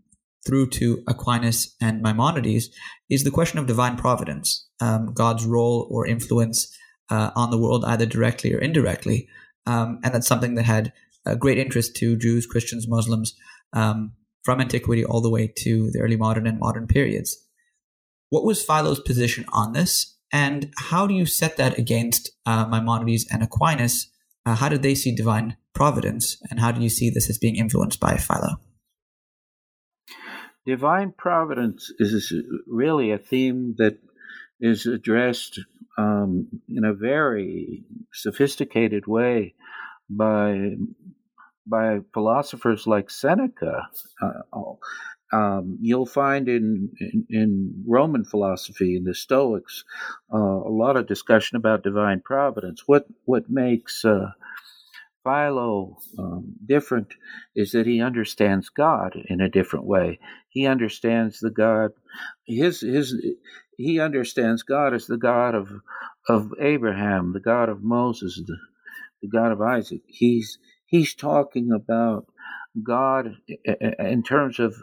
through 0.46 0.70
to 0.70 1.04
Aquinas 1.08 1.76
and 1.82 2.02
Maimonides 2.02 2.70
is 3.10 3.24
the 3.24 3.32
question 3.32 3.60
of 3.60 3.68
divine 3.68 3.96
providence, 3.96 4.68
um, 4.80 5.14
God's 5.14 5.46
role 5.46 5.88
or 5.90 6.06
influence 6.06 6.76
uh, 7.10 7.32
on 7.36 7.52
the 7.52 7.58
world, 7.58 7.86
either 7.86 8.06
directly 8.06 8.54
or 8.54 8.60
indirectly. 8.60 9.28
Um, 9.66 10.00
and 10.04 10.14
that's 10.14 10.28
something 10.28 10.56
that 10.56 10.66
had 10.66 10.94
a 11.26 11.36
great 11.36 11.58
interest 11.58 11.96
to 11.98 12.18
Jews, 12.18 12.46
Christians, 12.46 12.88
Muslims 12.88 13.34
um, 13.72 14.14
from 14.44 14.60
antiquity 14.60 15.06
all 15.06 15.22
the 15.22 15.30
way 15.30 15.52
to 15.60 15.90
the 15.92 16.00
early 16.00 16.18
modern 16.18 16.48
and 16.48 16.60
modern 16.60 16.88
periods. 16.88 17.38
What 18.30 18.44
was 18.44 18.64
Philo's 18.64 19.00
position 19.00 19.46
on 19.54 19.74
this? 19.74 20.18
And 20.32 20.74
how 20.78 21.06
do 21.06 21.14
you 21.14 21.26
set 21.26 21.58
that 21.58 21.78
against 21.78 22.32
uh, 22.46 22.66
Maimonides 22.66 23.28
and 23.32 23.44
Aquinas? 23.44 24.10
Uh, 24.46 24.56
how 24.56 24.68
did 24.68 24.82
they 24.82 24.96
see 24.96 25.16
divine 25.16 25.56
providence? 25.74 26.38
And 26.50 26.60
how 26.60 26.72
do 26.72 26.82
you 26.82 26.90
see 26.90 27.10
this 27.10 27.30
as 27.30 27.38
being 27.38 27.56
influenced 27.56 28.00
by 28.00 28.18
Philo? 28.18 28.60
Divine 30.66 31.14
providence 31.18 31.92
is 32.00 32.34
really 32.68 33.12
a 33.12 33.18
theme 33.18 33.76
that 33.78 33.98
is 34.60 34.86
addressed 34.86 35.60
um, 35.98 36.48
in 36.70 36.86
a 36.86 36.94
very 36.94 37.84
sophisticated 38.14 39.08
way 39.08 39.54
by 40.10 40.72
by 41.66 42.00
philosophers 42.14 42.86
like 42.86 43.10
Seneca. 43.10 43.88
Uh, 44.22 44.74
um, 45.32 45.78
you'll 45.82 46.06
find 46.06 46.48
in, 46.48 46.92
in, 47.00 47.26
in 47.30 47.84
Roman 47.88 48.24
philosophy, 48.24 48.96
in 48.96 49.04
the 49.04 49.16
Stoics, 49.16 49.84
uh, 50.32 50.38
a 50.38 50.70
lot 50.70 50.96
of 50.98 51.08
discussion 51.08 51.56
about 51.56 51.84
divine 51.84 52.22
providence. 52.24 52.84
What 52.86 53.08
what 53.26 53.50
makes 53.50 54.06
uh, 54.06 54.32
Philo 55.24 55.98
um, 56.20 56.56
different 56.66 57.08
is 57.56 57.72
that 57.72 57.86
he 57.86 58.02
understands 58.02 58.70
God 58.70 59.16
in 59.28 59.42
a 59.42 59.50
different 59.50 59.86
way. 59.86 60.20
He 60.50 60.68
understands 60.68 61.40
the 61.40 61.52
God, 61.52 61.92
his 62.46 62.82
his 62.82 63.16
he 63.78 64.00
understands 64.00 64.64
God 64.64 64.94
as 64.94 65.08
the 65.08 65.18
God 65.18 65.56
of 65.56 65.70
of 66.28 66.52
Abraham, 66.60 67.34
the 67.34 67.40
God 67.40 67.70
of 67.70 67.84
Moses, 67.84 68.42
the, 68.46 68.58
the 69.22 69.30
God 69.30 69.52
of 69.52 69.62
Isaac. 69.62 70.02
He's 70.08 70.60
he's 70.86 71.16
talking 71.16 71.72
about 71.72 72.26
God 72.84 73.38
in 74.00 74.24
terms 74.24 74.60
of 74.60 74.76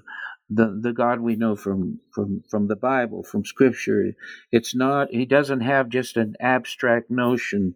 the, 0.50 0.78
the 0.82 0.92
God 0.92 1.20
we 1.20 1.36
know 1.36 1.54
from, 1.54 2.00
from, 2.12 2.42
from 2.50 2.66
the 2.66 2.76
Bible, 2.76 3.22
from 3.22 3.44
Scripture. 3.44 4.12
It's 4.50 4.74
not, 4.74 5.10
he 5.10 5.24
doesn't 5.24 5.60
have 5.60 5.88
just 5.88 6.16
an 6.16 6.34
abstract 6.40 7.10
notion 7.10 7.74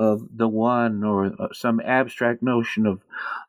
of 0.00 0.22
the 0.34 0.48
one 0.48 1.04
or 1.04 1.26
uh, 1.26 1.48
some 1.52 1.78
abstract 1.78 2.42
notion 2.42 2.86
of, 2.86 3.02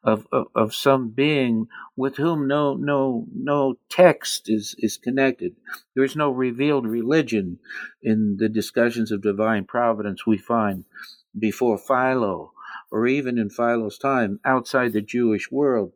of, 0.04 0.28
of, 0.34 0.47
of, 0.54 0.76
some 0.76 1.08
being 1.08 1.66
with 1.95 2.18
whom 2.18 2.45
no, 2.45 2.76
no, 2.76 3.26
no 3.34 3.76
text 3.88 4.49
is, 4.49 4.76
is 4.78 4.97
connected. 4.97 5.56
There 5.95 6.04
is 6.04 6.18
no 6.18 6.30
revealed 6.30 6.86
religion 6.86 7.60
in 8.04 8.36
the 8.38 8.49
discussions 8.49 9.14
of 9.14 9.22
divine 9.22 9.64
providence 9.64 10.28
we 10.28 10.38
find 10.38 10.84
before 11.39 11.78
Philo 11.78 12.52
or 12.91 13.08
even 13.08 13.38
in 13.38 13.49
Philo's 13.49 13.97
time 13.97 14.41
outside 14.43 14.91
the 14.91 15.02
Jewish 15.02 15.49
world. 15.49 15.93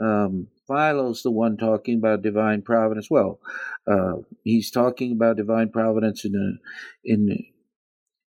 Um, 0.00 0.48
Philo's 0.66 1.22
the 1.22 1.30
one 1.30 1.56
talking 1.56 1.98
about 1.98 2.22
divine 2.22 2.62
providence. 2.62 3.08
Well, 3.08 3.38
uh, 3.86 4.14
he's 4.42 4.72
talking 4.72 5.12
about 5.12 5.36
divine 5.36 5.70
providence 5.70 6.24
in 6.24 6.34
a 6.34 7.08
in 7.08 7.46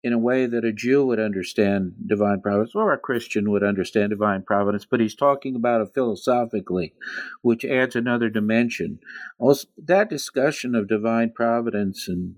in 0.04 0.12
a 0.12 0.18
way 0.18 0.46
that 0.46 0.64
a 0.64 0.72
Jew 0.72 1.06
would 1.06 1.20
understand 1.20 1.94
divine 2.06 2.40
providence 2.40 2.74
or 2.74 2.92
a 2.92 2.98
Christian 2.98 3.50
would 3.50 3.62
understand 3.62 4.10
divine 4.10 4.42
providence, 4.42 4.84
but 4.84 5.00
he's 5.00 5.14
talking 5.14 5.54
about 5.54 5.80
it 5.80 5.94
philosophically, 5.94 6.94
which 7.42 7.64
adds 7.64 7.94
another 7.94 8.28
dimension. 8.28 8.98
Also, 9.38 9.68
that 9.78 10.10
discussion 10.10 10.74
of 10.74 10.88
divine 10.88 11.32
providence 11.32 12.08
and 12.08 12.34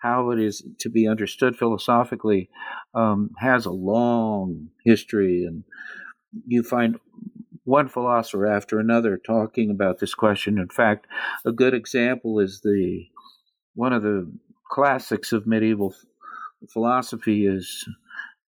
how 0.00 0.30
it 0.30 0.38
is 0.38 0.62
to 0.78 0.90
be 0.90 1.08
understood 1.08 1.56
philosophically 1.56 2.50
um, 2.94 3.30
has 3.38 3.64
a 3.64 3.70
long 3.70 4.68
history, 4.84 5.44
and 5.44 5.64
you 6.46 6.62
find 6.62 6.98
one 7.64 7.88
philosopher 7.88 8.46
after 8.46 8.78
another 8.78 9.16
talking 9.16 9.70
about 9.70 9.98
this 9.98 10.14
question. 10.14 10.58
In 10.58 10.68
fact, 10.68 11.06
a 11.44 11.50
good 11.50 11.72
example 11.72 12.38
is 12.38 12.60
the 12.62 13.06
one 13.74 13.92
of 13.92 14.02
the 14.02 14.30
classics 14.70 15.32
of 15.32 15.46
medieval 15.46 15.94
philosophy 16.72 17.46
is 17.46 17.88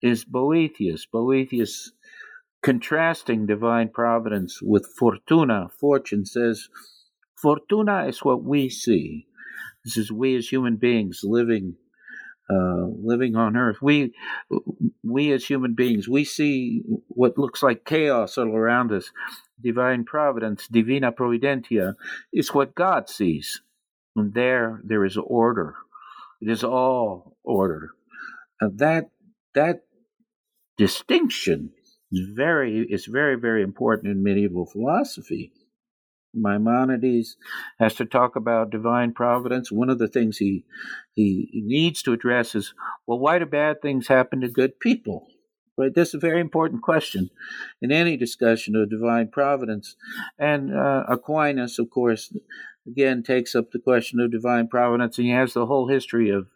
is 0.03 0.25
Boethius. 0.25 1.07
Boethius 1.07 1.93
contrasting 2.63 3.47
divine 3.47 3.89
providence 3.89 4.61
with 4.63 4.87
fortuna, 4.99 5.69
fortune 5.81 6.25
says, 6.25 6.69
fortuna 7.41 8.07
is 8.07 8.25
what 8.25 8.43
we 8.43 8.69
see. 8.69 9.27
This 9.85 9.97
is 9.97 10.13
we 10.13 10.37
as 10.37 10.49
human 10.49 10.77
beings 10.77 11.21
living 11.23 11.77
uh, 12.51 12.87
living 13.03 13.37
on 13.37 13.57
earth. 13.57 13.77
We 13.83 14.15
we 15.05 15.33
as 15.33 15.45
human 15.45 15.75
beings 15.75 16.09
we 16.09 16.25
see 16.25 16.83
what 17.09 17.39
looks 17.39 17.63
like 17.63 17.85
chaos 17.85 18.39
all 18.39 18.49
around 18.49 18.93
us. 18.93 19.11
Divine 19.61 20.05
providence, 20.05 20.67
divina 20.69 21.13
providentia, 21.13 21.95
is 22.33 22.55
what 22.55 22.75
God 22.75 23.09
sees, 23.09 23.61
and 24.17 24.33
there 24.35 24.81
there 24.85 25.05
is 25.05 25.17
order. 25.17 25.75
It 26.41 26.49
is 26.49 26.65
all 26.65 27.37
order. 27.43 27.91
Uh, 28.61 28.69
that 28.75 29.11
that 29.55 29.81
distinction 30.77 31.71
is 32.11 32.29
very 32.35 32.87
is 32.89 33.07
very 33.07 33.37
very 33.37 33.63
important 33.63 34.11
in 34.11 34.23
medieval 34.23 34.67
philosophy. 34.67 35.53
Maimonides 36.35 37.37
has 37.79 37.95
to 37.95 38.05
talk 38.05 38.37
about 38.37 38.71
divine 38.71 39.13
providence. 39.13 39.73
One 39.73 39.89
of 39.89 39.99
the 39.99 40.09
things 40.09 40.39
he 40.39 40.65
he 41.15 41.49
needs 41.55 42.03
to 42.03 42.13
address 42.13 42.55
is, 42.55 42.75
well, 43.07 43.19
why 43.19 43.39
do 43.39 43.47
bad 43.47 43.81
things 43.81 44.09
happen 44.09 44.41
to 44.43 44.49
good 44.49 44.79
people? 44.79 45.27
Right, 45.77 45.95
this 45.95 46.09
is 46.09 46.15
a 46.15 46.19
very 46.19 46.41
important 46.41 46.83
question 46.83 47.31
in 47.81 47.93
any 47.93 48.17
discussion 48.17 48.75
of 48.75 48.91
divine 48.91 49.29
providence. 49.29 49.95
And 50.37 50.77
uh, 50.77 51.05
Aquinas, 51.09 51.79
of 51.79 51.89
course, 51.89 52.37
again 52.85 53.23
takes 53.23 53.55
up 53.55 53.71
the 53.71 53.79
question 53.79 54.19
of 54.19 54.33
divine 54.33 54.67
providence, 54.67 55.19
and 55.19 55.27
he 55.29 55.33
has 55.33 55.55
the 55.55 55.67
whole 55.67 55.89
history 55.89 56.31
of 56.31 56.49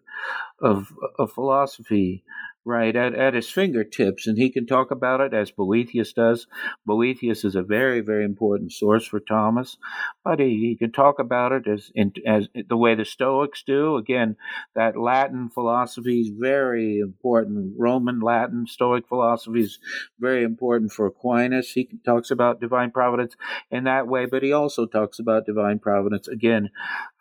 of, 0.61 0.93
of 1.19 1.33
philosophy 1.33 2.25
right 2.65 2.95
at, 2.95 3.15
at 3.15 3.35
his 3.35 3.51
fingertips 3.51 4.27
and 4.27 4.39
he 4.39 4.49
can 4.49 4.67
talk 4.67 4.91
about 4.93 5.21
it 5.21 5.35
as 5.35 5.51
boethius 5.51 6.13
does. 6.13 6.47
Boethius 6.87 7.45
is 7.45 7.57
a 7.57 7.63
very 7.63 8.01
very 8.01 8.25
important 8.25 8.73
source 8.73 9.05
for 9.05 9.19
thomas 9.19 9.77
but 10.25 10.39
he, 10.39 10.59
he 10.61 10.77
can 10.77 10.93
talk 10.93 11.19
about 11.19 11.51
it 11.51 11.67
as 11.67 11.91
in, 11.95 12.13
as 12.25 12.49
the 12.69 12.77
way 12.77 12.95
the 12.95 13.05
stoics 13.05 13.65
do. 13.67 13.97
Again 13.97 14.37
that 14.77 14.97
latin 14.97 15.51
philosophy 15.51 16.21
is 16.21 16.31
very 16.39 17.01
important. 17.01 17.75
Roman 17.77 18.21
latin 18.21 18.67
stoic 18.67 19.09
philosophy 19.09 19.63
is 19.63 19.81
very 20.21 20.45
important 20.45 20.93
for 20.93 21.07
aquinas. 21.07 21.73
He 21.73 21.89
talks 22.05 22.31
about 22.31 22.61
divine 22.61 22.93
providence 22.93 23.35
in 23.73 23.85
that 23.85 24.07
way 24.07 24.27
but 24.27 24.45
he 24.45 24.53
also 24.53 24.87
talks 24.87 25.19
about 25.19 25.47
divine 25.47 25.81
providence 25.81 26.29
again 26.29 26.71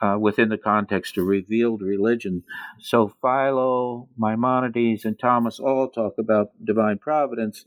uh, 0.02 0.18
within 0.20 0.50
the 0.50 0.58
context 0.58 1.18
of 1.18 1.26
revealed 1.26 1.82
religion. 1.82 2.44
So 2.80 3.12
philo 3.22 4.08
maimonides 4.18 5.04
and 5.04 5.18
thomas 5.18 5.31
Thomas 5.32 5.60
all 5.60 5.88
talk 5.88 6.16
about 6.18 6.52
divine 6.64 6.98
providence, 6.98 7.64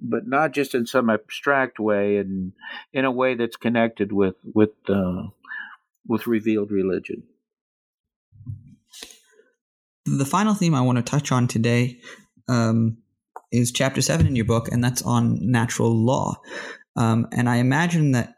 but 0.00 0.26
not 0.26 0.52
just 0.52 0.74
in 0.74 0.86
some 0.86 1.10
abstract 1.10 1.78
way, 1.78 2.16
and 2.16 2.52
in 2.92 3.04
a 3.04 3.10
way 3.10 3.34
that's 3.34 3.56
connected 3.56 4.12
with 4.12 4.36
with 4.54 4.70
uh, 4.88 5.24
with 6.06 6.26
revealed 6.26 6.70
religion. 6.70 7.22
The 10.06 10.24
final 10.24 10.54
theme 10.54 10.74
I 10.74 10.80
want 10.80 10.96
to 10.96 11.02
touch 11.02 11.30
on 11.30 11.48
today 11.48 12.00
um, 12.48 12.96
is 13.52 13.70
chapter 13.72 14.00
seven 14.00 14.26
in 14.26 14.36
your 14.36 14.46
book, 14.46 14.72
and 14.72 14.82
that's 14.82 15.02
on 15.02 15.50
natural 15.50 15.94
law. 15.94 16.40
Um, 16.96 17.28
and 17.30 17.46
I 17.48 17.56
imagine 17.56 18.12
that 18.12 18.36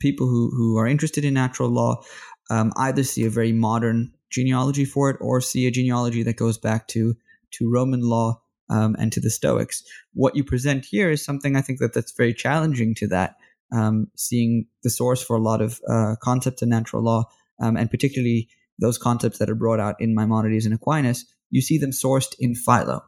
people 0.00 0.26
who, 0.26 0.50
who 0.50 0.76
are 0.76 0.88
interested 0.88 1.24
in 1.24 1.34
natural 1.34 1.70
law 1.70 2.02
um, 2.50 2.72
either 2.76 3.04
see 3.04 3.24
a 3.24 3.30
very 3.30 3.52
modern 3.52 4.12
genealogy 4.30 4.84
for 4.84 5.10
it 5.10 5.16
or 5.20 5.40
see 5.40 5.66
a 5.66 5.70
genealogy 5.70 6.22
that 6.24 6.36
goes 6.36 6.58
back 6.58 6.88
to 6.88 7.14
to 7.52 7.70
Roman 7.72 8.00
law 8.00 8.40
um, 8.70 8.96
and 8.98 9.12
to 9.12 9.20
the 9.20 9.30
Stoics. 9.30 9.82
What 10.14 10.36
you 10.36 10.44
present 10.44 10.84
here 10.84 11.10
is 11.10 11.24
something 11.24 11.56
I 11.56 11.62
think 11.62 11.78
that 11.80 11.92
that's 11.94 12.12
very 12.16 12.34
challenging 12.34 12.94
to 12.96 13.08
that. 13.08 13.36
um, 13.72 14.08
seeing 14.16 14.66
the 14.82 14.90
source 14.90 15.22
for 15.22 15.36
a 15.36 15.42
lot 15.42 15.60
of 15.60 15.80
uh, 15.88 16.16
concepts 16.22 16.62
in 16.62 16.68
natural 16.68 17.02
law, 17.02 17.24
um, 17.60 17.76
and 17.76 17.90
particularly 17.90 18.48
those 18.80 18.98
concepts 18.98 19.38
that 19.38 19.50
are 19.50 19.54
brought 19.54 19.80
out 19.80 19.96
in 20.00 20.14
Maimonides 20.14 20.64
and 20.64 20.74
Aquinas, 20.74 21.26
you 21.50 21.60
see 21.60 21.78
them 21.78 21.90
sourced 21.90 22.34
in 22.38 22.54
Philo. 22.54 23.02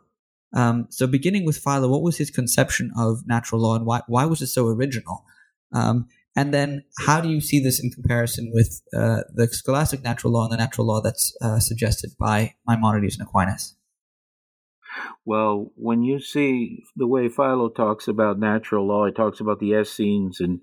Um, 0.55 0.87
so, 0.91 1.07
beginning 1.07 1.45
with 1.47 1.59
Philo, 1.59 1.89
what 1.89 2.03
was 2.03 2.19
his 2.19 2.31
conception 2.31 2.91
of 2.97 3.21
natural 3.27 3.61
law, 3.63 3.77
and 3.77 3.87
why 3.87 4.03
why 4.09 4.25
was 4.25 4.43
it 4.43 4.49
so 4.49 4.67
original? 4.67 5.25
Um, 5.73 6.09
and 6.37 6.53
then, 6.53 6.85
how 6.99 7.21
do 7.21 7.29
you 7.29 7.41
see 7.41 7.61
this 7.61 7.83
in 7.83 7.91
comparison 7.91 8.51
with 8.53 8.83
uh, 8.97 9.23
the 9.33 9.47
scholastic 9.49 10.03
natural 10.03 10.33
law 10.33 10.45
and 10.45 10.53
the 10.53 10.57
natural 10.57 10.87
law 10.87 11.01
that's 11.01 11.37
uh, 11.41 11.61
suggested 11.61 12.11
by 12.19 12.55
Maimonides 12.67 13.17
and 13.19 13.27
Aquinas? 13.27 13.77
Well, 15.25 15.73
when 15.77 16.03
you 16.03 16.21
see 16.21 16.85
the 16.97 17.07
way 17.07 17.29
Philo 17.29 17.69
talks 17.69 18.09
about 18.09 18.39
natural 18.39 18.87
law, 18.87 19.07
he 19.07 19.13
talks 19.13 19.41
about 19.41 19.61
the 19.61 19.73
Essenes 19.73 20.41
and 20.41 20.61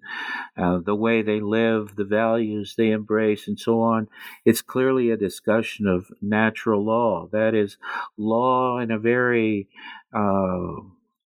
uh, 0.57 0.79
the 0.79 0.95
way 0.95 1.21
they 1.21 1.39
live, 1.39 1.95
the 1.95 2.05
values 2.05 2.75
they 2.77 2.91
embrace, 2.91 3.47
and 3.47 3.59
so 3.59 3.81
on. 3.81 4.07
It's 4.45 4.61
clearly 4.61 5.09
a 5.09 5.17
discussion 5.17 5.87
of 5.87 6.07
natural 6.21 6.83
law. 6.83 7.29
That 7.31 7.55
is, 7.55 7.77
law 8.17 8.79
in 8.79 8.91
a 8.91 8.99
very 8.99 9.69
uh, 10.13 10.81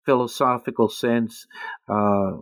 philosophical 0.05 0.89
sense. 0.89 1.47
Uh, 1.89 2.39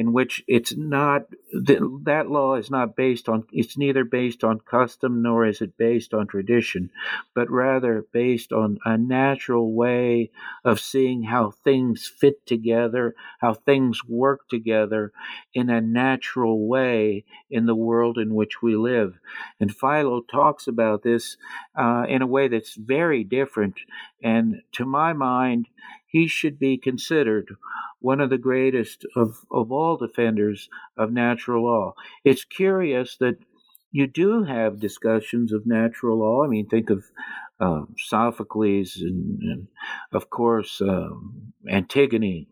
in 0.00 0.12
which 0.12 0.42
it's 0.46 0.74
not 0.76 1.22
that 1.52 2.30
law 2.30 2.54
is 2.54 2.70
not 2.70 2.96
based 2.96 3.28
on 3.28 3.44
it's 3.52 3.76
neither 3.76 4.04
based 4.04 4.42
on 4.42 4.58
custom 4.60 5.22
nor 5.22 5.46
is 5.46 5.60
it 5.60 5.76
based 5.76 6.14
on 6.14 6.26
tradition 6.26 6.90
but 7.34 7.50
rather 7.50 8.06
based 8.12 8.52
on 8.52 8.78
a 8.84 8.96
natural 8.96 9.74
way 9.74 10.30
of 10.64 10.80
seeing 10.80 11.24
how 11.24 11.50
things 11.50 12.06
fit 12.06 12.46
together 12.46 13.14
how 13.40 13.52
things 13.52 14.00
work 14.08 14.48
together 14.48 15.12
in 15.54 15.68
a 15.68 15.80
natural 15.80 16.66
way 16.66 17.24
in 17.50 17.66
the 17.66 17.74
world 17.74 18.18
in 18.18 18.34
which 18.34 18.62
we 18.62 18.76
live. 18.76 19.18
And 19.58 19.74
philo 19.74 20.22
talks 20.22 20.66
about 20.66 21.02
this 21.02 21.36
uh, 21.76 22.04
in 22.08 22.22
a 22.22 22.26
way 22.26 22.48
that's 22.48 22.74
very 22.74 23.24
different 23.24 23.74
and 24.22 24.62
to 24.72 24.84
my 24.84 25.12
mind 25.12 25.66
he 26.06 26.26
should 26.26 26.58
be 26.58 26.76
considered 26.76 27.54
one 28.00 28.20
of 28.20 28.30
the 28.30 28.38
greatest 28.38 29.06
of, 29.14 29.36
of 29.50 29.70
all 29.70 29.96
defenders 29.96 30.68
of 30.96 31.12
natural 31.12 31.64
law. 31.64 31.94
It's 32.24 32.44
curious 32.44 33.16
that 33.18 33.36
you 33.92 34.06
do 34.06 34.44
have 34.44 34.80
discussions 34.80 35.52
of 35.52 35.66
natural 35.66 36.18
law. 36.18 36.44
I 36.44 36.48
mean, 36.48 36.66
think 36.66 36.90
of 36.90 37.04
uh, 37.60 37.82
Sophocles 37.98 38.96
and, 38.96 39.40
and, 39.42 39.68
of 40.12 40.30
course, 40.30 40.80
um, 40.80 41.52
Antigone, 41.68 42.48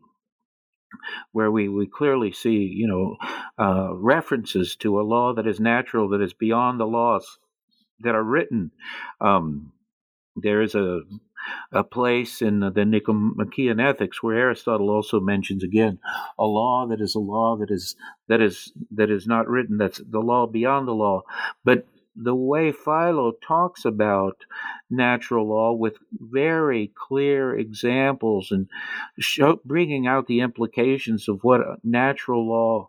where 1.32 1.50
we, 1.50 1.68
we 1.68 1.86
clearly 1.86 2.32
see, 2.32 2.70
you 2.74 2.86
know, 2.86 3.16
uh, 3.58 3.94
references 3.94 4.76
to 4.76 5.00
a 5.00 5.02
law 5.02 5.32
that 5.34 5.46
is 5.46 5.60
natural, 5.60 6.08
that 6.10 6.20
is 6.20 6.34
beyond 6.34 6.78
the 6.78 6.86
laws 6.86 7.38
that 8.00 8.14
are 8.14 8.24
written. 8.24 8.70
Um, 9.20 9.72
there 10.36 10.62
is 10.62 10.74
a 10.74 11.00
a 11.72 11.84
place 11.84 12.42
in 12.42 12.60
the 12.60 12.84
Nicomachean 12.84 13.80
Ethics 13.80 14.22
where 14.22 14.36
Aristotle 14.36 14.90
also 14.90 15.20
mentions 15.20 15.62
again 15.62 15.98
a 16.38 16.44
law 16.44 16.86
that 16.86 17.00
is 17.00 17.14
a 17.14 17.20
law 17.20 17.56
that 17.56 17.70
is 17.70 17.96
that 18.28 18.40
is 18.40 18.72
that 18.90 19.10
is 19.10 19.26
not 19.26 19.48
written. 19.48 19.78
That's 19.78 19.98
the 19.98 20.20
law 20.20 20.46
beyond 20.46 20.88
the 20.88 20.92
law, 20.92 21.22
but 21.64 21.86
the 22.20 22.34
way 22.34 22.72
Philo 22.72 23.32
talks 23.46 23.84
about 23.84 24.44
natural 24.90 25.48
law 25.48 25.72
with 25.72 25.98
very 26.12 26.92
clear 26.94 27.56
examples 27.56 28.50
and 28.50 28.68
show, 29.20 29.60
bringing 29.64 30.06
out 30.06 30.26
the 30.26 30.40
implications 30.40 31.28
of 31.28 31.44
what 31.44 31.60
natural 31.84 32.48
law 32.48 32.88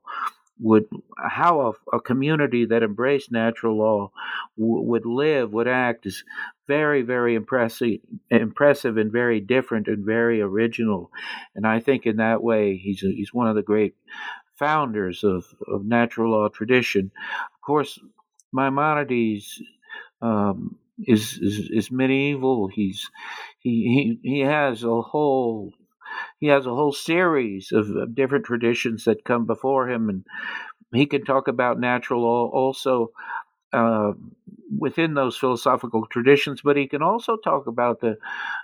would 0.59 0.85
how 1.17 1.61
a, 1.61 1.95
a, 1.95 2.01
community 2.01 2.65
that 2.65 2.83
embraced 2.83 3.31
natural 3.31 3.77
law 3.77 4.11
w- 4.57 4.81
would 4.81 5.05
live 5.05 5.53
would 5.53 5.67
act 5.67 6.05
is 6.05 6.23
very 6.67 7.01
very 7.01 7.35
impressive 7.35 7.99
impressive 8.29 8.97
and 8.97 9.11
very 9.11 9.39
different 9.39 9.87
and 9.87 10.05
very 10.05 10.41
original. 10.41 11.11
And 11.55 11.65
i 11.65 11.79
think 11.79 12.05
in 12.05 12.17
that 12.17 12.43
way 12.43 12.77
he's 12.77 13.03
a, 13.03 13.07
he's 13.07 13.33
one 13.33 13.47
of 13.47 13.55
the 13.55 13.63
great 13.63 13.95
founders 14.57 15.23
of, 15.23 15.45
of 15.67 15.85
natural 15.85 16.31
law 16.31 16.49
tradition. 16.49 17.11
Of 17.55 17.61
course 17.61 17.97
maimonides 18.51 19.61
um, 20.21 20.77
is, 20.99 21.39
is 21.41 21.69
is 21.71 21.91
medieval. 21.91 22.67
He's 22.67 23.09
he, 23.59 24.19
he 24.23 24.29
he 24.29 24.39
has 24.41 24.83
a 24.83 25.01
whole 25.01 25.73
he 26.39 26.47
has 26.47 26.65
a 26.65 26.75
whole 26.75 26.93
series 26.93 27.71
of, 27.71 27.89
of 27.95 28.15
different 28.15 28.45
traditions 28.45 29.05
that 29.05 29.25
come 29.25 29.45
before 29.45 29.89
him, 29.89 30.09
and 30.09 30.25
he 30.93 31.05
can 31.05 31.23
talk 31.23 31.47
about 31.47 31.79
natural 31.79 32.21
law 32.23 32.49
also 32.49 33.11
uh, 33.73 34.13
within 34.77 35.13
those 35.13 35.37
philosophical 35.37 36.05
traditions, 36.07 36.61
but 36.63 36.77
he 36.77 36.87
can 36.87 37.01
also 37.01 37.37
talk 37.37 37.67
about 37.67 37.99
the 38.01 38.17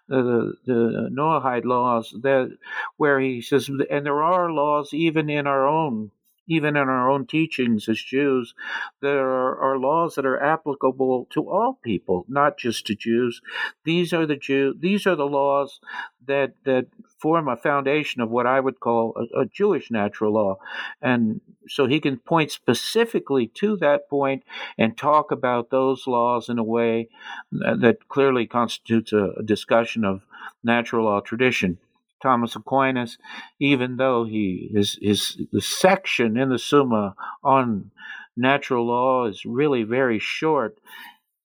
the, 0.07 0.53
the 0.65 1.09
Noahide 1.11 1.65
laws 1.65 2.13
that 2.21 2.55
where 2.97 3.19
he 3.19 3.41
says, 3.41 3.69
and 3.69 4.05
there 4.05 4.23
are 4.23 4.51
laws 4.51 4.93
even 4.93 5.29
in 5.29 5.47
our 5.47 5.67
own 5.67 6.11
even 6.47 6.75
in 6.75 6.89
our 6.89 7.09
own 7.09 7.25
teachings 7.25 7.89
as 7.89 8.01
Jews, 8.01 8.53
there 9.01 9.29
are, 9.29 9.75
laws 9.79 10.15
that 10.15 10.25
are 10.25 10.41
applicable 10.41 11.27
to 11.31 11.49
all 11.49 11.79
people, 11.83 12.25
not 12.29 12.57
just 12.57 12.85
to 12.87 12.95
Jews. 12.95 13.41
These 13.83 14.13
are 14.13 14.25
the 14.25 14.37
Jew. 14.37 14.73
These 14.79 15.05
are 15.05 15.15
the 15.15 15.25
laws 15.25 15.79
that 16.25 16.53
that 16.63 16.87
form 17.19 17.47
a 17.47 17.57
foundation 17.57 18.21
of 18.21 18.29
what 18.29 18.47
I 18.47 18.59
would 18.59 18.79
call 18.79 19.15
a, 19.17 19.41
a 19.41 19.45
Jewish 19.45 19.91
natural 19.91 20.33
law, 20.33 20.57
and 21.01 21.41
so 21.67 21.87
he 21.87 21.99
can 21.99 22.17
point 22.17 22.51
specifically 22.51 23.47
to 23.55 23.75
that 23.77 24.09
point 24.09 24.43
and 24.77 24.97
talk 24.97 25.31
about 25.31 25.69
those 25.69 26.07
laws 26.07 26.47
in 26.47 26.57
a 26.57 26.63
way 26.63 27.09
that 27.51 28.07
clearly 28.07 28.45
constitutes 28.45 29.11
a, 29.11 29.31
a 29.37 29.43
discussion 29.43 30.05
of 30.05 30.21
natural 30.63 31.05
law 31.05 31.19
tradition. 31.19 31.77
Thomas 32.25 32.55
Aquinas, 32.55 33.19
even 33.59 33.97
though 33.97 34.23
he 34.25 34.71
his 34.73 34.97
his 34.99 35.39
the 35.51 35.61
section 35.61 36.37
in 36.37 36.49
the 36.49 36.57
Summa 36.57 37.15
on 37.43 37.91
natural 38.35 38.87
law 38.87 39.25
is 39.25 39.45
really 39.45 39.83
very 39.83 40.17
short. 40.17 40.79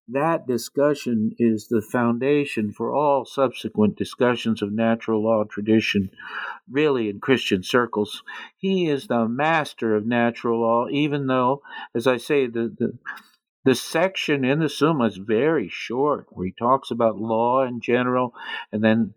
That 0.08 0.46
discussion 0.46 1.36
is 1.38 1.68
the 1.68 1.82
foundation 1.82 2.72
for 2.72 2.94
all 2.94 3.26
subsequent 3.26 3.96
discussions 3.96 4.62
of 4.62 4.72
natural 4.72 5.22
law 5.22 5.44
tradition, 5.44 6.10
really 6.68 7.10
in 7.10 7.20
Christian 7.20 7.62
circles. 7.62 8.22
He 8.56 8.88
is 8.88 9.06
the 9.06 9.28
master 9.28 9.94
of 9.94 10.06
natural 10.06 10.62
law, 10.62 10.88
even 10.90 11.26
though, 11.26 11.60
as 11.94 12.06
I 12.06 12.16
say, 12.16 12.46
the, 12.46 12.74
the 12.78 12.98
the 13.64 13.74
section 13.74 14.42
in 14.42 14.58
the 14.58 14.70
Summa 14.70 15.04
is 15.04 15.18
very 15.18 15.68
short, 15.68 16.26
where 16.30 16.46
he 16.46 16.54
talks 16.58 16.90
about 16.90 17.20
law 17.20 17.62
in 17.62 17.82
general, 17.82 18.32
and 18.72 18.82
then 18.82 19.12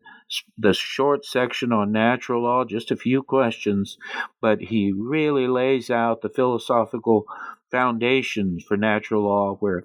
the 0.58 0.74
short 0.74 1.26
section 1.26 1.72
on 1.72 1.92
natural 1.92 2.44
law, 2.44 2.66
just 2.66 2.92
a 2.92 2.96
few 2.96 3.24
questions, 3.24 3.98
but 4.42 4.60
he 4.62 4.92
really 4.92 5.48
lays 5.48 5.90
out 5.90 6.22
the 6.22 6.30
philosophical 6.30 7.26
foundations 7.70 8.64
for 8.64 8.78
natural 8.78 9.24
law, 9.24 9.56
where 9.56 9.84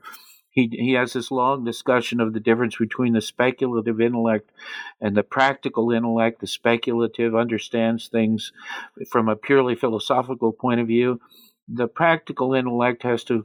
he, 0.51 0.69
he 0.73 0.93
has 0.95 1.13
this 1.13 1.31
long 1.31 1.65
discussion 1.65 2.21
of 2.21 2.33
the 2.33 2.41
difference 2.41 2.77
between 2.77 3.13
the 3.13 3.21
speculative 3.21 4.01
intellect 4.01 4.51
and 5.01 5.17
the 5.17 5.23
practical 5.23 5.93
intellect. 5.93 6.41
The 6.41 6.49
speculative 6.49 7.35
understands 7.37 8.09
things 8.09 8.53
from 9.09 9.29
a 9.29 9.37
purely 9.37 9.77
philosophical 9.77 10.53
point 10.53 10.81
of 10.81 10.89
view. 10.89 11.21
The 11.69 11.89
practical 11.89 12.55
intellect 12.55 13.03
has 13.03 13.25
to 13.25 13.45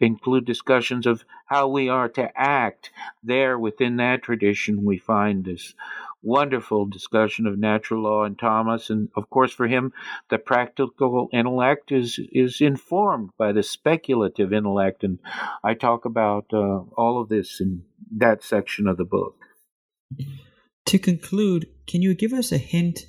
include 0.00 0.44
discussions 0.44 1.06
of 1.06 1.24
how 1.46 1.68
we 1.68 1.88
are 1.88 2.08
to 2.10 2.30
act. 2.36 2.90
There, 3.22 3.58
within 3.58 3.96
that 3.96 4.22
tradition, 4.22 4.84
we 4.84 4.98
find 4.98 5.44
this 5.44 5.74
wonderful 6.24 6.86
discussion 6.86 7.46
of 7.46 7.58
natural 7.58 8.02
law 8.02 8.24
in 8.24 8.34
Thomas, 8.34 8.90
and 8.90 9.08
of 9.14 9.28
course 9.28 9.52
for 9.52 9.66
him, 9.66 9.92
the 10.30 10.38
practical 10.38 11.28
intellect 11.32 11.92
is 11.92 12.18
is 12.32 12.60
informed 12.60 13.30
by 13.38 13.52
the 13.52 13.62
speculative 13.62 14.52
intellect, 14.52 15.04
and 15.04 15.18
I 15.62 15.74
talk 15.74 16.04
about 16.04 16.46
uh, 16.52 16.80
all 16.96 17.20
of 17.20 17.28
this 17.28 17.60
in 17.60 17.82
that 18.16 18.42
section 18.42 18.86
of 18.86 18.96
the 18.96 19.04
book. 19.04 19.36
To 20.86 20.98
conclude, 20.98 21.66
can 21.86 22.02
you 22.02 22.14
give 22.14 22.32
us 22.32 22.52
a 22.52 22.58
hint 22.58 23.06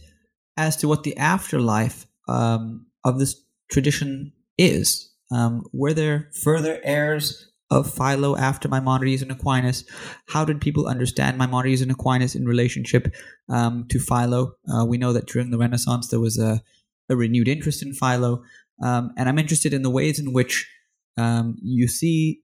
as 0.58 0.78
to 0.78 0.88
what 0.88 1.04
the 1.04 1.18
afterlife 1.18 2.06
um, 2.28 2.88
of 3.04 3.20
this 3.20 3.44
tradition 3.70 4.32
is? 4.58 5.12
Um, 5.32 5.64
were 5.74 5.94
there 5.94 6.30
further 6.34 6.80
heirs 6.84 7.52
of 7.72 7.92
Philo 7.92 8.38
after 8.38 8.68
Maimonides 8.68 9.22
and 9.22 9.32
Aquinas. 9.32 9.86
How 10.28 10.46
did 10.46 10.62
people 10.62 10.88
understand 10.88 11.38
Maimonides 11.38 11.82
and 11.82 11.92
Aquinas 11.92 12.36
in 12.36 12.46
relationship 12.46 13.14
um, 13.50 13.86
to 13.90 14.00
Philo? 14.00 14.54
Uh, 14.72 14.86
we 14.86 14.98
know 14.98 15.14
that 15.14 15.28
during 15.28 15.52
the 15.52 15.58
Renaissance 15.58 16.10
there 16.10 16.20
was 16.20 16.38
a, 16.38 16.62
a 17.10 17.16
renewed 17.16 17.48
interest 17.48 17.82
in 17.82 17.94
Philo, 17.94 18.44
um, 18.84 19.12
and 19.18 19.28
I'm 19.28 19.40
interested 19.40 19.74
in 19.74 19.82
the 19.82 19.90
ways 19.90 20.20
in 20.20 20.34
which 20.34 20.70
um, 21.18 21.56
you 21.62 21.88
see 21.88 22.42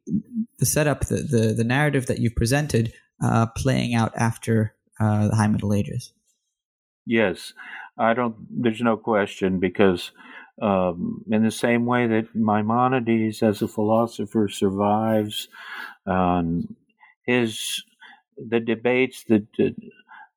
the 0.60 0.66
setup, 0.66 1.06
the, 1.08 1.18
the, 1.18 1.54
the 1.54 1.64
narrative 1.64 2.08
that 2.08 2.20
you've 2.20 2.36
presented, 2.36 2.94
uh, 3.24 3.48
playing 3.56 3.94
out 3.94 4.14
after 4.16 4.76
uh, 5.00 5.28
the 5.28 5.36
High 5.36 5.48
Middle 5.48 5.74
Ages. 5.74 6.14
Yes, 7.06 7.54
I 7.98 8.14
don't. 8.14 8.36
There's 8.50 8.82
no 8.82 8.96
question 8.96 9.60
because 9.60 10.12
um, 10.62 11.24
in 11.30 11.44
the 11.44 11.52
same 11.52 11.86
way 11.86 12.08
that 12.08 12.36
Maimonides, 12.36 13.44
as 13.44 13.62
a 13.62 13.68
philosopher, 13.68 14.48
survives. 14.48 15.48
Um, 16.06 16.76
his 17.26 17.84
the 18.38 18.60
debates 18.60 19.24
that 19.26 19.46
the, 19.58 19.76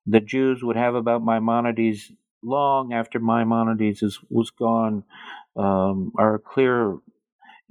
the 0.05 0.19
Jews 0.19 0.63
would 0.63 0.75
have 0.75 0.95
about 0.95 1.25
Maimonides 1.25 2.11
long 2.43 2.93
after 2.93 3.19
Maimonides 3.19 4.03
is, 4.03 4.19
was 4.29 4.51
gone 4.51 5.03
um, 5.55 6.11
are 6.17 6.35
a 6.35 6.39
clear 6.39 6.97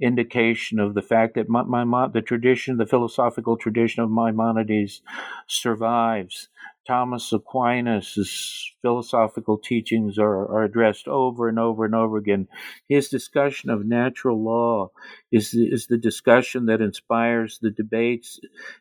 indication 0.01 0.79
of 0.79 0.93
the 0.93 1.01
fact 1.01 1.35
that 1.35 1.47
Maimon, 1.49 2.11
the 2.11 2.21
tradition, 2.21 2.77
the 2.77 2.85
philosophical 2.85 3.55
tradition 3.57 4.03
of 4.03 4.11
Maimonides 4.11 5.01
survives. 5.47 6.49
Thomas 6.87 7.33
Aquinas' 7.33 8.71
philosophical 8.81 9.57
teachings 9.57 10.19
are, 10.19 10.45
are 10.47 10.63
addressed 10.63 11.07
over 11.07 11.49
and 11.49 11.57
over 11.57 11.85
and 11.85 11.95
over 11.95 12.17
again. 12.17 12.47
His 12.87 13.09
discussion 13.09 13.69
of 13.69 13.85
natural 13.85 14.43
law 14.43 14.91
is 15.31 15.51
the, 15.51 15.65
is 15.65 15.87
the 15.87 15.97
discussion 15.97 16.67
that 16.67 16.81
inspires 16.81 17.59
the 17.59 17.71
debates 17.71 18.39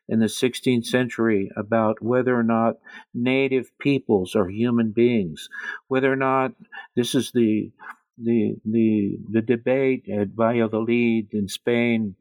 in 0.08 0.20
the 0.20 0.26
16th 0.26 0.86
century 0.86 1.50
about 1.56 2.02
whether 2.02 2.38
or 2.38 2.42
not 2.42 2.76
native 3.14 3.70
peoples 3.78 4.36
are 4.36 4.48
human 4.48 4.90
beings, 4.92 5.48
whether 5.88 6.12
or 6.12 6.16
not 6.16 6.52
this 6.96 7.14
is 7.14 7.32
the 7.32 7.70
the 8.16 8.54
the 8.64 9.18
the 9.28 9.42
debate 9.42 10.08
at 10.08 10.28
Valladolid 10.28 11.28
in 11.32 11.48
Spain, 11.48 12.14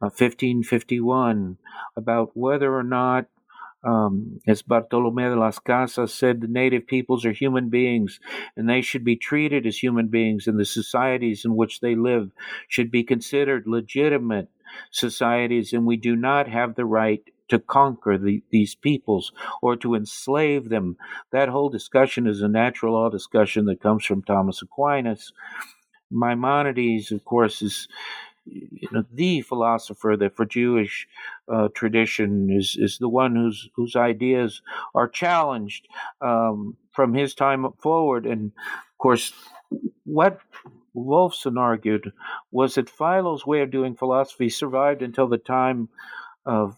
uh, 0.00 0.06
1551, 0.06 1.56
about 1.96 2.30
whether 2.34 2.72
or 2.76 2.84
not 2.84 3.26
um, 3.82 4.40
as 4.46 4.62
Bartolome 4.62 5.24
de 5.24 5.36
las 5.36 5.58
Casas 5.58 6.12
said, 6.12 6.40
the 6.40 6.48
native 6.48 6.86
peoples 6.86 7.24
are 7.24 7.32
human 7.32 7.68
beings 7.68 8.20
and 8.56 8.68
they 8.68 8.80
should 8.80 9.04
be 9.04 9.16
treated 9.16 9.66
as 9.66 9.78
human 9.78 10.08
beings, 10.08 10.46
and 10.46 10.58
the 10.58 10.64
societies 10.64 11.44
in 11.44 11.56
which 11.56 11.80
they 11.80 11.94
live 11.94 12.30
should 12.68 12.90
be 12.90 13.02
considered 13.02 13.66
legitimate 13.66 14.48
societies, 14.90 15.72
and 15.72 15.86
we 15.86 15.96
do 15.96 16.14
not 16.14 16.48
have 16.48 16.74
the 16.74 16.84
right 16.84 17.22
to 17.48 17.58
conquer 17.58 18.16
the, 18.16 18.42
these 18.50 18.74
peoples 18.74 19.32
or 19.60 19.76
to 19.76 19.94
enslave 19.94 20.68
them. 20.68 20.96
That 21.32 21.48
whole 21.48 21.68
discussion 21.68 22.26
is 22.26 22.42
a 22.42 22.48
natural 22.48 22.94
law 22.94 23.10
discussion 23.10 23.64
that 23.66 23.82
comes 23.82 24.04
from 24.04 24.22
Thomas 24.22 24.62
Aquinas. 24.62 25.32
Maimonides, 26.12 27.12
of 27.12 27.24
course, 27.24 27.62
is 27.62 27.88
you 28.50 28.88
know, 28.90 29.04
the 29.12 29.42
philosopher 29.42 30.16
that 30.18 30.36
for 30.36 30.44
Jewish 30.44 31.06
uh, 31.48 31.68
tradition 31.74 32.50
is, 32.50 32.76
is 32.78 32.98
the 32.98 33.08
one 33.08 33.34
whose 33.36 33.68
whose 33.74 33.96
ideas 33.96 34.62
are 34.94 35.08
challenged 35.08 35.88
um, 36.20 36.76
from 36.92 37.14
his 37.14 37.34
time 37.34 37.66
forward. 37.78 38.26
And 38.26 38.52
of 38.56 38.98
course, 38.98 39.32
what 40.04 40.40
Wolfson 40.94 41.58
argued 41.58 42.12
was 42.50 42.74
that 42.74 42.90
Philo's 42.90 43.46
way 43.46 43.60
of 43.60 43.70
doing 43.70 43.94
philosophy 43.94 44.48
survived 44.48 45.02
until 45.02 45.28
the 45.28 45.38
time 45.38 45.88
of 46.44 46.76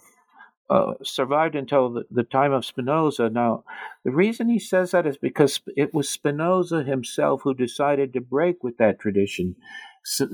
uh, 0.71 0.95
survived 1.03 1.55
until 1.55 1.91
the, 1.91 2.05
the, 2.11 2.23
time 2.23 2.51
of 2.51 2.65
Spinoza. 2.65 3.29
Now, 3.29 3.63
the 4.05 4.11
reason 4.11 4.49
he 4.49 4.59
says 4.59 4.93
that 4.93 5.07
is 5.07 5.19
because 5.19 5.61
it 5.77 5.93
was 5.93 6.09
Spinoza 6.09 6.83
himself 6.83 7.43
who 7.43 7.53
decided 7.53 8.15
to 8.15 8.23
break 8.23 8.65
with 8.65 8.79
that 8.79 8.99
tradition 8.99 9.55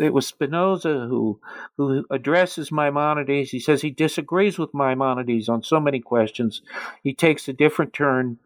it 0.01 0.13
was 0.13 0.27
Spinoza 0.27 1.07
who 1.09 1.41
who 1.77 2.05
addresses 2.11 2.73
Maimonides. 2.73 3.51
He 3.51 3.61
says 3.61 3.83
he 3.83 3.91
disagrees 3.91 4.59
with 4.59 4.75
Maimonides 4.75 5.49
on 5.49 5.63
so 5.63 5.79
many 5.79 6.01
questions. 6.01 6.63
He 7.03 7.15
takes 7.15 7.49
a 7.49 7.53
different 7.53 7.93
turn, 7.93 8.39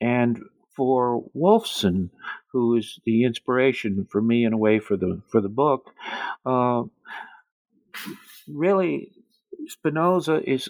and 0.00 0.40
for 0.76 1.24
Wolfson, 1.36 2.10
who 2.52 2.76
is 2.76 2.98
the 3.04 3.24
inspiration 3.24 4.06
for 4.10 4.22
me 4.22 4.44
in 4.44 4.52
a 4.52 4.58
way 4.58 4.78
for 4.78 4.96
the 4.96 5.20
for 5.28 5.40
the 5.40 5.48
book, 5.48 5.90
uh, 6.46 6.84
really 8.48 9.12
Spinoza 9.66 10.40
is 10.48 10.68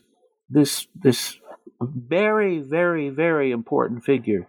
this 0.49 0.86
this 0.95 1.38
very 1.80 2.61
very 2.61 3.11
very 3.11 3.51
important 3.51 4.05
figure 4.05 4.47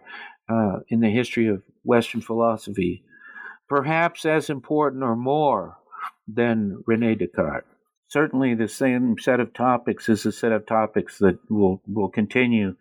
uh, 0.48 0.80
in 0.88 1.00
the 1.00 1.10
history 1.10 1.48
of 1.48 1.62
Western 1.84 2.20
philosophy 2.20 3.03
perhaps 3.68 4.24
as 4.24 4.50
important 4.50 5.02
or 5.02 5.16
more 5.16 5.78
than 6.26 6.82
Rene 6.86 7.16
Descartes. 7.16 7.66
Certainly, 8.08 8.54
the 8.54 8.68
same 8.68 9.16
set 9.18 9.40
of 9.40 9.52
topics 9.52 10.08
is 10.08 10.24
a 10.24 10.32
set 10.32 10.52
of 10.52 10.66
topics 10.66 11.18
that 11.18 11.38
will, 11.50 11.82
will 11.86 12.08
continue 12.08 12.76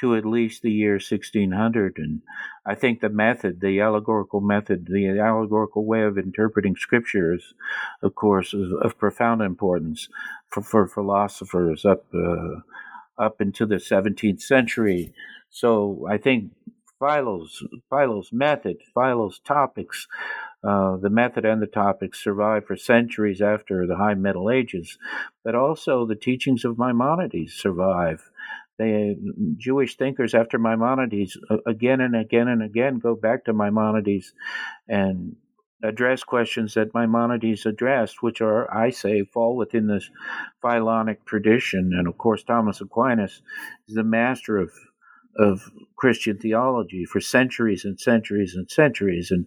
to 0.00 0.16
at 0.16 0.24
least 0.24 0.62
the 0.62 0.72
year 0.72 0.94
1600. 0.94 1.98
And 1.98 2.22
I 2.66 2.74
think 2.74 3.00
the 3.00 3.08
method, 3.08 3.60
the 3.60 3.80
allegorical 3.80 4.40
method, 4.40 4.86
the 4.86 5.20
allegorical 5.20 5.84
way 5.86 6.02
of 6.02 6.18
interpreting 6.18 6.74
scripture 6.74 7.34
is, 7.34 7.54
of 8.02 8.14
course, 8.14 8.52
of, 8.54 8.72
of 8.82 8.98
profound 8.98 9.42
importance 9.42 10.08
for, 10.48 10.62
for 10.62 10.88
philosophers 10.88 11.84
up, 11.84 12.06
uh, 12.12 12.60
up 13.22 13.40
into 13.40 13.66
the 13.66 13.76
17th 13.76 14.42
century. 14.42 15.12
So 15.50 16.06
I 16.10 16.18
think 16.18 16.50
Philo's, 17.02 17.64
Philo's 17.90 18.30
method, 18.32 18.76
Philo's 18.94 19.40
topics, 19.40 20.06
uh, 20.62 20.96
the 20.98 21.10
method 21.10 21.44
and 21.44 21.60
the 21.60 21.66
topics 21.66 22.22
survived 22.22 22.66
for 22.66 22.76
centuries 22.76 23.42
after 23.42 23.86
the 23.86 23.96
High 23.96 24.14
Middle 24.14 24.48
Ages, 24.48 24.98
but 25.44 25.56
also 25.56 26.06
the 26.06 26.14
teachings 26.14 26.64
of 26.64 26.78
Maimonides 26.78 27.54
survive. 27.54 28.30
They, 28.78 29.16
Jewish 29.56 29.96
thinkers 29.96 30.32
after 30.32 30.58
Maimonides 30.58 31.36
again 31.66 32.00
and 32.00 32.14
again 32.14 32.46
and 32.46 32.62
again 32.62 33.00
go 33.00 33.16
back 33.16 33.44
to 33.44 33.52
Maimonides 33.52 34.32
and 34.88 35.36
address 35.82 36.22
questions 36.22 36.74
that 36.74 36.94
Maimonides 36.94 37.66
addressed, 37.66 38.22
which 38.22 38.40
are, 38.40 38.72
I 38.72 38.90
say, 38.90 39.24
fall 39.24 39.56
within 39.56 39.88
this 39.88 40.08
Philonic 40.62 41.24
tradition. 41.24 41.92
And 41.94 42.06
of 42.06 42.16
course, 42.16 42.44
Thomas 42.44 42.80
Aquinas 42.80 43.42
is 43.88 43.96
the 43.96 44.04
master 44.04 44.58
of 44.58 44.70
of 45.38 45.70
Christian 45.96 46.38
theology 46.38 47.04
for 47.04 47.20
centuries 47.20 47.84
and 47.84 47.98
centuries 47.98 48.54
and 48.54 48.70
centuries. 48.70 49.30
And 49.30 49.46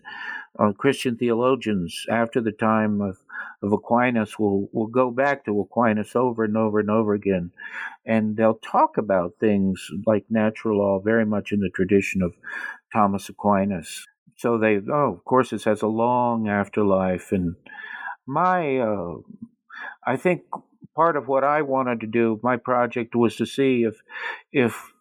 uh, 0.57 0.71
Christian 0.71 1.17
theologians, 1.17 2.05
after 2.09 2.41
the 2.41 2.51
time 2.51 3.01
of, 3.01 3.17
of 3.61 3.73
Aquinas, 3.73 4.39
will, 4.39 4.69
will 4.71 4.88
go 4.88 5.11
back 5.11 5.45
to 5.45 5.59
Aquinas 5.59 6.15
over 6.15 6.43
and 6.43 6.57
over 6.57 6.79
and 6.79 6.89
over 6.89 7.13
again. 7.13 7.51
And 8.05 8.38
they'll 8.38 8.59
talk 8.63 8.97
about 8.97 9.33
things 9.39 9.86
like 10.05 10.25
natural 10.29 10.79
law 10.79 10.99
very 10.99 11.25
much 11.25 11.51
in 11.51 11.59
the 11.59 11.69
tradition 11.69 12.21
of 12.21 12.36
Thomas 12.93 13.29
Aquinas. 13.29 14.05
So 14.38 14.57
they, 14.57 14.79
oh, 14.91 15.13
of 15.13 15.25
course, 15.25 15.49
this 15.49 15.65
has 15.65 15.81
a 15.81 15.88
long 15.88 16.47
afterlife. 16.47 17.31
And 17.31 17.55
my, 18.27 18.77
uh, 18.77 19.15
I 20.05 20.17
think 20.17 20.43
part 20.95 21.17
of 21.17 21.27
what 21.27 21.43
I 21.43 21.61
wanted 21.61 21.99
to 22.01 22.07
do, 22.07 22.39
my 22.43 22.57
project 22.57 23.15
was 23.15 23.36
to 23.38 23.45
see 23.45 23.83
if, 23.83 23.95
if 24.51 24.93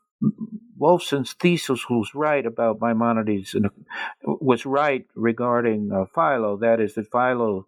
Wolfson's 0.76 1.32
thesis 1.34 1.88
was 1.88 2.14
right 2.14 2.44
about 2.44 2.80
Maimonides 2.80 3.54
and 3.54 3.70
was 4.24 4.66
right 4.66 5.06
regarding 5.14 5.90
uh, 5.92 6.04
Philo. 6.14 6.56
That 6.56 6.80
is, 6.80 6.94
that 6.94 7.10
Philo 7.10 7.66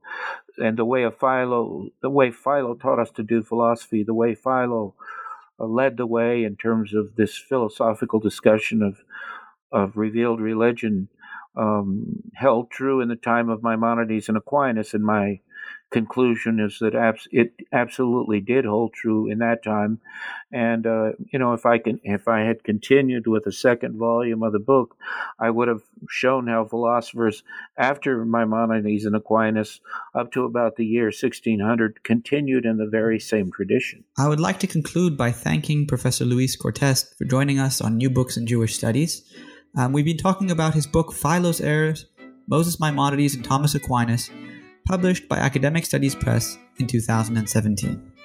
and 0.59 0.77
the 0.77 0.85
way 0.85 1.03
of 1.05 1.19
Philo, 1.19 1.89
the 2.03 2.11
way 2.11 2.31
Philo 2.31 2.75
taught 2.75 2.99
us 2.99 3.11
to 3.13 3.23
do 3.23 3.43
philosophy, 3.43 4.03
the 4.03 4.15
way 4.15 4.35
Philo 4.35 4.95
uh, 5.61 5.65
led 5.65 5.97
the 5.97 6.07
way 6.07 6.45
in 6.45 6.57
terms 6.57 6.95
of 6.95 7.17
this 7.17 7.37
philosophical 7.39 8.21
discussion 8.21 8.83
of 8.83 8.99
of 9.73 9.97
revealed 9.97 10.41
religion, 10.41 11.09
um, 11.57 12.23
held 12.35 12.71
true 12.71 13.01
in 13.01 13.09
the 13.09 13.17
time 13.17 13.49
of 13.49 13.63
Maimonides 13.63 14.29
and 14.29 14.37
Aquinas. 14.39 14.95
And 14.95 15.05
my 15.05 15.41
conclusion 15.91 16.59
is 16.61 16.79
that 16.81 16.95
abs- 16.95 17.29
it 17.31 17.53
absolutely 17.73 18.41
did 18.41 18.65
hold 18.65 18.93
true 18.93 19.31
in 19.31 19.39
that 19.39 19.63
time. 19.63 20.01
And 20.53 20.87
uh, 20.87 21.13
you 21.33 21.39
know, 21.39 21.53
if 21.53 21.65
I 21.67 21.79
can, 21.79 22.01
if 22.03 22.29
I 22.29 22.41
had 22.41 22.65
continued 22.65 23.27
with 23.27 23.47
a 23.47 23.53
second 23.53 23.97
volume 23.97 24.43
of 24.43 24.53
the 24.53 24.59
book, 24.59 24.97
I 25.39 25.51
would 25.51 25.69
have 25.69 25.83
shown 26.09 26.49
how 26.49 26.65
philosophers 26.65 27.43
after 27.79 28.25
Maimonides 28.25 29.05
and 29.05 29.17
Aquinas, 29.17 29.81
up 30.15 30.33
to 30.33 30.45
about 30.45 30.77
the 30.77 30.87
year 30.87 31.07
1600, 31.07 32.03
continued 32.03 32.65
in 32.65 32.79
the 32.79 32.87
very 32.87 33.21
same 33.21 33.51
tradition. 33.53 34.05
I 34.19 34.29
would 34.29 34.41
like 34.41 34.59
to 34.61 34.67
conclude 34.67 35.17
by 35.17 35.31
thanking 35.31 35.87
Professor 35.87 36.25
Luis 36.25 36.57
Cortest 36.57 37.17
for 37.17 37.25
joining 37.25 37.59
us 37.59 37.81
on 37.81 37.97
New 37.97 38.11
Books 38.11 38.37
in 38.37 38.47
Jewish 38.47 38.77
Studies. 38.77 39.23
Um, 39.77 39.93
we've 39.93 40.05
been 40.05 40.17
talking 40.17 40.51
about 40.51 40.75
his 40.75 40.87
book 40.87 41.13
Philo's 41.13 41.61
Heirs, 41.61 42.07
Moses 42.49 42.81
Maimonides 42.81 43.35
and 43.35 43.45
Thomas 43.45 43.75
Aquinas 43.75 44.31
published 44.87 45.29
by 45.29 45.37
Academic 45.37 45.85
Studies 45.85 46.15
Press 46.15 46.59
in 46.79 46.87
2017. 46.87 48.16